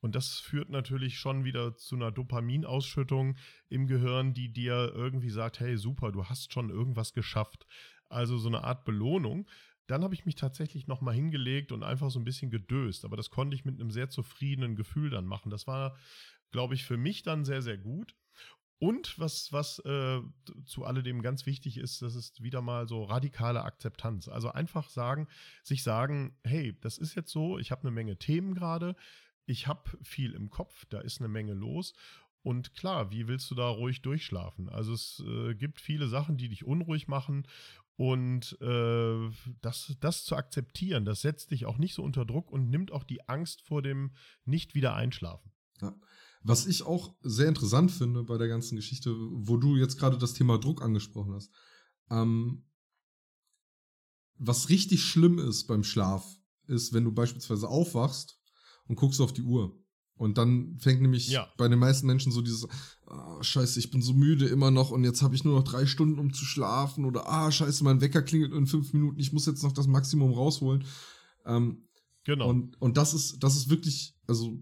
Und 0.00 0.14
das 0.14 0.38
führt 0.38 0.68
natürlich 0.68 1.18
schon 1.18 1.44
wieder 1.44 1.76
zu 1.76 1.96
einer 1.96 2.12
Dopaminausschüttung 2.12 3.36
im 3.70 3.86
Gehirn, 3.86 4.34
die 4.34 4.52
dir 4.52 4.92
irgendwie 4.94 5.30
sagt, 5.30 5.60
hey, 5.60 5.78
super, 5.78 6.12
du 6.12 6.26
hast 6.26 6.52
schon 6.52 6.68
irgendwas 6.68 7.14
geschafft. 7.14 7.66
Also 8.10 8.36
so 8.36 8.48
eine 8.48 8.64
Art 8.64 8.84
Belohnung. 8.84 9.48
Dann 9.86 10.02
habe 10.02 10.14
ich 10.14 10.24
mich 10.24 10.34
tatsächlich 10.34 10.86
nochmal 10.86 11.14
hingelegt 11.14 11.72
und 11.72 11.82
einfach 11.82 12.10
so 12.10 12.18
ein 12.18 12.24
bisschen 12.24 12.50
gedöst. 12.50 13.04
Aber 13.04 13.16
das 13.16 13.30
konnte 13.30 13.54
ich 13.54 13.64
mit 13.64 13.80
einem 13.80 13.90
sehr 13.90 14.08
zufriedenen 14.08 14.76
Gefühl 14.76 15.10
dann 15.10 15.26
machen. 15.26 15.50
Das 15.50 15.66
war, 15.66 15.96
glaube 16.50 16.74
ich, 16.74 16.84
für 16.84 16.96
mich 16.96 17.22
dann 17.22 17.44
sehr, 17.44 17.62
sehr 17.62 17.76
gut. 17.76 18.14
Und 18.78 19.18
was, 19.18 19.52
was 19.52 19.78
äh, 19.80 20.20
zu 20.66 20.84
alledem 20.84 21.22
ganz 21.22 21.46
wichtig 21.46 21.78
ist, 21.78 22.02
das 22.02 22.14
ist 22.14 22.42
wieder 22.42 22.60
mal 22.60 22.88
so 22.88 23.04
radikale 23.04 23.62
Akzeptanz. 23.62 24.28
Also 24.28 24.50
einfach 24.50 24.90
sagen, 24.90 25.28
sich 25.62 25.82
sagen, 25.82 26.36
hey, 26.44 26.76
das 26.80 26.98
ist 26.98 27.14
jetzt 27.14 27.30
so, 27.30 27.58
ich 27.58 27.70
habe 27.70 27.82
eine 27.82 27.92
Menge 27.92 28.18
Themen 28.18 28.54
gerade, 28.54 28.96
ich 29.46 29.66
habe 29.68 29.90
viel 30.02 30.34
im 30.34 30.50
Kopf, 30.50 30.86
da 30.86 31.00
ist 31.00 31.20
eine 31.20 31.28
Menge 31.28 31.54
los. 31.54 31.94
Und 32.42 32.74
klar, 32.74 33.10
wie 33.10 33.26
willst 33.26 33.50
du 33.50 33.54
da 33.54 33.68
ruhig 33.68 34.02
durchschlafen? 34.02 34.68
Also 34.68 34.92
es 34.92 35.22
äh, 35.26 35.54
gibt 35.54 35.80
viele 35.80 36.08
Sachen, 36.08 36.36
die 36.36 36.50
dich 36.50 36.64
unruhig 36.64 37.08
machen. 37.08 37.46
Und 37.96 38.58
äh, 38.60 39.30
das, 39.60 39.96
das 40.00 40.24
zu 40.24 40.34
akzeptieren, 40.34 41.04
das 41.04 41.20
setzt 41.20 41.52
dich 41.52 41.66
auch 41.66 41.78
nicht 41.78 41.94
so 41.94 42.02
unter 42.02 42.24
Druck 42.24 42.50
und 42.50 42.68
nimmt 42.68 42.90
auch 42.90 43.04
die 43.04 43.28
Angst 43.28 43.62
vor 43.62 43.82
dem 43.82 44.12
nicht 44.44 44.74
wieder 44.74 44.94
einschlafen. 44.94 45.52
Ja. 45.80 45.94
Was 46.42 46.66
ich 46.66 46.82
auch 46.82 47.14
sehr 47.22 47.48
interessant 47.48 47.90
finde 47.90 48.24
bei 48.24 48.36
der 48.36 48.48
ganzen 48.48 48.76
Geschichte, 48.76 49.14
wo 49.16 49.56
du 49.56 49.76
jetzt 49.76 49.98
gerade 49.98 50.18
das 50.18 50.34
Thema 50.34 50.58
Druck 50.58 50.82
angesprochen 50.82 51.34
hast. 51.34 51.50
Ähm, 52.10 52.64
was 54.36 54.68
richtig 54.68 55.02
schlimm 55.02 55.38
ist 55.38 55.66
beim 55.66 55.84
Schlaf, 55.84 56.26
ist, 56.66 56.92
wenn 56.92 57.04
du 57.04 57.12
beispielsweise 57.12 57.68
aufwachst 57.68 58.40
und 58.86 58.96
guckst 58.96 59.20
auf 59.20 59.32
die 59.32 59.42
Uhr. 59.42 59.80
Und 60.16 60.38
dann 60.38 60.78
fängt 60.78 61.00
nämlich 61.00 61.28
Ja. 61.28 61.52
bei 61.56 61.68
den 61.68 61.78
meisten 61.78 62.06
Menschen 62.06 62.30
so 62.32 62.42
dieses, 62.42 62.66
ah, 63.14 63.42
scheiße, 63.42 63.78
ich 63.78 63.90
bin 63.90 64.02
so 64.02 64.12
müde 64.12 64.46
immer 64.46 64.70
noch 64.70 64.90
und 64.90 65.04
jetzt 65.04 65.22
habe 65.22 65.34
ich 65.34 65.44
nur 65.44 65.54
noch 65.54 65.64
drei 65.64 65.86
Stunden, 65.86 66.18
um 66.18 66.32
zu 66.32 66.44
schlafen. 66.44 67.04
Oder, 67.04 67.28
ah, 67.28 67.50
scheiße, 67.50 67.84
mein 67.84 68.00
Wecker 68.00 68.22
klingelt 68.22 68.52
in 68.52 68.66
fünf 68.66 68.92
Minuten, 68.92 69.18
ich 69.18 69.32
muss 69.32 69.46
jetzt 69.46 69.62
noch 69.62 69.72
das 69.72 69.86
Maximum 69.86 70.32
rausholen. 70.32 70.84
Ähm, 71.46 71.84
Genau. 72.24 72.48
und, 72.48 72.80
und 72.80 72.96
das 72.96 73.14
ist, 73.14 73.42
das 73.42 73.54
ist 73.54 73.68
wirklich, 73.68 74.14
also, 74.26 74.58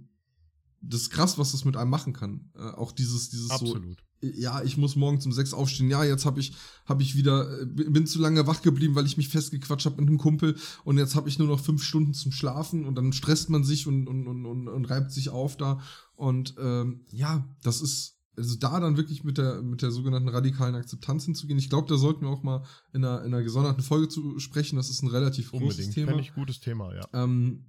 das 0.80 1.02
ist 1.02 1.10
krass, 1.10 1.38
was 1.38 1.52
das 1.52 1.64
mit 1.64 1.76
einem 1.76 1.90
machen 1.90 2.12
kann. 2.12 2.50
Äh, 2.56 2.70
auch 2.70 2.90
dieses, 2.90 3.30
dieses 3.30 3.50
Absolut. 3.50 4.00
so, 4.20 4.28
ja, 4.34 4.62
ich 4.62 4.76
muss 4.76 4.96
morgens 4.96 5.24
um 5.26 5.32
sechs 5.32 5.54
aufstehen. 5.54 5.88
Ja, 5.88 6.04
jetzt 6.04 6.26
habe 6.26 6.40
ich, 6.40 6.54
habe 6.86 7.02
ich 7.02 7.16
wieder, 7.16 7.62
äh, 7.62 7.66
bin 7.66 8.06
zu 8.06 8.18
lange 8.18 8.46
wach 8.46 8.62
geblieben, 8.62 8.96
weil 8.96 9.06
ich 9.06 9.16
mich 9.16 9.28
festgequatscht 9.28 9.86
habe 9.86 10.00
mit 10.00 10.08
einem 10.08 10.18
Kumpel 10.18 10.56
und 10.84 10.98
jetzt 10.98 11.14
habe 11.14 11.28
ich 11.28 11.38
nur 11.38 11.48
noch 11.48 11.60
fünf 11.60 11.82
Stunden 11.84 12.14
zum 12.14 12.32
Schlafen 12.32 12.84
und 12.84 12.96
dann 12.96 13.12
stresst 13.12 13.48
man 13.48 13.62
sich 13.62 13.86
und, 13.86 14.08
und, 14.08 14.26
und, 14.26 14.44
und, 14.44 14.68
und 14.68 14.84
reibt 14.86 15.12
sich 15.12 15.28
auf 15.28 15.56
da. 15.56 15.80
Und 16.16 16.54
ähm, 16.58 17.04
ja, 17.10 17.48
das 17.62 17.80
ist, 17.80 18.11
also 18.36 18.56
da 18.56 18.80
dann 18.80 18.96
wirklich 18.96 19.24
mit 19.24 19.36
der, 19.38 19.60
mit 19.62 19.82
der 19.82 19.90
sogenannten 19.90 20.28
radikalen 20.28 20.74
Akzeptanz 20.74 21.24
hinzugehen. 21.26 21.58
Ich 21.58 21.68
glaube, 21.70 21.88
da 21.88 21.96
sollten 21.96 22.22
wir 22.22 22.30
auch 22.30 22.42
mal 22.42 22.64
in 22.92 23.04
einer, 23.04 23.20
in 23.24 23.34
einer 23.34 23.42
gesonderten 23.42 23.82
Folge 23.82 24.08
zu 24.08 24.38
sprechen. 24.38 24.76
Das 24.76 24.88
ist 24.90 25.02
ein 25.02 25.08
relativ 25.08 25.50
großes 25.50 25.68
Unbedingt. 25.68 25.94
Thema. 25.94 26.08
Fände 26.08 26.22
ich 26.22 26.32
gutes 26.34 26.60
Thema, 26.60 26.94
ja. 26.94 27.06
Ähm, 27.12 27.66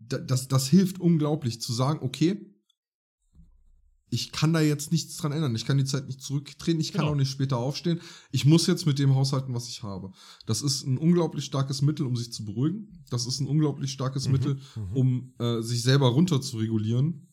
da- 0.00 0.18
das, 0.18 0.48
das 0.48 0.66
hilft 0.68 0.98
unglaublich 1.00 1.60
zu 1.60 1.72
sagen, 1.72 2.00
okay, 2.02 2.44
ich 4.12 4.32
kann 4.32 4.52
da 4.52 4.60
jetzt 4.60 4.90
nichts 4.90 5.16
dran 5.18 5.30
ändern. 5.30 5.54
Ich 5.54 5.64
kann 5.64 5.78
die 5.78 5.84
Zeit 5.84 6.08
nicht 6.08 6.20
zurückdrehen, 6.20 6.80
ich 6.80 6.90
kann 6.92 7.02
Genau. 7.02 7.12
auch 7.12 7.16
nicht 7.16 7.30
später 7.30 7.58
aufstehen. 7.58 8.00
Ich 8.32 8.44
muss 8.44 8.66
jetzt 8.66 8.84
mit 8.84 8.98
dem 8.98 9.14
haushalten, 9.14 9.54
was 9.54 9.68
ich 9.68 9.84
habe. 9.84 10.10
Das 10.46 10.62
ist 10.62 10.84
ein 10.84 10.98
unglaublich 10.98 11.44
starkes 11.44 11.80
Mittel, 11.82 12.04
um 12.06 12.16
sich 12.16 12.32
zu 12.32 12.44
beruhigen. 12.44 13.04
Das 13.10 13.24
ist 13.26 13.38
ein 13.38 13.46
unglaublich 13.46 13.92
starkes 13.92 14.26
Mhm, 14.26 14.32
Mittel, 14.32 14.58
mhm. 14.74 14.96
um 14.96 15.34
äh, 15.38 15.62
sich 15.62 15.82
selber 15.82 16.08
runter 16.08 16.40
zu 16.40 16.56
regulieren. 16.56 17.28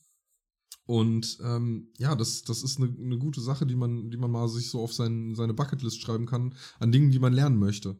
Und 0.88 1.38
ähm, 1.44 1.90
ja, 2.00 2.16
das, 2.16 2.42
das 2.42 2.64
ist 2.64 2.80
eine, 2.80 2.90
eine 2.98 3.18
gute 3.20 3.42
Sache, 3.42 3.68
die 3.68 3.76
man, 3.76 4.10
die 4.10 4.18
man 4.18 4.32
mal 4.32 4.48
sich 4.48 4.70
so 4.70 4.82
auf 4.82 4.94
sein, 4.94 5.36
seine 5.36 5.54
Bucketlist 5.54 6.02
schreiben 6.02 6.26
kann, 6.26 6.56
an 6.80 6.92
Dingen, 6.92 7.12
die 7.12 7.20
man 7.20 7.34
lernen 7.34 7.60
möchte. 7.60 8.00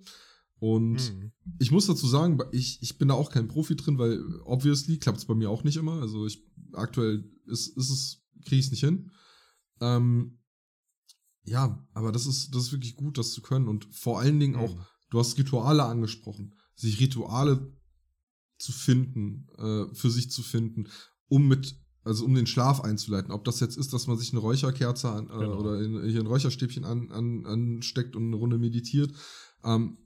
Und 0.60 0.94
Mhm. 0.94 1.32
ich 1.60 1.70
muss 1.72 1.86
dazu 1.86 2.08
sagen, 2.08 2.40
ich, 2.52 2.82
ich 2.82 2.98
bin 2.98 3.10
da 3.10 3.14
auch 3.14 3.30
kein 3.30 3.48
Profi 3.50 3.76
drin, 3.76 4.00
weil 4.00 4.24
obviously 4.46 4.98
klappt 4.98 5.20
es 5.20 5.26
bei 5.26 5.36
mir 5.36 5.50
auch 5.52 5.64
nicht 5.64 5.78
immer. 5.78 6.02
Also 6.02 6.26
ich 6.26 6.44
aktuell 6.74 7.30
ist, 7.46 7.76
ist 7.78 7.90
es, 7.90 8.24
kriege 8.46 8.60
ich 8.60 8.66
es 8.66 8.72
nicht 8.72 8.80
hin. 8.86 9.12
Ähm, 9.82 10.40
ja, 11.44 11.86
aber 11.94 12.12
das 12.12 12.26
ist, 12.26 12.56
das 12.56 12.64
ist 12.64 12.72
wirklich 12.72 12.96
gut, 12.96 13.18
das 13.18 13.32
zu 13.34 13.42
können. 13.42 13.68
Und 13.68 13.86
vor 13.94 14.20
allen 14.20 14.40
Dingen 14.40 14.56
auch, 14.56 14.76
Mhm. 14.76 14.82
du 15.10 15.20
hast 15.20 15.38
Rituale 15.38 15.84
angesprochen, 15.84 16.56
sich 16.76 17.00
Rituale 17.00 17.72
zu 18.58 18.72
finden, 18.72 19.48
äh, 19.58 19.94
für 19.94 20.10
sich 20.10 20.32
zu 20.32 20.42
finden, 20.42 20.88
um 21.28 21.48
mit, 21.48 21.78
also 22.08 22.26
um 22.26 22.34
den 22.34 22.48
Schlaf 22.48 22.82
einzuleiten. 22.82 23.32
Ob 23.32 23.44
das 23.46 23.60
jetzt 23.60 23.78
ist, 23.78 23.94
dass 23.94 24.08
man 24.08 24.18
sich 24.18 24.32
eine 24.32 24.40
Räucherkerze 24.42 25.10
an, 25.10 25.26
äh, 25.28 25.38
Genau. 25.40 25.60
oder 25.60 25.82
in, 25.82 26.04
hier 26.10 26.22
ein 26.22 26.28
Räucherstäbchen 26.28 26.84
an, 26.84 27.12
an, 27.12 27.46
ansteckt 27.46 28.16
und 28.16 28.28
eine 28.28 28.36
Runde 28.36 28.58
meditiert. 28.58 29.12
Ähm, 29.64 29.98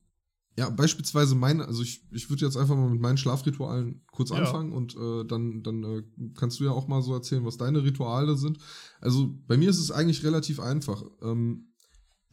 ja, 0.57 0.69
beispielsweise 0.69 1.33
meine, 1.35 1.65
also 1.65 1.81
ich, 1.81 2.05
ich 2.11 2.29
würde 2.29 2.45
jetzt 2.45 2.57
einfach 2.57 2.75
mal 2.75 2.89
mit 2.89 2.99
meinen 2.99 3.17
Schlafritualen 3.17 4.03
kurz 4.11 4.31
Ja. 4.31 4.37
anfangen 4.37 4.73
und 4.73 4.95
äh, 4.97 5.23
dann, 5.25 5.63
dann 5.63 5.83
äh, 5.83 6.03
kannst 6.35 6.59
du 6.59 6.65
ja 6.65 6.71
auch 6.71 6.87
mal 6.87 7.01
so 7.01 7.13
erzählen, 7.13 7.45
was 7.45 7.57
deine 7.57 7.83
Rituale 7.83 8.35
sind. 8.35 8.57
Also 8.99 9.33
bei 9.47 9.55
mir 9.55 9.69
ist 9.69 9.79
es 9.79 9.91
eigentlich 9.91 10.23
relativ 10.23 10.59
einfach. 10.59 11.03
Ähm, 11.21 11.73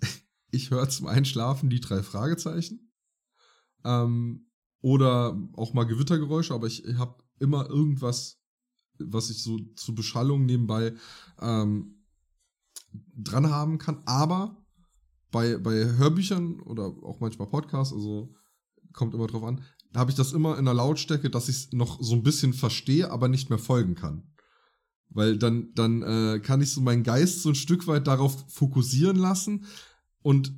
ich 0.50 0.70
höre 0.70 0.88
zum 0.88 1.06
Einschlafen 1.06 1.70
die 1.70 1.80
drei 1.80 2.02
Fragezeichen. 2.02 2.90
Ähm, 3.84 4.46
oder 4.80 5.36
auch 5.54 5.72
mal 5.74 5.84
Gewittergeräusche, 5.84 6.54
aber 6.54 6.66
ich, 6.66 6.84
habe 6.98 7.16
immer 7.40 7.68
irgendwas, 7.68 8.40
was 8.98 9.30
ich 9.30 9.42
so 9.42 9.58
zur 9.76 9.94
Beschallung 9.94 10.46
nebenbei 10.46 10.94
ähm, 11.40 12.04
dran 13.16 13.50
haben 13.50 13.78
kann. 13.78 14.02
Aber 14.06 14.56
bei, 15.30 15.58
bei 15.58 15.72
Hörbüchern 15.96 16.60
oder 16.60 16.86
auch 17.02 17.20
manchmal 17.20 17.48
Podcasts, 17.48 17.92
also 17.92 18.34
kommt 18.92 19.14
immer 19.14 19.26
drauf 19.26 19.44
an, 19.44 19.62
habe 19.94 20.10
ich 20.10 20.16
das 20.16 20.32
immer 20.32 20.58
in 20.58 20.64
der 20.64 20.74
Lautstärke, 20.74 21.30
dass 21.30 21.48
ich 21.48 21.56
es 21.56 21.72
noch 21.72 22.02
so 22.02 22.14
ein 22.14 22.22
bisschen 22.22 22.52
verstehe, 22.52 23.10
aber 23.10 23.28
nicht 23.28 23.50
mehr 23.50 23.58
folgen 23.58 23.94
kann. 23.94 24.22
Weil 25.10 25.38
dann, 25.38 25.72
dann 25.74 26.02
äh, 26.02 26.40
kann 26.40 26.60
ich 26.60 26.72
so 26.72 26.80
meinen 26.80 27.02
Geist 27.02 27.42
so 27.42 27.48
ein 27.48 27.54
Stück 27.54 27.86
weit 27.86 28.06
darauf 28.06 28.44
fokussieren 28.48 29.16
lassen 29.16 29.64
und 30.20 30.52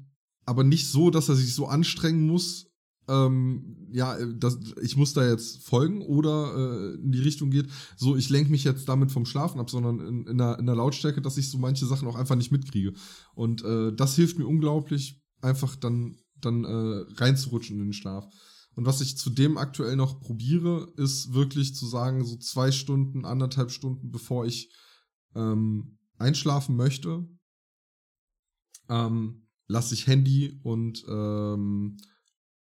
aber 0.45 0.65
nicht 0.65 0.89
so, 0.89 1.11
dass 1.11 1.29
er 1.29 1.37
sich 1.37 1.55
so 1.55 1.67
anstrengen 1.67 2.27
muss, 2.27 2.70
ähm, 3.09 3.89
ja, 3.93 4.17
äh, 4.17 4.35
das, 4.37 4.59
ich 4.83 4.97
muss 4.97 5.13
da 5.13 5.29
jetzt 5.29 5.65
folgen 5.65 6.03
oder 6.03 6.55
äh, 6.57 6.95
in 6.95 7.13
die 7.13 7.21
Richtung 7.21 7.51
geht, 7.51 7.69
so 7.97 8.17
ich 8.17 8.31
lenke 8.31 8.51
mich 8.51 8.65
jetzt 8.65 8.89
damit 8.89 9.11
vom 9.11 9.27
Schlafen 9.27 9.61
ab, 9.61 9.71
sondern 9.71 10.01
in, 10.01 10.27
in, 10.27 10.39
der, 10.39 10.59
in 10.59 10.67
der 10.67 10.77
Lautstärke, 10.77 11.21
dass 11.21 11.37
ich 11.37 11.51
so 11.51 11.59
manche 11.59 11.87
Sachen 11.87 12.09
auch 12.09 12.17
einfach 12.17 12.37
nicht 12.37 12.53
mitkriege. 12.53 12.93
Und 13.35 13.65
äh, 13.65 13.93
das 13.93 14.17
hilft 14.17 14.39
mir 14.39 14.47
unglaublich, 14.47 15.21
einfach 15.41 15.77
dann, 15.77 16.17
dann 16.37 16.65
äh, 16.65 17.05
reinzurutschen 17.15 17.79
in 17.79 17.87
den 17.87 17.93
Schlaf. 17.93 18.27
Und 18.77 18.87
was 18.87 19.01
ich 19.01 19.19
zudem 19.19 19.59
aktuell 19.59 19.97
noch 19.97 20.21
probiere, 20.21 20.93
ist 20.97 21.33
wirklich 21.35 21.75
zu 21.75 21.87
sagen, 21.87 22.25
so 22.25 22.37
zwei 22.37 22.71
Stunden, 22.71 23.25
anderthalb 23.25 23.71
Stunden, 23.71 24.11
bevor 24.11 24.47
ich 24.47 24.73
ähm, 25.35 25.99
einschlafen 26.19 26.77
möchte, 26.77 27.27
ähm, 28.89 29.47
lasse 29.67 29.95
ich 29.95 30.07
Handy 30.07 30.61
und 30.63 31.05
ähm, 31.09 31.97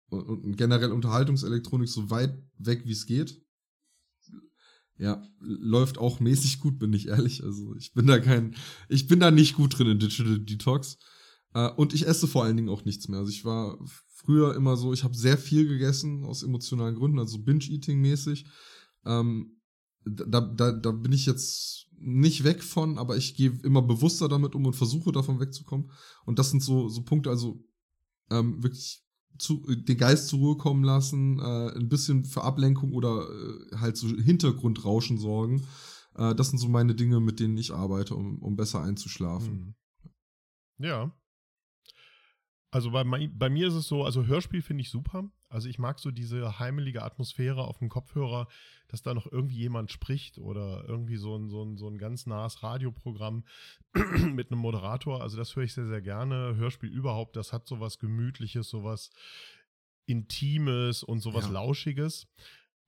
und, 0.10 0.58
generell 0.58 0.92
Unterhaltungselektronik 0.92 1.90
so 1.90 2.10
weit 2.10 2.38
weg, 2.58 2.84
wie 2.86 2.92
es 2.92 3.06
geht. 3.06 3.42
Ja, 4.98 5.22
läuft 5.40 5.98
auch 5.98 6.20
mäßig 6.20 6.60
gut, 6.60 6.80
bin 6.80 6.94
ich 6.94 7.08
ehrlich. 7.08 7.44
Also 7.44 7.76
ich 7.76 7.94
bin 7.94 8.08
da 8.08 8.20
kein, 8.20 8.56
ich 8.88 9.08
bin 9.08 9.20
da 9.20 9.30
nicht 9.30 9.56
gut 9.56 9.78
drin 9.78 9.88
in 9.88 10.00
Digital 10.00 10.40
Detox. 10.40 10.98
Äh, 11.54 11.70
und 11.72 11.94
ich 11.94 12.08
esse 12.08 12.28
vor 12.28 12.44
allen 12.44 12.56
Dingen 12.56 12.70
auch 12.70 12.86
nichts 12.86 13.08
mehr. 13.08 13.20
Also 13.20 13.32
ich 13.32 13.44
war 13.44 13.78
früher 14.08 14.56
immer 14.56 14.78
so, 14.78 14.94
ich 14.94 15.04
habe 15.04 15.16
sehr 15.16 15.38
viel 15.38 15.68
gegessen 15.68 16.24
aus 16.24 16.44
emotionalen 16.44 16.96
Gründen, 16.96 17.20
also 17.20 17.40
Binge-Eating-mäßig. 17.40 18.46
Ähm, 19.06 19.60
da, 20.06 20.40
da, 20.40 20.72
da 20.72 20.92
bin 20.92 21.12
ich 21.12 21.26
jetzt 21.26 21.88
nicht 21.98 22.44
weg 22.44 22.64
von, 22.64 22.98
aber 22.98 23.18
ich 23.18 23.36
gehe 23.36 23.60
immer 23.64 23.82
bewusster 23.82 24.28
damit 24.28 24.56
um 24.56 24.66
und 24.66 24.76
versuche 24.76 25.12
davon 25.12 25.40
wegzukommen. 25.40 25.92
Und 26.26 26.40
das 26.40 26.52
sind 26.52 26.62
so, 26.62 26.90
so 26.90 27.04
Punkte, 27.04 27.30
also 27.30 27.64
ähm, 28.30 28.62
wirklich 28.64 29.05
zu, 29.38 29.66
den 29.68 29.98
Geist 29.98 30.28
zur 30.28 30.40
Ruhe 30.40 30.58
kommen 30.58 30.84
lassen, 30.84 31.40
äh, 31.40 31.76
ein 31.76 31.90
bisschen 31.90 32.26
für 32.26 32.44
Ablenkung 32.44 32.94
oder 32.94 33.28
äh, 33.30 33.78
halt 33.78 33.98
so 33.98 34.08
Hintergrundrauschen 34.08 35.18
sorgen. 35.18 35.66
Äh, 36.16 36.36
das 36.36 36.50
sind 36.50 36.60
so 36.60 36.68
meine 36.68 36.96
Dinge, 36.96 37.20
mit 37.20 37.40
denen 37.40 37.58
ich 37.58 37.74
arbeite, 37.74 38.16
um, 38.16 38.40
um 38.40 38.56
besser 38.56 38.82
einzuschlafen. 38.82 39.76
Hm. 40.80 40.86
Ja. 40.86 41.12
Also 42.72 42.92
bei, 42.92 43.04
bei 43.04 43.50
mir 43.50 43.68
ist 43.68 43.76
es 43.76 43.88
so, 43.88 44.04
also 44.04 44.26
Hörspiel 44.26 44.62
finde 44.62 44.82
ich 44.82 44.90
super. 44.90 45.32
Also 45.50 45.70
ich 45.70 45.80
mag 45.80 46.00
so 46.00 46.12
diese 46.12 46.60
heimelige 46.60 47.04
Atmosphäre 47.04 47.66
auf 47.66 47.78
dem 47.80 47.90
Kopfhörer, 47.90 48.48
dass 48.88 49.02
da 49.02 49.14
noch 49.14 49.32
irgendwie 49.32 49.58
jemand 49.58 49.92
spricht 49.92 50.38
oder 50.38 50.86
irgendwie 50.88 51.18
so 51.18 51.36
ein, 51.36 51.50
so 51.50 51.64
ein, 51.64 51.78
so 51.78 51.88
ein 51.88 51.98
ganz 51.98 52.26
nahes 52.26 52.64
Radioprogramm 52.64 53.46
mit 54.34 54.52
einem 54.52 54.60
Moderator. 54.60 55.22
Also 55.22 55.38
das 55.38 55.56
höre 55.56 55.64
ich 55.64 55.74
sehr, 55.74 55.88
sehr 55.88 56.02
gerne. 56.02 56.56
Hörspiel 56.56 56.90
überhaupt, 56.90 57.36
das 57.36 57.54
hat 57.54 57.68
sowas 57.68 58.00
Gemütliches, 58.00 58.70
sowas 58.70 59.12
Intimes 60.06 61.04
und 61.04 61.20
sowas 61.20 61.46
ja. 61.46 61.52
Lauschiges. 61.52 62.28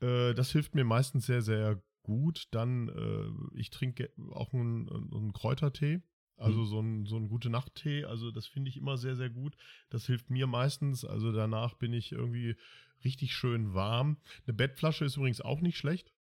Äh, 0.02 0.34
das 0.34 0.52
hilft 0.52 0.76
mir 0.76 0.84
meistens 0.84 1.26
sehr, 1.26 1.42
sehr 1.42 1.82
gut. 2.04 2.48
Dann, 2.52 2.90
äh, 2.90 3.58
ich 3.60 3.70
trinke 3.70 4.12
auch 4.32 4.54
einen, 4.54 4.90
einen 4.90 5.34
Kräutertee. 5.34 6.02
Also 6.38 6.62
mhm. 6.62 6.66
so 6.66 6.80
ein, 6.80 7.06
so 7.06 7.18
ein 7.18 7.28
gute 7.30 7.50
Nacht-Tee, 7.50 8.06
also 8.06 8.30
das 8.32 8.46
finde 8.46 8.70
ich 8.70 8.78
immer 8.78 8.98
sehr, 8.98 9.16
sehr 9.16 9.30
gut. 9.30 9.58
Das 9.90 10.06
hilft 10.06 10.30
mir 10.30 10.48
meistens. 10.48 11.04
Also 11.04 11.32
danach 11.32 11.74
bin 11.74 11.94
ich 11.94 12.12
irgendwie 12.12 12.56
richtig 13.04 13.34
schön 13.34 13.74
warm. 13.74 14.18
Eine 14.46 14.54
Bettflasche 14.54 15.06
ist 15.06 15.18
übrigens 15.18 15.42
auch 15.42 15.62
nicht 15.62 15.78
schlecht. 15.78 16.14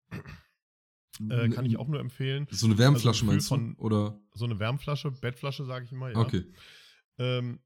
Äh, 1.30 1.50
kann 1.50 1.66
ich 1.66 1.78
auch 1.78 1.88
nur 1.88 2.00
empfehlen. 2.00 2.48
So 2.52 2.66
eine 2.66 2.78
Wärmflasche 2.78 3.22
also 3.22 3.26
meinst 3.26 3.48
du? 3.48 3.56
Von, 3.56 3.76
oder? 3.76 4.20
So 4.34 4.46
eine 4.46 4.60
Wärmflasche, 4.60 5.12
Bettflasche 5.12 5.66
sage 5.66 5.86
ich 5.86 5.92
immer, 5.92 6.12
ja. 6.12 6.18
Okay. 6.18 6.44
Ähm, 7.18 7.60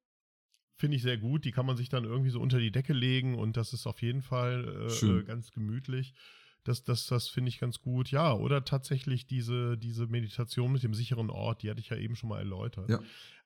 Finde 0.76 0.96
ich 0.96 1.02
sehr 1.02 1.18
gut. 1.18 1.46
Die 1.46 1.52
kann 1.52 1.66
man 1.66 1.76
sich 1.76 1.90
dann 1.90 2.06
irgendwie 2.06 2.30
so 2.30 2.40
unter 2.40 2.60
die 2.60 2.72
Decke 2.72 2.94
legen 2.94 3.36
und 3.36 3.58
das 3.58 3.74
ist 3.74 3.86
auf 3.86 4.02
jeden 4.02 4.22
Fall 4.22 4.88
äh, 4.88 5.06
äh 5.06 5.24
ganz 5.24 5.52
gemütlich. 5.52 6.14
Das, 6.70 6.84
das, 6.84 7.08
das 7.08 7.28
finde 7.28 7.50
ich 7.50 7.60
ganz 7.60 7.82
gut. 7.82 8.12
Ja, 8.12 8.32
oder 8.32 8.64
tatsächlich 8.64 9.26
diese, 9.26 9.76
diese 9.76 10.06
Meditation 10.06 10.72
mit 10.72 10.84
dem 10.84 10.94
sicheren 10.94 11.32
Ort, 11.32 11.64
die 11.64 11.70
hatte 11.72 11.80
ich 11.80 11.90
ja 11.90 11.98
eben 11.98 12.16
schon 12.16 12.30
mal 12.30 12.38
erläutert. 12.38 12.88
Ja. 12.92 13.00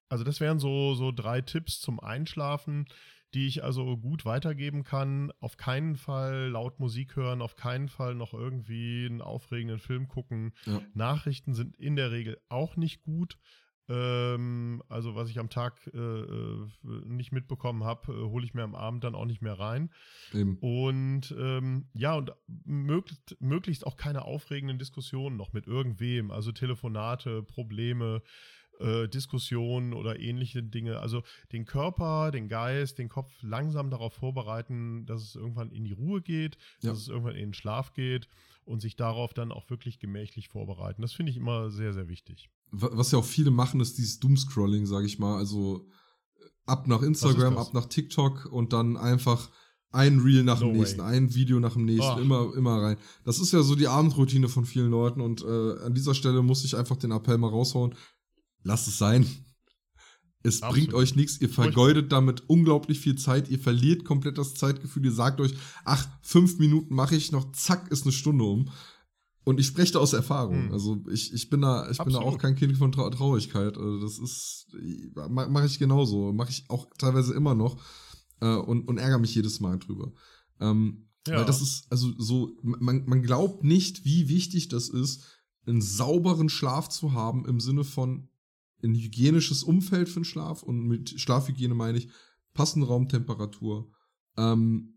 Also 0.10 0.26
das 0.26 0.42
wären 0.42 0.60
so, 0.60 0.94
so 0.94 1.14
drei 1.14 1.40
Tipps 1.40 1.80
zum 1.80 2.02
Einschlafen, 2.02 2.86
die 3.34 3.48
ich 3.48 3.64
also 3.64 3.96
gut 3.96 4.26
weitergeben 4.26 4.84
kann. 4.84 5.32
Auf 5.40 5.56
keinen 5.56 5.96
Fall 5.96 6.50
laut 6.50 6.82
Musik 6.82 7.16
hören, 7.16 7.42
auf 7.42 7.56
keinen 7.56 7.88
Fall 7.88 8.14
noch 8.14 8.34
irgendwie 8.34 9.06
einen 9.06 9.22
aufregenden 9.22 9.80
Film 9.80 10.10
gucken. 10.10 10.52
Ja. 10.66 10.82
Nachrichten 10.94 11.54
sind 11.54 11.78
in 11.78 11.96
der 11.96 12.12
Regel 12.12 12.42
auch 12.50 12.76
nicht 12.76 13.04
gut. 13.04 13.38
Ähm, 13.90 14.82
also 14.88 15.16
was 15.16 15.30
ich 15.30 15.40
am 15.40 15.50
Tag 15.50 15.90
äh, 15.94 15.98
äh 15.98 16.68
nicht 17.06 17.32
mitbekommen 17.32 17.84
habe, 17.84 18.14
äh, 18.14 18.16
hole 18.16 18.46
ich 18.46 18.54
mir 18.54 18.64
am 18.64 18.76
Abend 18.76 19.04
dann 19.04 19.16
auch 19.16 19.26
nicht 19.26 19.42
mehr 19.42 19.60
rein. 19.60 19.90
Eben. 20.34 20.58
Und 20.60 21.36
ähm, 21.38 21.88
ja, 21.94 22.16
und 22.16 22.32
möglichst, 22.66 23.36
möglichst 23.42 23.86
auch 23.86 23.98
keine 23.98 24.24
aufregenden 24.24 24.80
Diskussionen 24.80 25.36
noch 25.36 25.52
mit 25.54 25.68
irgendwem, 25.68 26.32
also 26.32 26.52
Telefonate, 26.52 27.44
Probleme, 27.44 28.22
äh, 28.80 29.08
Diskussionen 29.08 29.94
oder 29.94 30.20
ähnliche 30.20 30.64
Dinge. 30.64 31.00
Also 31.00 31.24
den 31.52 31.66
Körper, 31.66 32.32
den 32.32 32.48
Geist, 32.48 33.00
den 33.00 33.10
Kopf 33.10 33.32
langsam 33.42 33.90
darauf 33.90 34.14
vorbereiten, 34.14 35.06
dass 35.06 35.22
es 35.22 35.36
irgendwann 35.36 35.72
in 35.72 35.84
die 35.84 35.92
Ruhe 35.92 36.22
geht, 36.22 36.58
ja. 36.82 36.90
dass 36.90 37.00
es 37.00 37.08
irgendwann 37.08 37.36
in 37.36 37.50
den 37.50 37.54
Schlaf 37.54 37.94
geht 37.94 38.28
und 38.66 38.80
sich 38.80 38.96
darauf 38.96 39.34
dann 39.34 39.52
auch 39.52 39.70
wirklich 39.70 40.00
gemächlich 40.00 40.48
vorbereiten. 40.48 41.02
Das 41.02 41.14
finde 41.14 41.32
ich 41.32 41.38
immer 41.38 41.70
sehr, 41.70 41.94
sehr 41.94 42.08
wichtig. 42.08 42.50
Was 42.76 43.12
ja 43.12 43.20
auch 43.20 43.26
viele 43.26 43.52
machen, 43.52 43.80
ist 43.82 43.98
dieses 44.00 44.20
Doomscrolling, 44.20 44.88
sage 44.88 45.06
ich 45.06 45.20
mal. 45.20 45.38
Also 45.38 45.88
äh, 46.36 46.46
ab 46.66 46.88
nach 46.88 47.04
Instagram, 47.04 47.58
ab 47.58 47.74
nach 47.74 47.86
TikTok 47.86 48.48
und 48.52 48.74
dann 48.74 48.98
einfach 48.98 49.50
ein 49.92 50.20
Reel 50.20 50.44
nach 50.44 50.60
no 50.60 50.68
dem 50.68 50.78
nächsten, 50.78 51.00
way. 51.00 51.16
ein 51.16 51.36
Video 51.36 51.60
nach 51.60 51.74
dem 51.74 51.86
nächsten, 51.86 52.20
immer, 52.20 52.52
immer 52.56 52.82
rein. 52.82 52.98
Das 53.26 53.40
ist 53.40 53.54
ja 53.54 53.62
so 53.62 53.76
die 53.76 53.88
Abendroutine 53.88 54.50
von 54.50 54.66
vielen 54.66 54.90
Leuten 54.90 55.22
und 55.22 55.44
äh, 55.44 55.86
an 55.86 55.94
dieser 55.94 56.16
Stelle 56.16 56.42
muss 56.42 56.66
ich 56.66 56.76
einfach 56.76 56.98
den 56.98 57.12
Appell 57.12 57.38
mal 57.38 57.50
raushauen. 57.50 57.94
Lasst 58.64 58.88
es 58.88 58.98
sein. 58.98 59.28
Es 60.42 60.62
Absolut. 60.62 60.74
bringt 60.74 60.94
euch 60.96 61.16
nichts, 61.16 61.40
ihr 61.40 61.50
vergeudet 61.50 62.12
damit 62.12 62.50
unglaublich 62.50 63.00
viel 63.00 63.16
Zeit, 63.16 63.50
ihr 63.50 63.60
verliert 63.60 64.04
komplett 64.04 64.38
das 64.38 64.56
Zeitgefühl, 64.56 65.06
ihr 65.06 65.14
sagt 65.14 65.40
euch, 65.40 65.54
ach, 65.86 66.06
fünf 66.22 66.60
Minuten 66.60 66.94
mache 66.94 67.16
ich 67.16 67.32
noch, 67.32 67.54
zack, 67.54 67.90
ist 67.92 68.04
eine 68.04 68.12
Stunde 68.12 68.44
um. 68.44 68.70
Und 69.44 69.60
ich 69.60 69.68
spreche 69.68 69.94
da 69.94 70.00
aus 70.00 70.14
Erfahrung. 70.14 70.68
Hm. 70.68 70.72
Also 70.72 71.04
ich, 71.12 71.34
ich 71.34 71.50
bin 71.50 71.62
da, 71.62 71.84
ich 71.90 72.00
Absolut. 72.00 72.06
bin 72.06 72.14
da 72.14 72.20
auch 72.22 72.38
kein 72.38 72.56
Kind 72.56 72.78
von 72.78 72.92
Trau 72.92 73.10
Traurigkeit. 73.10 73.78
Also 73.78 74.00
das 74.00 74.20
ist, 74.20 74.68
mache 75.30 75.66
ich 75.66 75.80
genauso, 75.80 76.32
mache 76.32 76.52
ich 76.52 76.66
auch 76.70 76.88
teilweise 76.98 77.34
immer 77.34 77.56
noch 77.56 77.82
äh, 78.40 78.56
und, 78.56 78.88
und 78.88 78.98
ärgere 78.98 79.20
mich 79.20 79.36
jedes 79.36 79.60
Mal 79.60 79.80
drüber. 79.80 80.14
Ähm, 80.60 81.10
ja. 81.28 81.38
Weil 81.38 81.46
das 81.46 81.62
ist, 81.62 81.92
also 81.92 82.12
so, 82.18 82.58
man, 82.62 83.06
man 83.06 83.22
glaubt 83.22 83.64
nicht, 83.64 84.06
wie 84.06 84.30
wichtig 84.30 84.70
das 84.70 84.90
ist, 84.90 85.24
einen 85.66 85.82
sauberen 85.82 86.50
Schlaf 86.50 86.90
zu 86.90 87.14
haben 87.14 87.46
im 87.46 87.60
Sinne 87.60 87.84
von, 87.84 88.30
ein 88.84 88.96
hygienisches 88.96 89.64
Umfeld 89.64 90.10
für 90.10 90.20
den 90.20 90.26
Schlaf 90.26 90.64
und 90.64 90.88
mit 90.88 91.20
Schlafhygiene 91.20 91.74
meine 91.74 91.98
ich 91.98 92.10
passende 92.54 92.88
Raumtemperatur, 92.88 93.90
ähm, 94.38 94.93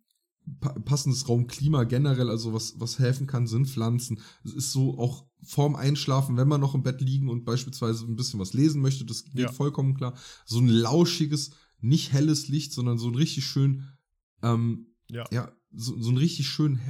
passendes 0.85 1.29
Raumklima 1.29 1.85
generell, 1.85 2.31
also 2.31 2.53
was, 2.53 2.79
was 2.79 2.99
helfen 2.99 3.27
kann, 3.27 3.47
sind 3.47 3.67
Pflanzen. 3.67 4.21
Es 4.45 4.53
ist 4.53 4.73
so 4.73 4.99
auch 4.99 5.27
vorm 5.43 5.77
Einschlafen, 5.77 6.37
wenn 6.37 6.49
man 6.49 6.61
noch 6.61 6.75
im 6.75 6.83
Bett 6.83 7.01
liegen 7.01 7.29
und 7.29 7.45
beispielsweise 7.45 8.05
ein 8.07 8.17
bisschen 8.17 8.41
was 8.41 8.53
lesen 8.53 8.81
möchte, 8.81 9.05
das 9.05 9.25
geht 9.25 9.37
ja. 9.37 9.53
vollkommen 9.53 9.95
klar. 9.95 10.15
So 10.45 10.59
ein 10.59 10.69
lauschiges, 10.69 11.51
nicht 11.81 12.13
helles 12.13 12.49
Licht, 12.49 12.73
sondern 12.73 12.99
so 12.99 13.09
ein 13.09 13.15
richtig 13.15 13.45
schön, 13.45 13.85
ähm, 14.43 14.95
ja. 15.11 15.25
ja, 15.31 15.53
so, 15.73 16.01
so 16.01 16.11
ein 16.11 16.17
richtig 16.17 16.47
schön 16.49 16.81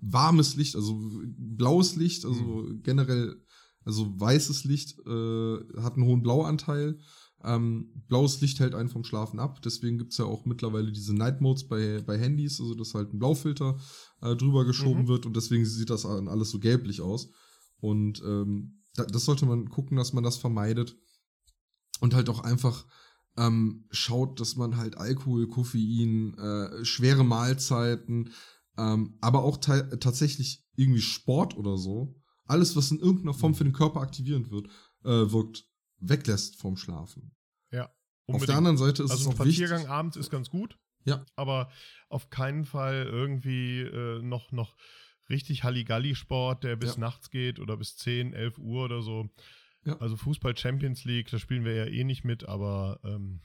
warmes 0.00 0.56
Licht, 0.56 0.74
also 0.76 1.00
blaues 1.36 1.96
Licht, 1.96 2.24
also 2.24 2.40
mhm. 2.40 2.82
generell 2.82 3.40
also 3.86 4.18
weißes 4.18 4.64
Licht 4.64 4.98
äh, 5.06 5.58
hat 5.80 5.94
einen 5.94 6.04
hohen 6.04 6.22
Blauanteil. 6.22 6.98
Ähm, 7.44 7.92
blaues 8.08 8.40
Licht 8.40 8.60
hält 8.60 8.74
einen 8.74 8.88
vom 8.88 9.04
Schlafen 9.04 9.38
ab. 9.38 9.62
Deswegen 9.62 9.98
gibt's 9.98 10.18
ja 10.18 10.24
auch 10.24 10.44
mittlerweile 10.46 10.90
diese 10.90 11.14
Night 11.14 11.40
Modes 11.40 11.68
bei, 11.68 12.02
bei 12.02 12.18
Handys, 12.18 12.60
also 12.60 12.74
dass 12.74 12.94
halt 12.94 13.12
ein 13.12 13.18
Blaufilter 13.18 13.78
äh, 14.22 14.34
drüber 14.34 14.64
geschoben 14.64 15.02
mhm. 15.02 15.08
wird 15.08 15.26
und 15.26 15.36
deswegen 15.36 15.64
sieht 15.64 15.90
das 15.90 16.06
alles 16.06 16.50
so 16.50 16.58
gelblich 16.58 17.00
aus. 17.00 17.30
Und 17.78 18.22
ähm, 18.24 18.82
da, 18.94 19.04
das 19.04 19.24
sollte 19.24 19.46
man 19.46 19.68
gucken, 19.68 19.96
dass 19.96 20.12
man 20.12 20.24
das 20.24 20.36
vermeidet. 20.36 20.96
Und 22.00 22.14
halt 22.14 22.28
auch 22.28 22.40
einfach 22.40 22.86
ähm, 23.38 23.86
schaut, 23.90 24.40
dass 24.40 24.56
man 24.56 24.76
halt 24.76 24.98
Alkohol, 24.98 25.48
Koffein, 25.48 26.34
äh, 26.38 26.84
schwere 26.84 27.24
Mahlzeiten, 27.24 28.30
ähm, 28.76 29.16
aber 29.20 29.44
auch 29.44 29.56
tatsächlich 29.56 30.66
irgendwie 30.76 31.00
Sport 31.00 31.56
oder 31.56 31.78
so 31.78 32.20
alles, 32.46 32.76
was 32.76 32.90
in 32.90 32.98
irgendeiner 32.98 33.34
Form 33.34 33.52
mhm. 33.52 33.56
für 33.56 33.64
den 33.64 33.72
Körper 33.72 34.00
aktivierend 34.00 34.50
wird, 34.50 34.68
äh, 35.04 35.32
wirkt, 35.32 35.68
weglässt 35.98 36.56
vom 36.56 36.76
Schlafen. 36.76 37.34
Ja. 37.70 37.92
Unbedingt. 38.26 38.42
Auf 38.42 38.46
der 38.46 38.56
anderen 38.56 38.76
Seite 38.76 39.02
ist 39.02 39.10
also 39.10 39.30
es 39.30 39.36
auch 39.40 39.44
wichtig. 39.44 39.62
Also 39.62 39.74
Spaziergang 39.74 39.86
abends 39.86 40.16
ist 40.16 40.30
ganz 40.30 40.50
gut. 40.50 40.78
Ja. 41.04 41.24
Aber 41.36 41.70
auf 42.08 42.30
keinen 42.30 42.64
Fall 42.64 43.06
irgendwie 43.06 43.80
äh, 43.80 44.20
noch, 44.22 44.52
noch 44.52 44.76
richtig 45.28 45.64
Halligalli-Sport, 45.64 46.64
der 46.64 46.76
bis 46.76 46.94
ja. 46.94 47.00
nachts 47.00 47.30
geht 47.30 47.58
oder 47.58 47.76
bis 47.76 47.96
10, 47.96 48.32
11 48.32 48.58
Uhr 48.58 48.84
oder 48.84 49.02
so. 49.02 49.30
Ja. 49.84 49.96
Also 49.98 50.16
Fußball 50.16 50.56
Champions 50.56 51.04
League, 51.04 51.30
da 51.30 51.38
spielen 51.38 51.64
wir 51.64 51.74
ja 51.74 51.86
eh 51.86 52.02
nicht 52.02 52.24
mit, 52.24 52.44
aber 52.44 53.00
ähm, 53.04 53.40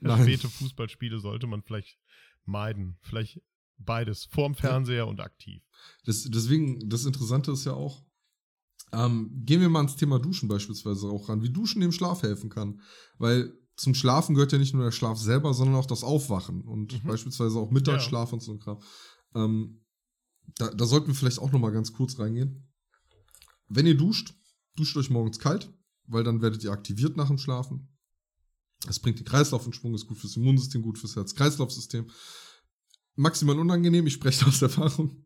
späte 0.22 0.48
Fußballspiele 0.48 1.18
sollte 1.18 1.48
man 1.48 1.62
vielleicht 1.62 1.98
meiden. 2.44 2.98
Vielleicht 3.02 3.42
beides, 3.76 4.26
vorm 4.26 4.54
Fernseher 4.54 4.98
ja. 4.98 5.04
und 5.04 5.20
aktiv. 5.20 5.62
Das, 6.04 6.22
deswegen, 6.24 6.88
das 6.88 7.04
Interessante 7.04 7.50
ist 7.50 7.64
ja 7.64 7.72
auch, 7.72 8.04
ähm, 8.92 9.30
gehen 9.44 9.60
wir 9.60 9.68
mal 9.68 9.80
ans 9.80 9.96
Thema 9.96 10.18
Duschen 10.18 10.48
beispielsweise 10.48 11.08
auch 11.08 11.28
ran, 11.28 11.42
wie 11.42 11.50
Duschen 11.50 11.80
dem 11.80 11.92
Schlaf 11.92 12.22
helfen 12.22 12.50
kann. 12.50 12.80
Weil 13.18 13.52
zum 13.76 13.94
Schlafen 13.94 14.34
gehört 14.34 14.52
ja 14.52 14.58
nicht 14.58 14.74
nur 14.74 14.84
der 14.84 14.92
Schlaf 14.92 15.18
selber, 15.18 15.54
sondern 15.54 15.76
auch 15.76 15.86
das 15.86 16.04
Aufwachen 16.04 16.62
und 16.62 16.92
mhm. 16.92 17.08
beispielsweise 17.08 17.58
auch 17.58 17.70
Mittagsschlaf 17.70 18.30
ja. 18.30 18.34
und 18.34 18.40
so 18.40 18.52
ein 18.52 18.60
Kram. 18.60 18.82
Ähm, 19.34 19.84
da, 20.56 20.68
da 20.70 20.84
sollten 20.84 21.08
wir 21.08 21.14
vielleicht 21.14 21.38
auch 21.38 21.52
noch 21.52 21.60
mal 21.60 21.70
ganz 21.70 21.92
kurz 21.92 22.18
reingehen. 22.18 22.68
Wenn 23.68 23.86
ihr 23.86 23.96
duscht, 23.96 24.34
duscht 24.76 24.96
euch 24.96 25.10
morgens 25.10 25.38
kalt, 25.38 25.72
weil 26.06 26.24
dann 26.24 26.42
werdet 26.42 26.64
ihr 26.64 26.72
aktiviert 26.72 27.16
nach 27.16 27.28
dem 27.28 27.38
Schlafen. 27.38 27.88
Das 28.86 28.98
bringt 28.98 29.18
den 29.18 29.26
Kreislauf 29.26 29.66
in 29.66 29.72
Schwung, 29.72 29.94
ist 29.94 30.06
gut 30.06 30.18
fürs 30.18 30.36
Immunsystem, 30.36 30.82
gut 30.82 30.98
fürs 30.98 31.14
Herz-Kreislauf-System 31.14 32.06
maximal 33.20 33.58
unangenehm, 33.58 34.06
ich 34.06 34.14
spreche 34.14 34.46
aus 34.48 34.62
Erfahrung. 34.62 35.24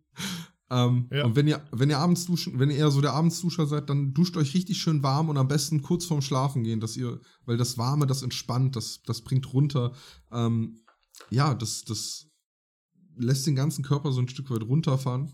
Ähm, 0.71 1.09
ja. 1.13 1.25
Und 1.25 1.37
wenn 1.37 1.47
ihr, 1.47 1.63
wenn 1.73 1.91
ihr 1.91 1.99
abends 1.99 2.25
duschen, 2.27 2.59
wenn 2.59 2.71
ihr 2.71 2.77
eher 2.77 2.91
so 2.91 3.01
der 3.01 3.13
Abendsduscher 3.13 3.67
seid, 3.67 3.91
dann 3.91 4.15
duscht 4.15 4.37
euch 4.37 4.55
richtig 4.55 4.79
schön 4.79 5.03
warm 5.03 5.29
und 5.29 5.37
am 5.37 5.49
besten 5.49 5.83
kurz 5.83 6.07
vorm 6.07 6.23
Schlafen 6.23 6.65
gehen, 6.65 6.81
dass 6.81 6.97
ihr, 6.97 7.21
weil 7.45 7.57
das 7.57 7.77
Warme, 7.77 8.07
das 8.07 8.23
entspannt, 8.23 8.77
das, 8.77 9.03
das 9.03 9.23
bringt 9.23 9.53
runter. 9.53 9.93
Ähm, 10.33 10.81
ja, 11.31 11.55
das, 11.55 11.85
das 11.85 12.27
lässt 13.17 13.47
den 13.47 13.55
ganzen 13.55 13.85
Körper 13.85 14.13
so 14.13 14.21
ein 14.21 14.29
Stück 14.29 14.51
weit 14.51 14.63
runterfahren. 14.63 15.33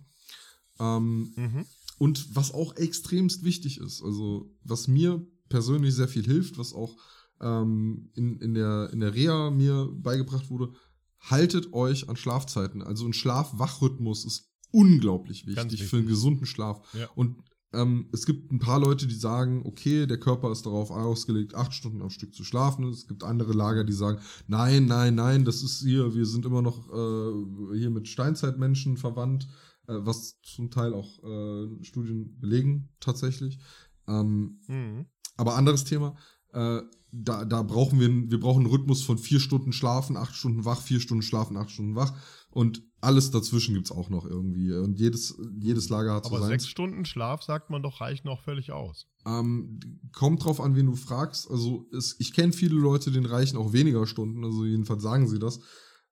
Ähm, 0.79 1.33
mhm. 1.37 1.65
Und 1.99 2.35
was 2.35 2.53
auch 2.53 2.77
extremst 2.77 3.45
wichtig 3.45 3.79
ist, 3.79 4.03
also 4.03 4.51
was 4.63 4.89
mir 4.89 5.27
persönlich 5.49 5.95
sehr 5.95 6.09
viel 6.09 6.25
hilft, 6.25 6.59
was 6.59 6.73
auch 6.73 6.97
ähm, 7.41 8.11
in, 8.15 8.39
in, 8.41 8.55
der, 8.55 8.91
in 8.93 9.01
der 9.01 9.15
Reha 9.15 9.51
mir 9.51 9.89
beigebracht 9.93 10.51
wurde, 10.51 10.73
haltet 11.19 11.73
euch 11.73 12.09
an 12.09 12.17
Schlafzeiten. 12.17 12.83
Also 12.83 13.07
ein 13.07 13.13
Schlaf-Wach-Rhythmus 13.13 14.25
ist 14.25 14.50
unglaublich 14.73 15.47
wichtig, 15.47 15.73
wichtig, 15.73 15.85
für 15.85 15.99
einen 15.99 16.07
gesunden 16.07 16.47
Schlaf. 16.47 16.81
Ja. 16.95 17.09
Und 17.15 17.37
ähm, 17.73 18.09
es 18.13 18.27
gibt 18.27 18.51
ein 18.51 18.59
paar 18.59 18.81
Leute, 18.81 19.07
die 19.07 19.15
sagen, 19.15 19.63
okay, 19.65 20.07
der 20.07 20.19
Körper 20.19 20.51
ist 20.51 20.67
darauf 20.67 20.91
ausgelegt, 20.91 21.55
acht 21.55 21.73
Stunden 21.73 22.03
am 22.03 22.11
Stück 22.11 22.35
zu 22.35 22.45
schlafen. 22.45 22.85
Es 22.89 23.07
gibt 23.07 23.23
andere 23.23 23.53
Lager, 23.53 23.85
die 23.85 23.93
sagen, 23.93 24.21
nein, 24.49 24.87
nein, 24.87 25.15
nein, 25.15 25.45
das 25.45 25.63
ist 25.63 25.81
hier, 25.81 26.15
wir 26.15 26.27
sind 26.27 26.45
immer 26.45 26.63
noch 26.63 26.89
äh, 26.89 27.77
hier 27.79 27.91
mit 27.91 28.09
Steinzeitmenschen 28.09 28.97
verwandt, 28.97 29.47
äh, 29.87 29.95
was 29.99 30.41
zum 30.43 30.71
Teil 30.71 30.95
auch 30.95 31.23
äh, 31.23 31.85
Studien 31.85 32.41
belegen 32.41 32.89
tatsächlich. 32.99 33.61
Ähm, 34.09 34.59
mhm. 34.67 35.07
Aber 35.37 35.55
anderes 35.55 35.85
Thema. 35.85 36.17
Äh, 36.53 36.81
da, 37.13 37.45
da 37.45 37.63
brauchen 37.63 37.99
wir, 37.99 38.09
wir 38.31 38.41
brauchen 38.41 38.65
einen 38.65 38.73
Rhythmus 38.73 39.03
von 39.03 39.19
vier 39.19 39.41
Stunden 39.41 39.73
schlafen, 39.73 40.17
acht 40.17 40.35
Stunden 40.35 40.65
wach, 40.65 40.81
vier 40.81 41.01
Stunden 41.01 41.23
schlafen, 41.23 41.57
acht 41.57 41.71
Stunden 41.71 41.97
wach. 41.97 42.13
Und 42.51 42.83
alles 43.01 43.31
dazwischen 43.31 43.75
gibt's 43.75 43.93
auch 43.93 44.11
noch 44.11 44.27
irgendwie. 44.27 44.73
Und 44.73 44.99
jedes, 44.99 45.41
jedes 45.59 45.89
Lager 45.89 46.15
hat 46.15 46.25
so 46.25 46.37
Aber 46.37 46.47
sechs 46.47 46.67
Stunden 46.67 47.05
Schlaf, 47.05 47.43
sagt 47.43 47.71
man 47.71 47.83
doch, 47.83 48.01
reichen 48.01 48.29
auch 48.29 48.43
völlig 48.43 48.73
aus. 48.73 49.07
Ähm, 49.25 49.79
kommt 50.13 50.45
drauf 50.45 50.61
an, 50.61 50.75
wen 50.75 50.87
du 50.87 50.97
fragst. 50.97 51.51
Also 51.51 51.87
es, 51.97 52.17
ich 52.19 52.33
kenne 52.33 52.53
viele 52.53 52.75
Leute, 52.75 53.11
denen 53.11 53.27
reichen 53.27 53.57
auch 53.57 53.73
weniger 53.73 54.07
Stunden. 54.07 54.45
Also 54.45 54.65
jedenfalls 54.65 55.03
sagen 55.03 55.29
sie 55.29 55.39
das. 55.39 55.61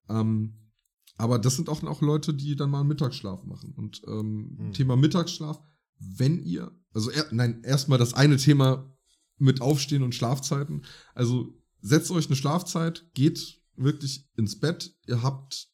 Ähm, 0.09 0.71
aber 1.17 1.41
das 1.41 1.57
sind 1.57 1.69
auch, 1.69 1.83
auch 1.83 2.01
Leute, 2.01 2.33
die 2.33 2.55
dann 2.55 2.71
mal 2.71 2.81
einen 2.81 2.89
Mittagsschlaf 2.89 3.45
machen. 3.45 3.75
Und 3.77 4.01
ähm, 4.07 4.57
hm. 4.59 4.73
Thema 4.73 4.97
Mittagsschlaf, 4.97 5.61
wenn 5.99 6.43
ihr, 6.45 6.71
also 6.95 7.11
er, 7.11 7.27
nein, 7.33 7.63
erstmal 7.65 7.99
das 7.99 8.15
eine 8.15 8.37
Thema 8.37 8.95
mit 9.37 9.61
Aufstehen 9.61 10.05
und 10.05 10.15
Schlafzeiten. 10.15 10.85
Also 11.15 11.55
setzt 11.81 12.11
euch 12.13 12.27
eine 12.27 12.37
Schlafzeit, 12.37 13.11
geht 13.15 13.61
wirklich 13.77 14.29
ins 14.37 14.59
Bett. 14.59 14.95
Ihr 15.07 15.23
habt 15.23 15.69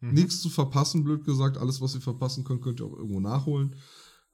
mhm. 0.00 0.14
nichts 0.14 0.40
zu 0.40 0.50
verpassen, 0.50 1.04
blöd 1.04 1.24
gesagt. 1.24 1.56
Alles, 1.56 1.80
was 1.80 1.94
ihr 1.94 2.00
verpassen 2.00 2.44
könnt, 2.44 2.62
könnt 2.62 2.80
ihr 2.80 2.86
auch 2.86 2.96
irgendwo 2.96 3.20
nachholen. 3.20 3.76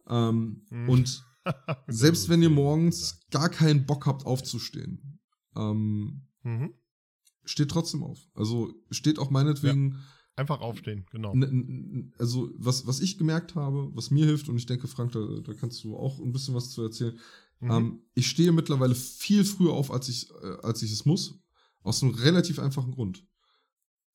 Ähm, 0.09 0.63
mhm. 0.71 0.89
Und 0.89 1.25
selbst 1.89 2.29
wenn 2.29 2.43
ihr 2.43 2.51
morgens 2.51 3.21
gar 3.31 3.49
keinen 3.49 3.87
Bock 3.87 4.07
habt 4.07 4.27
aufzustehen, 4.27 5.21
ähm, 5.55 6.23
mhm. 6.43 6.75
steht 7.45 7.71
trotzdem 7.71 8.03
auf. 8.03 8.19
Also 8.35 8.73
steht 8.91 9.19
auch 9.19 9.31
meinetwegen. 9.31 9.93
Ja. 9.93 9.99
Einfach 10.39 10.61
aufstehen, 10.61 11.07
genau. 11.11 11.35
Also, 12.19 12.51
was, 12.59 12.87
was 12.87 13.01
ich 13.01 13.17
gemerkt 13.17 13.55
habe, 13.55 13.91
was 13.95 14.11
mir 14.11 14.27
hilft, 14.27 14.51
und 14.51 14.59
ich 14.59 14.67
denke, 14.67 14.87
Frank, 14.87 15.13
da, 15.13 15.21
da 15.43 15.55
kannst 15.55 15.83
du 15.83 15.97
auch 15.97 16.21
ein 16.21 16.31
bisschen 16.31 16.55
was 16.55 16.73
zu 16.73 16.83
erzählen, 16.83 17.19
Mhm. 17.61 17.71
Ähm, 17.71 18.03
ich 18.15 18.29
stehe 18.29 18.53
mittlerweile 18.53 18.95
viel 18.95 19.45
früher 19.45 19.73
auf, 19.73 19.91
als 19.91 20.09
ich, 20.09 20.31
äh, 20.43 20.57
als 20.63 20.83
ich 20.83 20.93
es 20.93 21.05
muss. 21.05 21.39
Aus 21.83 22.03
einem 22.03 22.15
relativ 22.15 22.59
einfachen 22.59 22.93
Grund. 22.93 23.25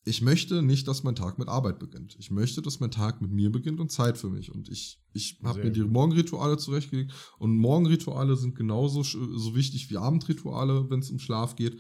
Ich 0.04 0.22
möchte 0.22 0.64
nicht, 0.64 0.88
dass 0.88 1.04
mein 1.04 1.16
Tag 1.16 1.38
mit 1.38 1.48
Arbeit 1.48 1.78
beginnt. 1.78 2.16
Ich 2.20 2.32
möchte, 2.32 2.62
dass 2.62 2.80
mein 2.80 2.90
Tag 2.90 3.22
mit 3.22 3.32
mir 3.32 3.52
beginnt 3.52 3.80
und 3.80 3.92
Zeit 3.92 4.18
für 4.18 4.30
mich. 4.30 4.52
Und 4.52 4.68
ich, 4.70 5.00
ich 5.14 5.40
habe 5.44 5.64
mir 5.64 5.72
die 5.72 5.84
Morgenrituale 5.84 6.58
zurechtgelegt. 6.58 7.14
Und 7.38 7.56
Morgenrituale 7.58 8.36
sind 8.36 8.56
genauso 8.56 9.04
so 9.04 9.56
wichtig 9.56 9.92
wie 9.92 9.98
Abendrituale, 9.98 10.90
wenn 10.90 11.02
es 11.02 11.12
um 11.12 11.20
Schlaf 11.20 11.56
geht. 11.56 11.80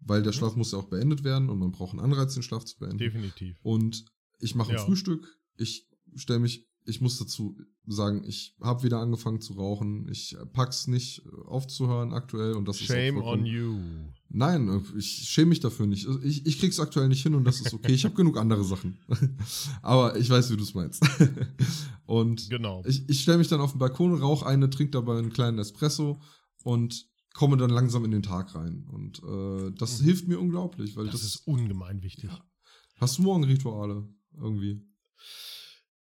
Weil 0.00 0.22
der 0.22 0.32
mhm. 0.32 0.36
Schlaf 0.36 0.56
muss 0.56 0.72
ja 0.72 0.78
auch 0.78 0.88
beendet 0.88 1.22
werden 1.22 1.48
und 1.48 1.58
man 1.58 1.70
braucht 1.70 1.92
einen 1.92 2.00
Anreiz, 2.00 2.34
den 2.34 2.42
Schlaf 2.42 2.64
zu 2.64 2.78
beenden. 2.78 2.98
Definitiv. 2.98 3.56
Und 3.62 4.04
ich 4.40 4.54
mache 4.54 4.70
ein 4.70 4.78
ja. 4.78 4.84
Frühstück. 4.84 5.38
Ich 5.56 5.86
stelle 6.16 6.40
mich 6.40 6.70
ich 6.86 7.00
muss 7.00 7.18
dazu 7.18 7.56
sagen, 7.86 8.24
ich 8.26 8.56
habe 8.60 8.82
wieder 8.82 8.98
angefangen 9.00 9.40
zu 9.40 9.54
rauchen. 9.54 10.08
Ich 10.10 10.36
pack's 10.52 10.86
nicht 10.86 11.22
aufzuhören 11.46 12.12
aktuell 12.12 12.54
und 12.54 12.66
das 12.66 12.78
Shame 12.78 13.18
ist 13.18 13.24
on 13.24 13.46
you. 13.46 13.78
Nein, 14.32 14.68
äh, 14.68 14.98
ich 14.98 15.28
schäme 15.28 15.50
mich 15.50 15.60
dafür 15.60 15.86
nicht. 15.86 16.06
Ich, 16.22 16.46
ich 16.46 16.58
krieg's 16.60 16.78
aktuell 16.78 17.08
nicht 17.08 17.22
hin 17.22 17.34
und 17.34 17.44
das 17.44 17.60
ist 17.60 17.74
okay. 17.74 17.92
Ich 17.92 18.04
habe 18.04 18.14
genug 18.14 18.38
andere 18.38 18.64
Sachen. 18.64 18.98
Aber 19.82 20.16
ich 20.16 20.30
weiß, 20.30 20.50
wie 20.52 20.56
du 20.56 20.62
es 20.62 20.72
meinst. 20.72 21.04
und 22.06 22.48
genau. 22.48 22.82
ich, 22.86 23.08
ich 23.08 23.20
stelle 23.20 23.38
mich 23.38 23.48
dann 23.48 23.60
auf 23.60 23.72
den 23.72 23.80
Balkon, 23.80 24.14
rauche 24.14 24.46
eine, 24.46 24.70
trinke 24.70 24.92
dabei 24.92 25.18
einen 25.18 25.32
kleinen 25.32 25.58
Espresso 25.58 26.20
und 26.62 27.06
komme 27.34 27.56
dann 27.56 27.70
langsam 27.70 28.04
in 28.04 28.12
den 28.12 28.22
Tag 28.22 28.54
rein. 28.54 28.86
Und 28.88 29.20
äh, 29.24 29.72
das 29.76 30.00
mhm. 30.00 30.04
hilft 30.04 30.28
mir 30.28 30.38
unglaublich, 30.38 30.96
weil 30.96 31.06
das, 31.06 31.14
das 31.14 31.24
ist 31.24 31.46
ungemein 31.48 32.02
wichtig. 32.02 32.30
Ja. 32.30 32.44
Hast 33.00 33.18
du 33.18 33.22
Morgenrituale 33.22 34.08
irgendwie? 34.36 34.80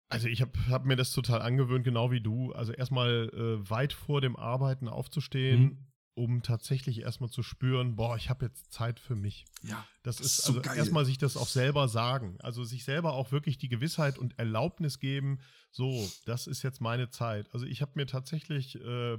Also 0.07 0.27
ich 0.27 0.41
habe 0.41 0.51
hab 0.69 0.85
mir 0.85 0.95
das 0.95 1.11
total 1.11 1.41
angewöhnt, 1.41 1.83
genau 1.83 2.11
wie 2.11 2.21
du. 2.21 2.53
Also 2.53 2.71
erstmal 2.71 3.29
äh, 3.33 3.69
weit 3.69 3.91
vor 3.91 4.21
dem 4.21 4.35
Arbeiten 4.35 4.87
aufzustehen, 4.87 5.61
mhm. 5.61 5.87
Um 6.15 6.43
tatsächlich 6.43 6.99
erstmal 7.01 7.29
zu 7.29 7.41
spüren, 7.41 7.95
boah, 7.95 8.15
ich 8.15 8.29
habe 8.29 8.45
jetzt 8.45 8.71
Zeit 8.71 8.99
für 8.99 9.15
mich. 9.15 9.45
Ja. 9.63 9.85
Das, 10.03 10.17
das 10.17 10.25
ist, 10.25 10.39
ist 10.39 10.45
so 10.45 10.59
also 10.59 10.71
erstmal 10.71 11.05
sich 11.05 11.17
das 11.17 11.37
auch 11.37 11.47
selber 11.47 11.87
sagen. 11.87 12.37
Also 12.39 12.63
sich 12.63 12.83
selber 12.83 13.13
auch 13.13 13.31
wirklich 13.31 13.57
die 13.57 13.69
Gewissheit 13.69 14.17
und 14.17 14.37
Erlaubnis 14.37 14.99
geben, 14.99 15.39
so, 15.71 16.07
das 16.25 16.45
ist 16.45 16.61
jetzt 16.61 16.81
meine 16.81 17.09
Zeit. 17.09 17.51
Also 17.53 17.65
ich 17.65 17.81
habe 17.81 17.93
mir 17.95 18.05
tatsächlich 18.05 18.75
äh, 18.75 19.17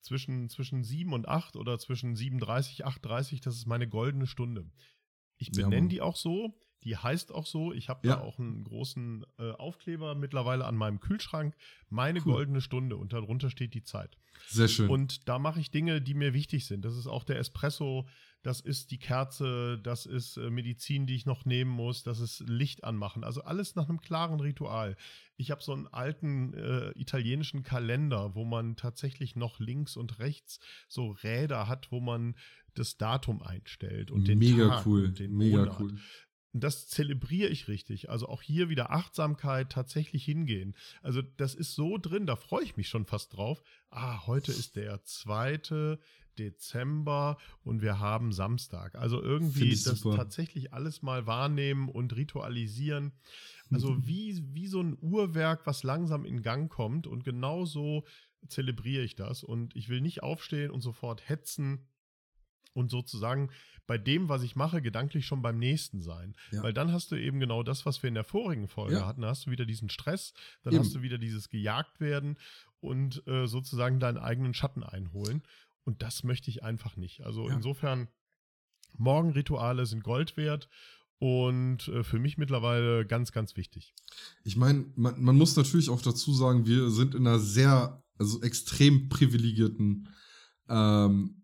zwischen, 0.00 0.48
zwischen 0.48 0.82
7 0.82 1.12
und 1.12 1.28
8 1.28 1.56
oder 1.56 1.78
zwischen 1.78 2.16
7.30, 2.16 2.84
8.30, 2.84 3.42
das 3.42 3.56
ist 3.56 3.66
meine 3.66 3.88
goldene 3.88 4.26
Stunde. 4.26 4.70
Ich 5.36 5.52
benenne 5.52 5.86
ja, 5.86 5.88
die 5.88 6.00
auch 6.00 6.16
so 6.16 6.58
die 6.84 6.96
heißt 6.96 7.32
auch 7.32 7.46
so. 7.46 7.72
Ich 7.72 7.88
habe 7.88 8.06
ja. 8.06 8.16
da 8.16 8.22
auch 8.22 8.38
einen 8.38 8.64
großen 8.64 9.24
äh, 9.38 9.50
Aufkleber 9.52 10.14
mittlerweile 10.14 10.64
an 10.64 10.76
meinem 10.76 11.00
Kühlschrank. 11.00 11.56
Meine 11.88 12.20
cool. 12.20 12.34
goldene 12.34 12.60
Stunde 12.60 12.96
und 12.96 13.12
darunter 13.12 13.50
steht 13.50 13.74
die 13.74 13.82
Zeit. 13.82 14.16
Sehr 14.46 14.68
schön. 14.68 14.88
Und 14.88 15.28
da 15.28 15.38
mache 15.38 15.60
ich 15.60 15.70
Dinge, 15.70 16.00
die 16.00 16.14
mir 16.14 16.32
wichtig 16.32 16.66
sind. 16.66 16.84
Das 16.84 16.96
ist 16.96 17.06
auch 17.06 17.24
der 17.24 17.38
Espresso, 17.38 18.06
das 18.42 18.60
ist 18.60 18.92
die 18.92 18.98
Kerze, 18.98 19.80
das 19.82 20.06
ist 20.06 20.36
äh, 20.36 20.50
Medizin, 20.50 21.06
die 21.06 21.16
ich 21.16 21.26
noch 21.26 21.44
nehmen 21.44 21.70
muss, 21.70 22.04
das 22.04 22.20
ist 22.20 22.40
Licht 22.46 22.84
anmachen. 22.84 23.24
Also 23.24 23.42
alles 23.42 23.74
nach 23.74 23.88
einem 23.88 24.00
klaren 24.00 24.38
Ritual. 24.38 24.96
Ich 25.36 25.50
habe 25.50 25.62
so 25.62 25.72
einen 25.72 25.88
alten 25.88 26.54
äh, 26.54 26.90
italienischen 26.92 27.62
Kalender, 27.64 28.34
wo 28.34 28.44
man 28.44 28.76
tatsächlich 28.76 29.34
noch 29.34 29.58
links 29.58 29.96
und 29.96 30.20
rechts 30.20 30.60
so 30.88 31.10
Räder 31.10 31.66
hat, 31.66 31.90
wo 31.90 32.00
man 32.00 32.36
das 32.74 32.96
Datum 32.96 33.42
einstellt 33.42 34.10
und 34.10 34.28
den 34.28 34.38
Mega 34.38 34.68
Tag 34.68 34.86
cool. 34.86 35.06
und 35.06 35.18
den 35.18 35.36
Mega 35.36 35.58
Monat. 35.58 35.80
cool. 35.80 35.98
Das 36.52 36.88
zelebriere 36.88 37.50
ich 37.50 37.68
richtig. 37.68 38.08
Also 38.10 38.28
auch 38.28 38.42
hier 38.42 38.68
wieder 38.68 38.90
Achtsamkeit, 38.90 39.70
tatsächlich 39.70 40.24
hingehen. 40.24 40.74
Also 41.02 41.22
das 41.22 41.54
ist 41.54 41.74
so 41.74 41.98
drin, 41.98 42.26
da 42.26 42.36
freue 42.36 42.64
ich 42.64 42.76
mich 42.76 42.88
schon 42.88 43.04
fast 43.04 43.36
drauf. 43.36 43.62
Ah, 43.90 44.26
heute 44.26 44.52
ist 44.52 44.76
der 44.76 45.04
2. 45.04 45.98
Dezember 46.38 47.36
und 47.64 47.82
wir 47.82 47.98
haben 47.98 48.32
Samstag. 48.32 48.94
Also 48.94 49.22
irgendwie 49.22 49.70
das 49.70 50.00
super. 50.00 50.16
tatsächlich 50.16 50.72
alles 50.72 51.02
mal 51.02 51.26
wahrnehmen 51.26 51.88
und 51.88 52.14
ritualisieren. 52.16 53.12
Also 53.70 53.92
mhm. 53.92 54.06
wie, 54.06 54.54
wie 54.54 54.66
so 54.66 54.80
ein 54.80 54.96
Uhrwerk, 55.00 55.66
was 55.66 55.82
langsam 55.82 56.24
in 56.24 56.42
Gang 56.42 56.70
kommt 56.70 57.06
und 57.06 57.24
genauso 57.24 58.04
zelebriere 58.46 59.02
ich 59.02 59.16
das. 59.16 59.42
Und 59.42 59.76
ich 59.76 59.88
will 59.88 60.00
nicht 60.00 60.22
aufstehen 60.22 60.70
und 60.70 60.80
sofort 60.80 61.28
hetzen 61.28 61.86
und 62.78 62.90
sozusagen 62.90 63.50
bei 63.88 63.98
dem, 63.98 64.28
was 64.28 64.42
ich 64.42 64.54
mache, 64.54 64.80
gedanklich 64.80 65.26
schon 65.26 65.42
beim 65.42 65.58
nächsten 65.58 66.00
sein. 66.00 66.36
Ja. 66.52 66.62
Weil 66.62 66.72
dann 66.72 66.92
hast 66.92 67.10
du 67.10 67.16
eben 67.16 67.40
genau 67.40 67.62
das, 67.62 67.86
was 67.86 68.02
wir 68.02 68.08
in 68.08 68.14
der 68.14 68.22
vorigen 68.24 68.68
Folge 68.68 68.96
ja. 68.96 69.06
hatten. 69.06 69.22
Da 69.22 69.28
hast 69.28 69.46
du 69.46 69.50
wieder 69.50 69.64
diesen 69.64 69.88
Stress, 69.88 70.32
dann 70.62 70.74
eben. 70.74 70.84
hast 70.84 70.94
du 70.94 71.02
wieder 71.02 71.18
dieses 71.18 71.48
gejagt 71.48 71.98
werden 71.98 72.38
und 72.80 73.26
äh, 73.26 73.46
sozusagen 73.46 73.98
deinen 73.98 74.18
eigenen 74.18 74.54
Schatten 74.54 74.84
einholen. 74.84 75.42
Und 75.84 76.02
das 76.02 76.22
möchte 76.22 76.50
ich 76.50 76.62
einfach 76.62 76.96
nicht. 76.96 77.22
Also 77.22 77.48
ja. 77.48 77.54
insofern, 77.56 78.08
Morgenrituale 78.96 79.86
sind 79.86 80.04
Gold 80.04 80.36
wert 80.36 80.68
und 81.18 81.88
äh, 81.88 82.04
für 82.04 82.18
mich 82.18 82.38
mittlerweile 82.38 83.06
ganz, 83.06 83.32
ganz 83.32 83.56
wichtig. 83.56 83.94
Ich 84.44 84.56
meine, 84.56 84.86
man, 84.96 85.20
man, 85.20 85.36
muss 85.36 85.56
natürlich 85.56 85.90
auch 85.90 86.02
dazu 86.02 86.32
sagen, 86.32 86.66
wir 86.66 86.90
sind 86.90 87.14
in 87.14 87.26
einer 87.26 87.38
sehr, 87.38 88.02
also 88.18 88.40
extrem 88.42 89.08
privilegierten 89.08 90.08
ähm, 90.68 91.37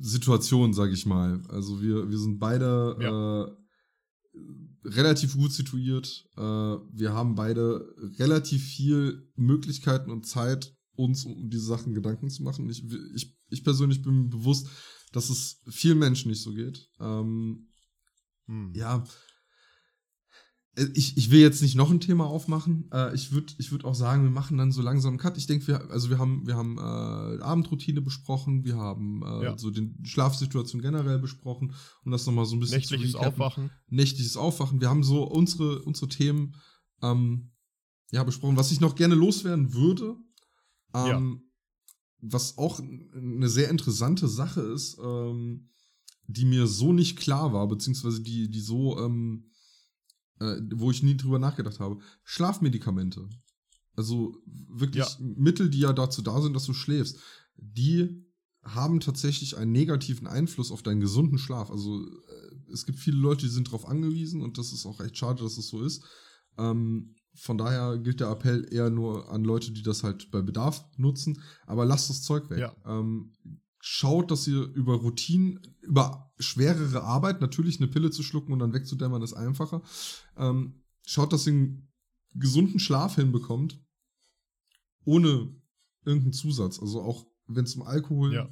Situation, 0.00 0.72
sag 0.72 0.92
ich 0.92 1.06
mal. 1.06 1.42
Also 1.48 1.80
wir, 1.80 2.10
wir 2.10 2.18
sind 2.18 2.38
beide 2.38 2.96
ja. 3.00 3.44
äh, 3.44 3.50
relativ 4.84 5.36
gut 5.36 5.52
situiert. 5.52 6.26
Äh, 6.36 6.40
wir 6.40 7.12
haben 7.12 7.34
beide 7.34 7.94
relativ 8.18 8.64
viel 8.64 9.30
Möglichkeiten 9.36 10.10
und 10.10 10.26
Zeit, 10.26 10.74
uns 10.96 11.24
um 11.24 11.48
diese 11.48 11.66
Sachen 11.66 11.94
Gedanken 11.94 12.30
zu 12.30 12.42
machen. 12.42 12.68
Ich, 12.68 12.84
ich, 13.14 13.36
ich 13.48 13.64
persönlich 13.64 14.02
bin 14.02 14.22
mir 14.22 14.28
bewusst, 14.28 14.68
dass 15.12 15.30
es 15.30 15.62
vielen 15.68 15.98
Menschen 15.98 16.30
nicht 16.30 16.42
so 16.42 16.52
geht. 16.52 16.88
Ähm, 17.00 17.68
hm. 18.46 18.72
Ja, 18.74 19.04
ich, 20.94 21.16
ich 21.16 21.30
will 21.30 21.40
jetzt 21.40 21.62
nicht 21.62 21.76
noch 21.76 21.90
ein 21.90 22.00
Thema 22.00 22.26
aufmachen. 22.26 22.88
Äh, 22.92 23.14
ich 23.14 23.32
würde 23.32 23.52
ich 23.58 23.70
würd 23.70 23.84
auch 23.84 23.94
sagen, 23.94 24.24
wir 24.24 24.30
machen 24.30 24.58
dann 24.58 24.72
so 24.72 24.82
langsam 24.82 25.10
einen 25.10 25.18
Cut. 25.18 25.38
Ich 25.38 25.46
denke, 25.46 25.66
wir, 25.68 25.90
also 25.90 26.10
wir 26.10 26.18
haben, 26.18 26.46
wir 26.46 26.56
haben 26.56 26.78
äh, 26.78 27.42
Abendroutine 27.42 28.00
besprochen, 28.00 28.64
wir 28.64 28.76
haben 28.76 29.22
äh, 29.22 29.44
ja. 29.44 29.58
so 29.58 29.70
den 29.70 30.04
Schlafsituation 30.04 30.82
generell 30.82 31.18
besprochen, 31.18 31.74
um 32.04 32.10
das 32.10 32.26
nochmal 32.26 32.44
so 32.44 32.56
ein 32.56 32.60
bisschen 32.60 32.78
Nächtliches 32.78 33.12
zu 33.12 33.18
Aufwachen. 33.18 33.70
Nächtliches 33.88 34.36
Aufwachen. 34.36 34.80
Wir 34.80 34.88
haben 34.88 35.04
so 35.04 35.22
unsere, 35.22 35.80
unsere 35.82 36.08
Themen 36.08 36.56
ähm, 37.02 37.52
ja, 38.10 38.24
besprochen. 38.24 38.56
Was 38.56 38.72
ich 38.72 38.80
noch 38.80 38.96
gerne 38.96 39.14
loswerden 39.14 39.74
würde, 39.74 40.16
ähm, 40.92 41.06
ja. 41.06 42.30
was 42.32 42.58
auch 42.58 42.80
eine 42.80 43.48
sehr 43.48 43.70
interessante 43.70 44.26
Sache 44.26 44.60
ist, 44.60 44.98
ähm, 45.02 45.70
die 46.26 46.46
mir 46.46 46.66
so 46.66 46.92
nicht 46.92 47.16
klar 47.16 47.52
war, 47.52 47.68
beziehungsweise 47.68 48.22
die, 48.22 48.50
die 48.50 48.60
so, 48.60 48.98
ähm, 48.98 49.50
äh, 50.40 50.56
wo 50.74 50.90
ich 50.90 51.02
nie 51.02 51.16
drüber 51.16 51.38
nachgedacht 51.38 51.80
habe. 51.80 51.98
Schlafmedikamente. 52.22 53.28
Also 53.96 54.36
wirklich 54.46 55.04
ja. 55.04 55.16
Mittel, 55.20 55.70
die 55.70 55.80
ja 55.80 55.92
dazu 55.92 56.22
da 56.22 56.40
sind, 56.40 56.54
dass 56.54 56.64
du 56.64 56.72
schläfst, 56.72 57.18
die 57.56 58.24
haben 58.62 59.00
tatsächlich 59.00 59.56
einen 59.56 59.72
negativen 59.72 60.26
Einfluss 60.26 60.72
auf 60.72 60.82
deinen 60.82 61.00
gesunden 61.00 61.38
Schlaf. 61.38 61.70
Also 61.70 62.04
äh, 62.04 62.72
es 62.72 62.86
gibt 62.86 62.98
viele 62.98 63.18
Leute, 63.18 63.42
die 63.42 63.52
sind 63.52 63.68
darauf 63.68 63.86
angewiesen 63.86 64.40
und 64.40 64.58
das 64.58 64.72
ist 64.72 64.86
auch 64.86 65.00
echt 65.00 65.16
schade, 65.16 65.42
dass 65.42 65.58
es 65.58 65.68
so 65.68 65.82
ist. 65.82 66.04
Ähm, 66.56 67.14
von 67.36 67.58
daher 67.58 67.98
gilt 67.98 68.20
der 68.20 68.30
Appell 68.30 68.66
eher 68.70 68.90
nur 68.90 69.30
an 69.30 69.44
Leute, 69.44 69.72
die 69.72 69.82
das 69.82 70.02
halt 70.02 70.30
bei 70.30 70.40
Bedarf 70.40 70.84
nutzen. 70.96 71.40
Aber 71.66 71.84
lasst 71.84 72.08
das 72.08 72.22
Zeug 72.22 72.48
weg. 72.48 72.58
Ja. 72.58 72.76
Ähm, 72.86 73.32
schaut, 73.86 74.30
dass 74.30 74.46
ihr 74.46 74.62
über 74.62 74.94
Routinen, 74.94 75.60
über 75.82 76.32
schwerere 76.38 77.02
Arbeit, 77.02 77.42
natürlich 77.42 77.78
eine 77.78 77.86
Pille 77.86 78.10
zu 78.10 78.22
schlucken 78.22 78.54
und 78.54 78.58
dann 78.58 78.72
wegzudämmern 78.72 79.20
ist 79.20 79.34
einfacher. 79.34 79.82
Ähm, 80.38 80.82
schaut, 81.06 81.34
dass 81.34 81.46
ihr 81.46 81.52
einen 81.52 81.92
gesunden 82.32 82.80
Schlaf 82.80 83.16
hinbekommt, 83.16 83.78
ohne 85.04 85.54
irgendeinen 86.06 86.32
Zusatz. 86.32 86.80
Also 86.80 87.02
auch 87.02 87.26
wenn 87.46 87.66
es 87.66 87.76
um 87.76 87.82
Alkohol, 87.82 88.32
ja. 88.32 88.48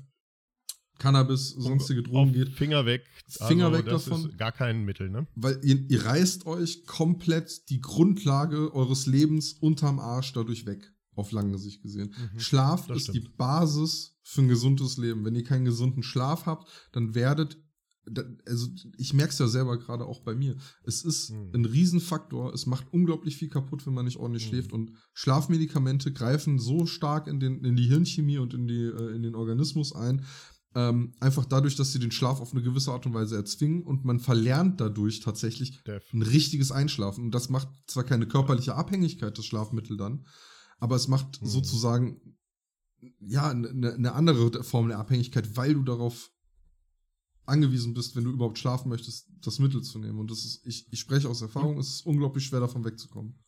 Cannabis, 0.99 1.49
sonstige 1.49 2.03
Drogen 2.03 2.35
geht. 2.35 2.51
Finger 2.51 2.85
weg. 2.85 3.09
Finger 3.27 3.69
also, 3.69 3.79
weg 3.79 3.87
davon. 3.87 4.37
gar 4.37 4.53
kein 4.53 4.85
Mittel, 4.85 5.09
ne? 5.09 5.27
Weil 5.35 5.59
ihr, 5.65 5.81
ihr 5.91 6.05
reißt 6.05 6.45
euch 6.45 6.85
komplett 6.85 7.71
die 7.71 7.81
Grundlage 7.81 8.75
eures 8.75 9.07
Lebens 9.07 9.55
unterm 9.55 9.99
Arsch 9.99 10.35
dadurch 10.35 10.67
weg 10.67 10.92
auf 11.15 11.33
lange 11.33 11.59
Sicht 11.59 11.83
gesehen. 11.83 12.15
Mhm, 12.33 12.41
Schlaf 12.41 12.89
ist 12.91 13.03
stimmt. 13.03 13.17
die 13.17 13.29
Basis 13.37 14.17
für 14.23 14.43
ein 14.43 14.49
gesundes 14.49 14.97
Leben. 14.97 15.25
Wenn 15.25 15.35
ihr 15.35 15.45
keinen 15.45 15.65
gesunden 15.65 16.03
Schlaf 16.03 16.47
habt, 16.47 16.69
dann 16.93 17.15
werdet 17.15 17.59
also 18.47 18.69
ich 18.97 19.15
merke 19.15 19.33
es 19.33 19.39
ja 19.39 19.47
selber 19.47 19.79
gerade 19.79 20.05
auch 20.05 20.21
bei 20.21 20.35
mir. 20.35 20.57
Es 20.83 21.05
ist 21.05 21.31
mhm. 21.31 21.51
ein 21.55 21.65
Riesenfaktor. 21.65 22.53
Es 22.53 22.67
macht 22.67 22.93
unglaublich 22.93 23.37
viel 23.37 23.49
kaputt, 23.49 23.87
wenn 23.87 23.95
man 23.95 24.05
nicht 24.05 24.19
ordentlich 24.19 24.47
mhm. 24.47 24.51
schläft. 24.51 24.73
Und 24.73 24.93
Schlafmedikamente 25.13 26.13
greifen 26.13 26.59
so 26.59 26.87
stark 26.87 27.27
in, 27.29 27.39
den, 27.39 27.65
in 27.65 27.77
die 27.77 27.87
Hirnchemie 27.87 28.39
und 28.39 28.55
in, 28.55 28.67
die, 28.67 28.83
äh, 28.83 29.15
in 29.15 29.23
den 29.23 29.35
Organismus 29.35 29.95
ein. 29.95 30.25
Ähm, 30.75 31.13
einfach 31.21 31.45
dadurch, 31.45 31.77
dass 31.77 31.93
sie 31.93 31.99
den 31.99 32.13
Schlaf 32.13 32.41
auf 32.41 32.53
eine 32.53 32.63
gewisse 32.63 32.93
Art 32.93 33.05
und 33.05 33.13
Weise 33.13 33.37
erzwingen 33.37 33.83
und 33.83 34.07
man 34.07 34.21
verlernt 34.21 34.81
dadurch 34.81 35.21
tatsächlich 35.21 35.83
Def. 35.85 36.03
ein 36.15 36.23
richtiges 36.23 36.73
Einschlafen. 36.73 37.25
Und 37.25 37.35
das 37.35 37.51
macht 37.51 37.69
zwar 37.87 38.05
keine 38.05 38.27
körperliche 38.27 38.75
Abhängigkeit, 38.75 39.37
das 39.37 39.45
Schlafmittel 39.45 39.99
dann, 39.99 40.25
aber 40.83 40.97
es 40.97 41.07
macht 41.07 41.41
mhm. 41.41 41.47
sozusagen 41.47 42.21
ja 43.21 43.49
eine, 43.49 43.95
eine 43.95 44.13
andere 44.15 44.65
Form 44.65 44.89
der 44.89 44.99
Abhängigkeit, 44.99 45.57
weil 45.57 45.75
du 45.75 45.85
darauf 45.85 46.33
angewiesen 47.47 47.95
bist, 47.95 48.17
wenn 48.17 48.25
du 48.25 48.31
überhaupt 48.33 48.59
schlafen 48.59 48.89
möchtest, 48.89 49.29
das 49.43 49.61
Mittel 49.61 49.83
zu 49.83 50.01
nehmen. 50.01 50.19
Und 50.19 50.29
das 50.33 50.45
ist, 50.45 50.67
ich, 50.67 50.93
ich 50.93 50.99
spreche 50.99 51.29
aus 51.29 51.41
Erfahrung, 51.41 51.79
es 51.79 51.89
ist 51.89 52.07
unglaublich 52.07 52.45
schwer 52.45 52.59
davon 52.59 52.85
wegzukommen. 52.85 53.39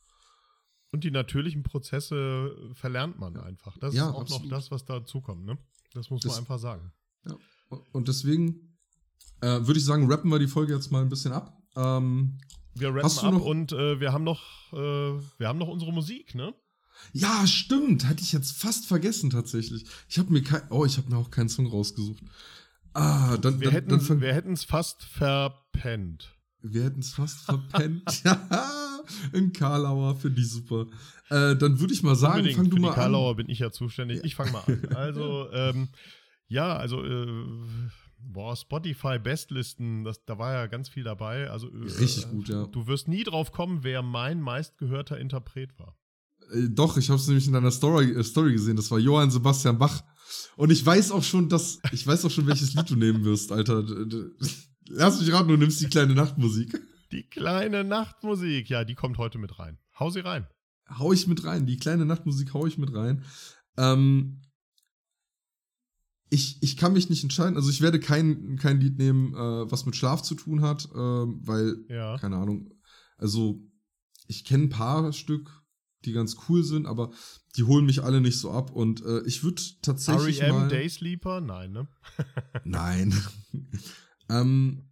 Und 0.92 1.02
die 1.02 1.10
natürlichen 1.10 1.64
Prozesse 1.64 2.54
verlernt 2.74 3.18
man 3.18 3.36
einfach. 3.36 3.76
Das 3.78 3.94
ja, 3.94 4.10
ist 4.10 4.14
auch 4.14 4.20
absolut. 4.20 4.44
noch 4.44 4.50
das, 4.50 4.70
was 4.70 4.84
dazukommt, 4.84 5.44
ne? 5.44 5.58
Das 5.92 6.10
muss 6.10 6.22
das, 6.22 6.32
man 6.32 6.38
einfach 6.38 6.60
sagen. 6.60 6.92
Ja. 7.26 7.36
Und 7.90 8.06
deswegen 8.06 8.78
äh, 9.40 9.66
würde 9.66 9.78
ich 9.78 9.84
sagen, 9.84 10.08
rappen 10.08 10.30
wir 10.30 10.38
die 10.38 10.46
Folge 10.46 10.72
jetzt 10.72 10.92
mal 10.92 11.02
ein 11.02 11.08
bisschen 11.08 11.32
ab. 11.32 11.60
Ähm, 11.74 12.38
wir 12.74 12.94
rappen 12.94 13.34
ab 13.34 13.42
und 13.42 13.72
äh, 13.72 13.98
wir 13.98 14.12
haben 14.12 14.22
noch, 14.22 14.72
äh, 14.72 14.76
wir 14.76 15.48
haben 15.48 15.58
noch 15.58 15.68
unsere 15.68 15.92
Musik, 15.92 16.36
ne? 16.36 16.54
Ja, 17.12 17.46
stimmt. 17.46 18.06
Hatte 18.06 18.22
ich 18.22 18.32
jetzt 18.32 18.52
fast 18.52 18.86
vergessen 18.86 19.30
tatsächlich. 19.30 19.84
Ich 20.08 20.18
habe 20.18 20.32
mir 20.32 20.42
kein, 20.42 20.62
oh, 20.70 20.84
ich 20.84 20.96
habe 20.96 21.10
mir 21.10 21.16
auch 21.16 21.30
keinen 21.30 21.48
Song 21.48 21.66
rausgesucht. 21.66 22.22
Ah, 22.92 23.36
dann, 23.38 23.60
wir 23.60 23.70
dann, 23.70 24.00
hätten, 24.00 24.20
wir 24.20 24.34
hätten 24.34 24.52
es 24.52 24.64
fast 24.64 25.02
verpennt. 25.04 26.34
Wir 26.62 26.84
hätten 26.84 27.00
es 27.00 27.12
fast 27.12 27.40
verpennt. 27.40 28.22
ja, 28.24 29.00
in 29.32 29.52
Karlauer 29.52 30.16
finde 30.16 30.40
ich 30.40 30.50
super. 30.50 30.86
Äh, 31.28 31.56
dann 31.56 31.80
würde 31.80 31.92
ich 31.92 32.02
mal 32.02 32.14
sagen, 32.14 32.38
Unbedingt. 32.38 32.56
fang 32.56 32.70
du 32.70 32.76
Für 32.76 32.82
mal 32.82 32.88
die 32.90 32.94
Karlauer 32.94 33.36
bin 33.36 33.48
ich 33.48 33.58
ja 33.58 33.70
zuständig. 33.70 34.20
Ich 34.24 34.34
fange 34.34 34.52
mal 34.52 34.62
an. 34.66 34.82
Also, 34.94 35.50
ähm, 35.52 35.88
ja, 36.46 36.76
also 36.76 37.04
äh, 37.04 37.44
boah, 38.18 38.56
Spotify 38.56 39.18
Bestlisten, 39.18 40.04
das, 40.04 40.24
da 40.24 40.38
war 40.38 40.52
ja 40.52 40.66
ganz 40.66 40.88
viel 40.88 41.04
dabei. 41.04 41.50
Also 41.50 41.68
äh, 41.68 41.84
richtig 42.00 42.30
gut, 42.30 42.48
ja. 42.48 42.66
Du 42.66 42.86
wirst 42.86 43.08
nie 43.08 43.24
drauf 43.24 43.52
kommen, 43.52 43.82
wer 43.82 44.02
mein 44.02 44.40
meistgehörter 44.40 45.18
Interpret 45.18 45.78
war. 45.78 45.96
Äh, 46.52 46.68
doch, 46.70 46.96
ich 46.96 47.08
habe 47.10 47.18
es 47.18 47.26
nämlich 47.26 47.46
in 47.46 47.52
deiner 47.52 47.70
Story, 47.70 48.12
äh, 48.12 48.24
Story 48.24 48.52
gesehen. 48.52 48.76
Das 48.76 48.90
war 48.90 48.98
Johann 48.98 49.30
Sebastian 49.30 49.78
Bach. 49.78 50.02
Und 50.56 50.70
ich 50.70 50.84
weiß 50.84 51.10
auch 51.10 51.22
schon, 51.22 51.48
dass 51.48 51.78
ich 51.92 52.06
weiß 52.06 52.24
auch 52.24 52.30
schon, 52.30 52.46
welches 52.46 52.74
Lied 52.74 52.90
du 52.90 52.96
nehmen 52.96 53.24
wirst, 53.24 53.52
Alter. 53.52 53.84
Lass 54.88 55.20
mich 55.20 55.32
raten, 55.32 55.48
du 55.48 55.56
nimmst 55.56 55.80
die 55.80 55.88
kleine 55.88 56.14
Nachtmusik. 56.14 56.78
Die 57.12 57.22
kleine 57.22 57.84
Nachtmusik, 57.84 58.68
ja, 58.68 58.84
die 58.84 58.94
kommt 58.94 59.18
heute 59.18 59.38
mit 59.38 59.58
rein. 59.58 59.78
Hau 59.98 60.10
sie 60.10 60.20
rein. 60.20 60.46
Hau 60.98 61.12
ich 61.12 61.26
mit 61.26 61.44
rein. 61.44 61.66
Die 61.66 61.76
kleine 61.76 62.04
Nachtmusik 62.04 62.52
hau 62.54 62.66
ich 62.66 62.78
mit 62.78 62.94
rein. 62.94 63.24
Ähm, 63.76 64.42
ich, 66.30 66.62
ich 66.62 66.76
kann 66.76 66.92
mich 66.92 67.08
nicht 67.08 67.22
entscheiden. 67.22 67.56
Also 67.56 67.70
ich 67.70 67.80
werde 67.80 68.00
kein, 68.00 68.56
kein 68.56 68.80
Lied 68.80 68.98
nehmen, 68.98 69.34
äh, 69.34 69.70
was 69.70 69.86
mit 69.86 69.96
Schlaf 69.96 70.22
zu 70.22 70.34
tun 70.34 70.62
hat, 70.62 70.86
äh, 70.86 70.98
weil, 70.98 71.76
ja. 71.88 72.18
keine 72.18 72.36
Ahnung, 72.36 72.72
also 73.16 73.60
ich 74.26 74.44
kenne 74.44 74.64
ein 74.64 74.70
paar 74.70 75.12
Stück, 75.12 75.63
die 76.06 76.12
ganz 76.12 76.36
cool 76.48 76.64
sind, 76.64 76.86
aber 76.86 77.10
die 77.56 77.64
holen 77.64 77.86
mich 77.86 78.02
alle 78.02 78.20
nicht 78.20 78.38
so 78.38 78.50
ab. 78.50 78.70
Und 78.70 79.04
äh, 79.04 79.22
ich 79.26 79.42
würde 79.42 79.62
tatsächlich. 79.82 80.40
R.E.M. 80.40 80.54
mal 80.54 80.68
Day 80.68 80.88
Sleeper? 80.88 81.40
Nein, 81.40 81.72
ne? 81.72 81.88
Nein. 82.64 83.14
ähm, 84.28 84.82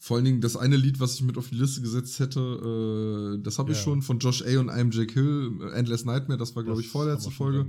vor 0.00 0.16
allen 0.16 0.24
Dingen 0.24 0.40
das 0.40 0.56
eine 0.56 0.76
Lied, 0.76 1.00
was 1.00 1.14
ich 1.14 1.22
mit 1.22 1.36
auf 1.36 1.48
die 1.48 1.56
Liste 1.56 1.82
gesetzt 1.82 2.18
hätte, 2.20 3.36
äh, 3.38 3.42
das 3.42 3.58
habe 3.58 3.72
ich 3.72 3.78
schon 3.78 4.00
von 4.00 4.20
Josh 4.20 4.42
A. 4.42 4.60
und 4.60 4.70
I'm 4.70 4.94
Jack 4.94 5.12
Hill, 5.12 5.70
Endless 5.74 6.04
Nightmare, 6.04 6.38
das 6.38 6.54
war, 6.54 6.62
glaube 6.62 6.80
ich, 6.80 6.88
vorletzte 6.88 7.30
Folge. 7.30 7.66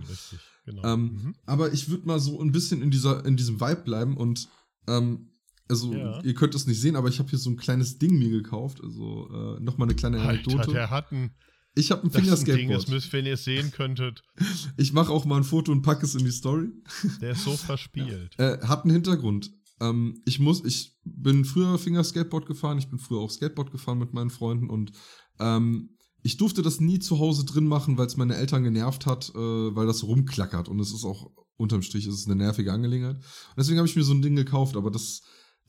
genau. 0.66 0.84
ähm, 0.86 1.02
mhm. 1.02 1.36
Aber 1.46 1.74
ich 1.74 1.90
würde 1.90 2.08
mal 2.08 2.20
so 2.20 2.40
ein 2.40 2.52
bisschen 2.52 2.82
in, 2.82 2.92
dieser, 2.92 3.26
in 3.26 3.36
diesem 3.36 3.60
Vibe 3.60 3.82
bleiben 3.82 4.16
und 4.16 4.48
ähm, 4.88 5.30
also 5.70 5.94
ja. 5.94 6.22
ihr 6.24 6.34
könnt 6.34 6.56
es 6.56 6.66
nicht 6.66 6.82
sehen, 6.82 6.96
aber 6.96 7.10
ich 7.10 7.20
habe 7.20 7.30
hier 7.30 7.38
so 7.38 7.50
ein 7.50 7.56
kleines 7.56 8.00
Ding 8.00 8.18
mir 8.18 8.30
gekauft. 8.30 8.82
Also 8.84 9.30
äh, 9.32 9.60
nochmal 9.60 9.88
eine 9.88 9.96
kleine 9.96 10.20
Anekdote. 10.20 10.60
Alter, 10.60 10.72
der 10.74 10.90
hat 10.90 11.12
ein, 11.12 11.32
ich 11.76 11.92
habe 11.92 12.04
ein 12.04 12.12
Fingerskateboard. 12.12 12.88
Ding 12.88 12.96
ist, 12.96 13.14
wenn 13.14 13.26
ihr 13.26 13.34
es 13.34 13.44
sehen 13.44 13.72
könntet. 13.72 14.22
Ich 14.78 14.94
mache 14.94 15.12
auch 15.12 15.26
mal 15.26 15.38
ein 15.38 15.44
Foto 15.44 15.72
und 15.72 15.82
packe 15.82 16.06
es 16.06 16.16
in 16.16 16.24
die 16.24 16.32
Story. 16.32 16.70
Der 17.22 17.32
ist 17.32 17.44
so 17.44 17.52
verspielt. 17.58 18.38
äh, 18.38 18.60
hat 18.66 18.84
einen 18.84 18.94
Hintergrund. 18.94 19.52
Ähm, 19.82 20.22
ich 20.26 20.40
muss, 20.40 20.64
ich 20.66 20.98
bin 21.04 21.46
früher 21.46 21.78
Fingerskateboard 21.78 22.46
gefahren, 22.46 22.78
ich 22.78 22.90
bin 22.90 23.00
früher 23.00 23.20
auch 23.20 23.32
Skateboard 23.32 23.72
gefahren 23.72 24.00
mit 24.00 24.14
meinen 24.14 24.30
Freunden 24.30 24.70
und 24.70 24.92
ähm, 25.40 25.96
ich 26.22 26.38
durfte 26.38 26.62
das 26.62 26.82
nie 26.82 27.00
zu 27.00 27.20
Hause 27.20 27.46
drin 27.46 27.66
machen, 27.66 27.98
weil 27.98 28.08
es 28.08 28.18
meine 28.18 28.36
Eltern 28.36 28.64
genervt 28.64 29.06
hat, 29.06 29.30
äh, 29.30 29.38
weil 29.76 29.88
das 29.88 30.04
rumklackert 30.04 30.68
und 30.68 30.80
es 30.80 30.94
ist 30.94 31.06
auch 31.06 31.32
unterm 31.56 31.82
Strich 31.82 32.08
ist 32.08 32.16
es 32.16 32.26
eine 32.26 32.36
nervige 32.36 32.72
Angelegenheit. 32.72 33.18
Und 33.18 33.58
deswegen 33.58 33.78
habe 33.80 33.88
ich 33.88 33.96
mir 33.96 34.04
so 34.04 34.14
ein 34.14 34.22
Ding 34.22 34.36
gekauft, 34.36 34.76
aber 34.76 34.92
das 34.92 35.22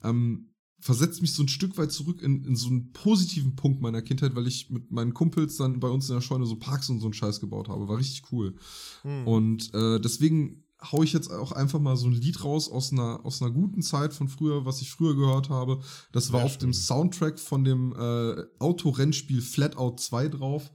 ähm, 0.03 0.50
versetzt 0.81 1.21
mich 1.21 1.33
so 1.33 1.43
ein 1.43 1.47
Stück 1.47 1.77
weit 1.77 1.91
zurück 1.91 2.21
in, 2.21 2.43
in 2.43 2.55
so 2.55 2.67
einen 2.67 2.91
positiven 2.91 3.55
Punkt 3.55 3.81
meiner 3.81 4.01
Kindheit, 4.01 4.35
weil 4.35 4.47
ich 4.47 4.69
mit 4.71 4.91
meinen 4.91 5.13
Kumpels 5.13 5.57
dann 5.57 5.79
bei 5.79 5.87
uns 5.87 6.09
in 6.09 6.15
der 6.15 6.21
Scheune 6.21 6.45
so 6.45 6.55
Parks 6.55 6.89
und 6.89 6.99
so 6.99 7.05
einen 7.05 7.13
Scheiß 7.13 7.39
gebaut 7.39 7.69
habe. 7.69 7.87
War 7.87 7.99
richtig 7.99 8.23
cool. 8.31 8.55
Hm. 9.03 9.27
Und 9.27 9.73
äh, 9.75 9.99
deswegen 9.99 10.63
hau 10.91 11.03
ich 11.03 11.13
jetzt 11.13 11.31
auch 11.31 11.51
einfach 11.51 11.79
mal 11.79 11.95
so 11.95 12.07
ein 12.07 12.13
Lied 12.13 12.43
raus 12.43 12.69
aus 12.69 12.91
einer, 12.91 13.23
aus 13.23 13.41
einer 13.41 13.51
guten 13.51 13.83
Zeit 13.83 14.13
von 14.13 14.27
früher, 14.27 14.65
was 14.65 14.81
ich 14.81 14.89
früher 14.89 15.15
gehört 15.15 15.49
habe. 15.49 15.79
Das 16.11 16.31
war 16.31 16.39
Sehr 16.39 16.45
auf 16.47 16.51
schön. 16.53 16.61
dem 16.61 16.73
Soundtrack 16.73 17.39
von 17.39 17.63
dem 17.63 17.93
äh, 17.93 18.43
Autorennspiel 18.57 19.41
Flatout 19.41 19.97
2 19.97 20.29
drauf. 20.29 20.71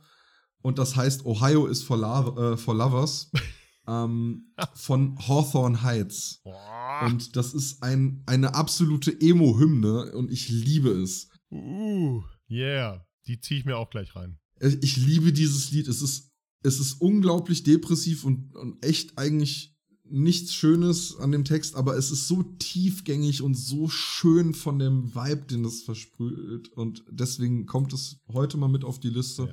Und 0.62 0.78
das 0.78 0.94
heißt 0.94 1.26
Ohio 1.26 1.66
is 1.66 1.82
for, 1.82 1.96
Lo 1.96 2.52
äh, 2.52 2.56
for 2.56 2.74
Lovers. 2.74 3.30
ähm, 3.86 4.52
von 4.74 5.18
Hawthorne 5.18 5.82
Heights. 5.82 6.42
Und 7.04 7.36
das 7.36 7.54
ist 7.54 7.82
ein, 7.82 8.22
eine 8.26 8.54
absolute 8.54 9.20
Emo-Hymne 9.20 10.12
und 10.12 10.30
ich 10.30 10.48
liebe 10.48 10.90
es. 10.90 11.28
Uh, 11.50 12.22
yeah. 12.50 13.06
Die 13.26 13.40
ziehe 13.40 13.60
ich 13.60 13.66
mir 13.66 13.76
auch 13.76 13.90
gleich 13.90 14.14
rein. 14.14 14.38
Ich 14.60 14.96
liebe 14.96 15.32
dieses 15.32 15.70
Lied. 15.70 15.88
Es 15.88 16.02
ist, 16.02 16.32
es 16.62 16.80
ist 16.80 16.94
unglaublich 16.94 17.62
depressiv 17.62 18.24
und, 18.24 18.54
und 18.56 18.84
echt 18.84 19.18
eigentlich 19.18 19.76
nichts 20.08 20.54
Schönes 20.54 21.16
an 21.16 21.32
dem 21.32 21.44
Text, 21.44 21.74
aber 21.74 21.96
es 21.96 22.10
ist 22.10 22.28
so 22.28 22.42
tiefgängig 22.42 23.42
und 23.42 23.54
so 23.54 23.88
schön 23.88 24.54
von 24.54 24.78
dem 24.78 25.14
Vibe, 25.14 25.46
den 25.46 25.64
das 25.64 25.82
versprüht. 25.82 26.68
Und 26.72 27.04
deswegen 27.10 27.66
kommt 27.66 27.92
es 27.92 28.20
heute 28.32 28.56
mal 28.56 28.68
mit 28.68 28.84
auf 28.84 29.00
die 29.00 29.10
Liste. 29.10 29.52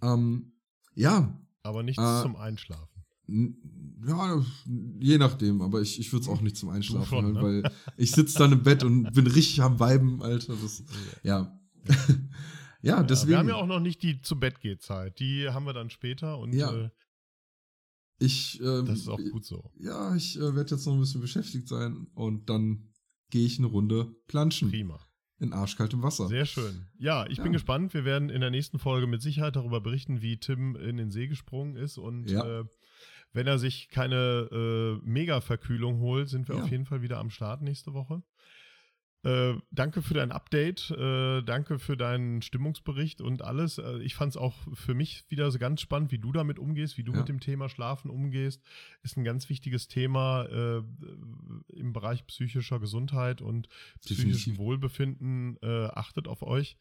Ja. 0.00 0.14
Ähm, 0.14 0.52
ja. 0.94 1.40
Aber 1.64 1.82
nichts 1.82 2.02
äh, 2.02 2.22
zum 2.22 2.36
Einschlafen. 2.36 2.91
Ja, 4.06 4.44
je 4.98 5.18
nachdem, 5.18 5.62
aber 5.62 5.80
ich, 5.80 6.00
ich 6.00 6.12
würde 6.12 6.24
es 6.24 6.28
auch 6.28 6.40
nicht 6.40 6.56
zum 6.56 6.70
Einschlafen 6.70 7.06
schon, 7.06 7.24
hören, 7.24 7.34
ne? 7.34 7.62
weil 7.62 7.72
ich 7.96 8.10
sitze 8.10 8.38
dann 8.38 8.52
im 8.52 8.62
Bett 8.62 8.82
und 8.82 9.12
bin 9.12 9.26
richtig 9.28 9.62
am 9.62 9.78
Weiben, 9.78 10.20
Alter. 10.22 10.54
Das, 10.60 10.82
ja. 11.22 11.56
ja, 12.82 13.02
deswegen. 13.04 13.30
wir 13.30 13.38
haben 13.38 13.48
ja 13.48 13.54
auch 13.56 13.66
noch 13.66 13.80
nicht 13.80 14.02
die 14.02 14.20
zu 14.20 14.38
Bett 14.38 14.60
geht 14.60 14.82
Zeit. 14.82 15.20
Die 15.20 15.48
haben 15.48 15.66
wir 15.66 15.72
dann 15.72 15.90
später 15.90 16.38
und 16.38 16.52
ja. 16.52 16.72
Äh, 16.72 16.90
ich, 18.18 18.60
ähm, 18.60 18.86
das 18.86 19.00
ist 19.00 19.08
auch 19.08 19.20
gut 19.30 19.44
so. 19.44 19.70
Ja, 19.78 20.14
ich 20.14 20.36
äh, 20.36 20.54
werde 20.54 20.74
jetzt 20.74 20.86
noch 20.86 20.94
ein 20.94 21.00
bisschen 21.00 21.20
beschäftigt 21.20 21.68
sein 21.68 22.06
und 22.14 22.48
dann 22.50 22.88
gehe 23.30 23.46
ich 23.46 23.58
eine 23.58 23.66
Runde 23.66 24.14
planschen. 24.28 24.70
Prima. 24.70 25.00
In 25.38 25.52
arschkaltem 25.52 26.02
Wasser. 26.02 26.28
Sehr 26.28 26.46
schön. 26.46 26.86
Ja, 26.98 27.26
ich 27.26 27.38
ja. 27.38 27.42
bin 27.42 27.52
gespannt. 27.52 27.94
Wir 27.94 28.04
werden 28.04 28.30
in 28.30 28.40
der 28.40 28.50
nächsten 28.50 28.78
Folge 28.78 29.08
mit 29.08 29.22
Sicherheit 29.22 29.56
darüber 29.56 29.80
berichten, 29.80 30.22
wie 30.22 30.38
Tim 30.38 30.76
in 30.76 30.96
den 30.96 31.10
See 31.10 31.26
gesprungen 31.26 31.74
ist 31.74 31.98
und 31.98 32.30
ja. 32.30 32.60
äh, 32.60 32.64
wenn 33.32 33.46
er 33.46 33.58
sich 33.58 33.88
keine 33.88 34.48
äh, 34.50 35.06
Mega-Verkühlung 35.06 36.00
holt, 36.00 36.28
sind 36.28 36.48
wir 36.48 36.56
ja. 36.56 36.62
auf 36.62 36.70
jeden 36.70 36.86
Fall 36.86 37.02
wieder 37.02 37.18
am 37.18 37.30
Start 37.30 37.62
nächste 37.62 37.94
Woche. 37.94 38.22
Äh, 39.24 39.54
danke 39.70 40.02
für 40.02 40.14
dein 40.14 40.32
Update, 40.32 40.90
äh, 40.90 41.42
danke 41.42 41.78
für 41.78 41.96
deinen 41.96 42.42
Stimmungsbericht 42.42 43.20
und 43.20 43.42
alles. 43.42 43.78
Äh, 43.78 43.98
ich 43.98 44.16
fand 44.16 44.30
es 44.30 44.36
auch 44.36 44.56
für 44.74 44.94
mich 44.94 45.24
wieder 45.28 45.48
so 45.52 45.60
ganz 45.60 45.80
spannend, 45.80 46.10
wie 46.10 46.18
du 46.18 46.32
damit 46.32 46.58
umgehst, 46.58 46.98
wie 46.98 47.04
du 47.04 47.12
ja. 47.12 47.18
mit 47.18 47.28
dem 47.28 47.38
Thema 47.38 47.68
Schlafen 47.68 48.10
umgehst. 48.10 48.60
Ist 49.04 49.16
ein 49.16 49.22
ganz 49.22 49.48
wichtiges 49.48 49.86
Thema 49.86 50.46
äh, 50.46 50.82
im 51.68 51.92
Bereich 51.92 52.26
psychischer 52.26 52.80
Gesundheit 52.80 53.40
und 53.42 53.68
psychischen 54.00 54.58
Wohlbefinden. 54.58 55.56
Äh, 55.62 55.86
achtet 55.94 56.26
auf 56.26 56.42
euch 56.42 56.76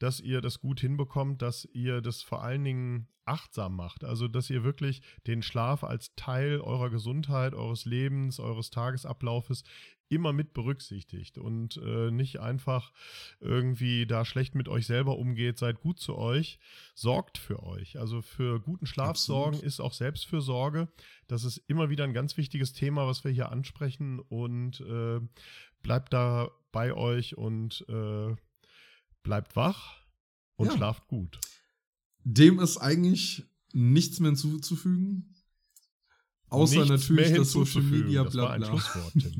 dass 0.00 0.18
ihr 0.18 0.40
das 0.40 0.60
gut 0.60 0.80
hinbekommt, 0.80 1.40
dass 1.42 1.68
ihr 1.72 2.00
das 2.00 2.22
vor 2.22 2.42
allen 2.42 2.64
Dingen 2.64 3.08
achtsam 3.26 3.76
macht. 3.76 4.02
Also, 4.02 4.26
dass 4.26 4.50
ihr 4.50 4.64
wirklich 4.64 5.02
den 5.26 5.42
Schlaf 5.42 5.84
als 5.84 6.14
Teil 6.16 6.60
eurer 6.60 6.90
Gesundheit, 6.90 7.54
eures 7.54 7.84
Lebens, 7.84 8.40
eures 8.40 8.70
Tagesablaufes 8.70 9.62
immer 10.08 10.32
mit 10.32 10.52
berücksichtigt 10.52 11.38
und 11.38 11.76
äh, 11.76 12.10
nicht 12.10 12.40
einfach 12.40 12.92
irgendwie 13.38 14.06
da 14.06 14.24
schlecht 14.24 14.56
mit 14.56 14.68
euch 14.68 14.86
selber 14.86 15.16
umgeht. 15.16 15.56
Seid 15.56 15.80
gut 15.80 16.00
zu 16.00 16.18
euch, 16.18 16.58
sorgt 16.94 17.38
für 17.38 17.62
euch. 17.62 17.96
Also 17.96 18.20
für 18.20 18.60
guten 18.60 18.86
Schlaf 18.86 19.16
sorgen 19.16 19.60
ist 19.60 19.80
auch 19.80 19.92
Selbstfürsorge. 19.92 20.88
Das 21.28 21.44
ist 21.44 21.58
immer 21.68 21.90
wieder 21.90 22.02
ein 22.04 22.12
ganz 22.12 22.36
wichtiges 22.36 22.72
Thema, 22.72 23.06
was 23.06 23.22
wir 23.22 23.30
hier 23.30 23.52
ansprechen 23.52 24.18
und 24.18 24.80
äh, 24.80 25.20
bleibt 25.82 26.12
da 26.12 26.50
bei 26.72 26.92
euch 26.92 27.36
und 27.36 27.84
äh, 27.88 28.34
bleibt 29.22 29.56
wach 29.56 29.96
und 30.56 30.68
ja. 30.68 30.76
schlaft 30.76 31.06
gut. 31.08 31.40
Dem 32.24 32.58
ist 32.58 32.76
eigentlich 32.76 33.44
nichts 33.72 34.20
mehr 34.20 34.30
hinzuzufügen. 34.30 35.34
Außer 36.50 36.84
Nichts 36.84 37.08
natürlich 37.08 37.32
das 37.32 37.52
Social 37.52 37.82
Media 37.82 38.24
bla 38.24 38.56
bla. 38.56 38.76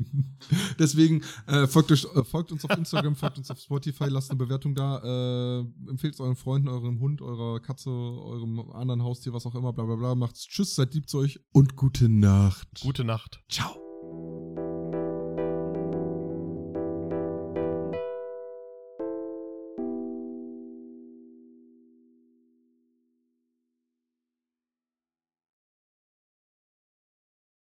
Deswegen 0.79 1.21
äh, 1.45 1.67
folgt, 1.67 1.91
euch, 1.91 2.05
äh, 2.05 2.23
folgt, 2.23 2.53
uns 2.53 2.63
auf 2.63 2.77
Instagram, 2.77 3.15
folgt 3.17 3.37
uns 3.37 3.51
auf 3.51 3.59
Spotify, 3.59 4.05
lasst 4.05 4.31
eine 4.31 4.37
Bewertung 4.37 4.73
da, 4.73 4.99
äh, 5.03 5.89
empfehlt 5.89 6.13
es 6.13 6.21
euren 6.21 6.37
Freunden, 6.37 6.69
eurem 6.69 7.01
Hund, 7.01 7.21
eurer 7.21 7.59
Katze, 7.59 7.89
eurem 7.89 8.61
anderen 8.71 9.03
Haustier, 9.03 9.33
was 9.33 9.45
auch 9.45 9.55
immer, 9.55 9.73
bla 9.73 9.83
bla 9.83 9.95
bla. 9.97 10.15
Macht's 10.15 10.47
Tschüss, 10.47 10.75
seid 10.75 10.93
lieb 10.93 11.09
zu 11.09 11.17
euch 11.17 11.41
und 11.51 11.75
gute 11.75 12.07
Nacht. 12.07 12.79
Gute 12.79 13.03
Nacht. 13.03 13.43
Ciao. 13.49 13.75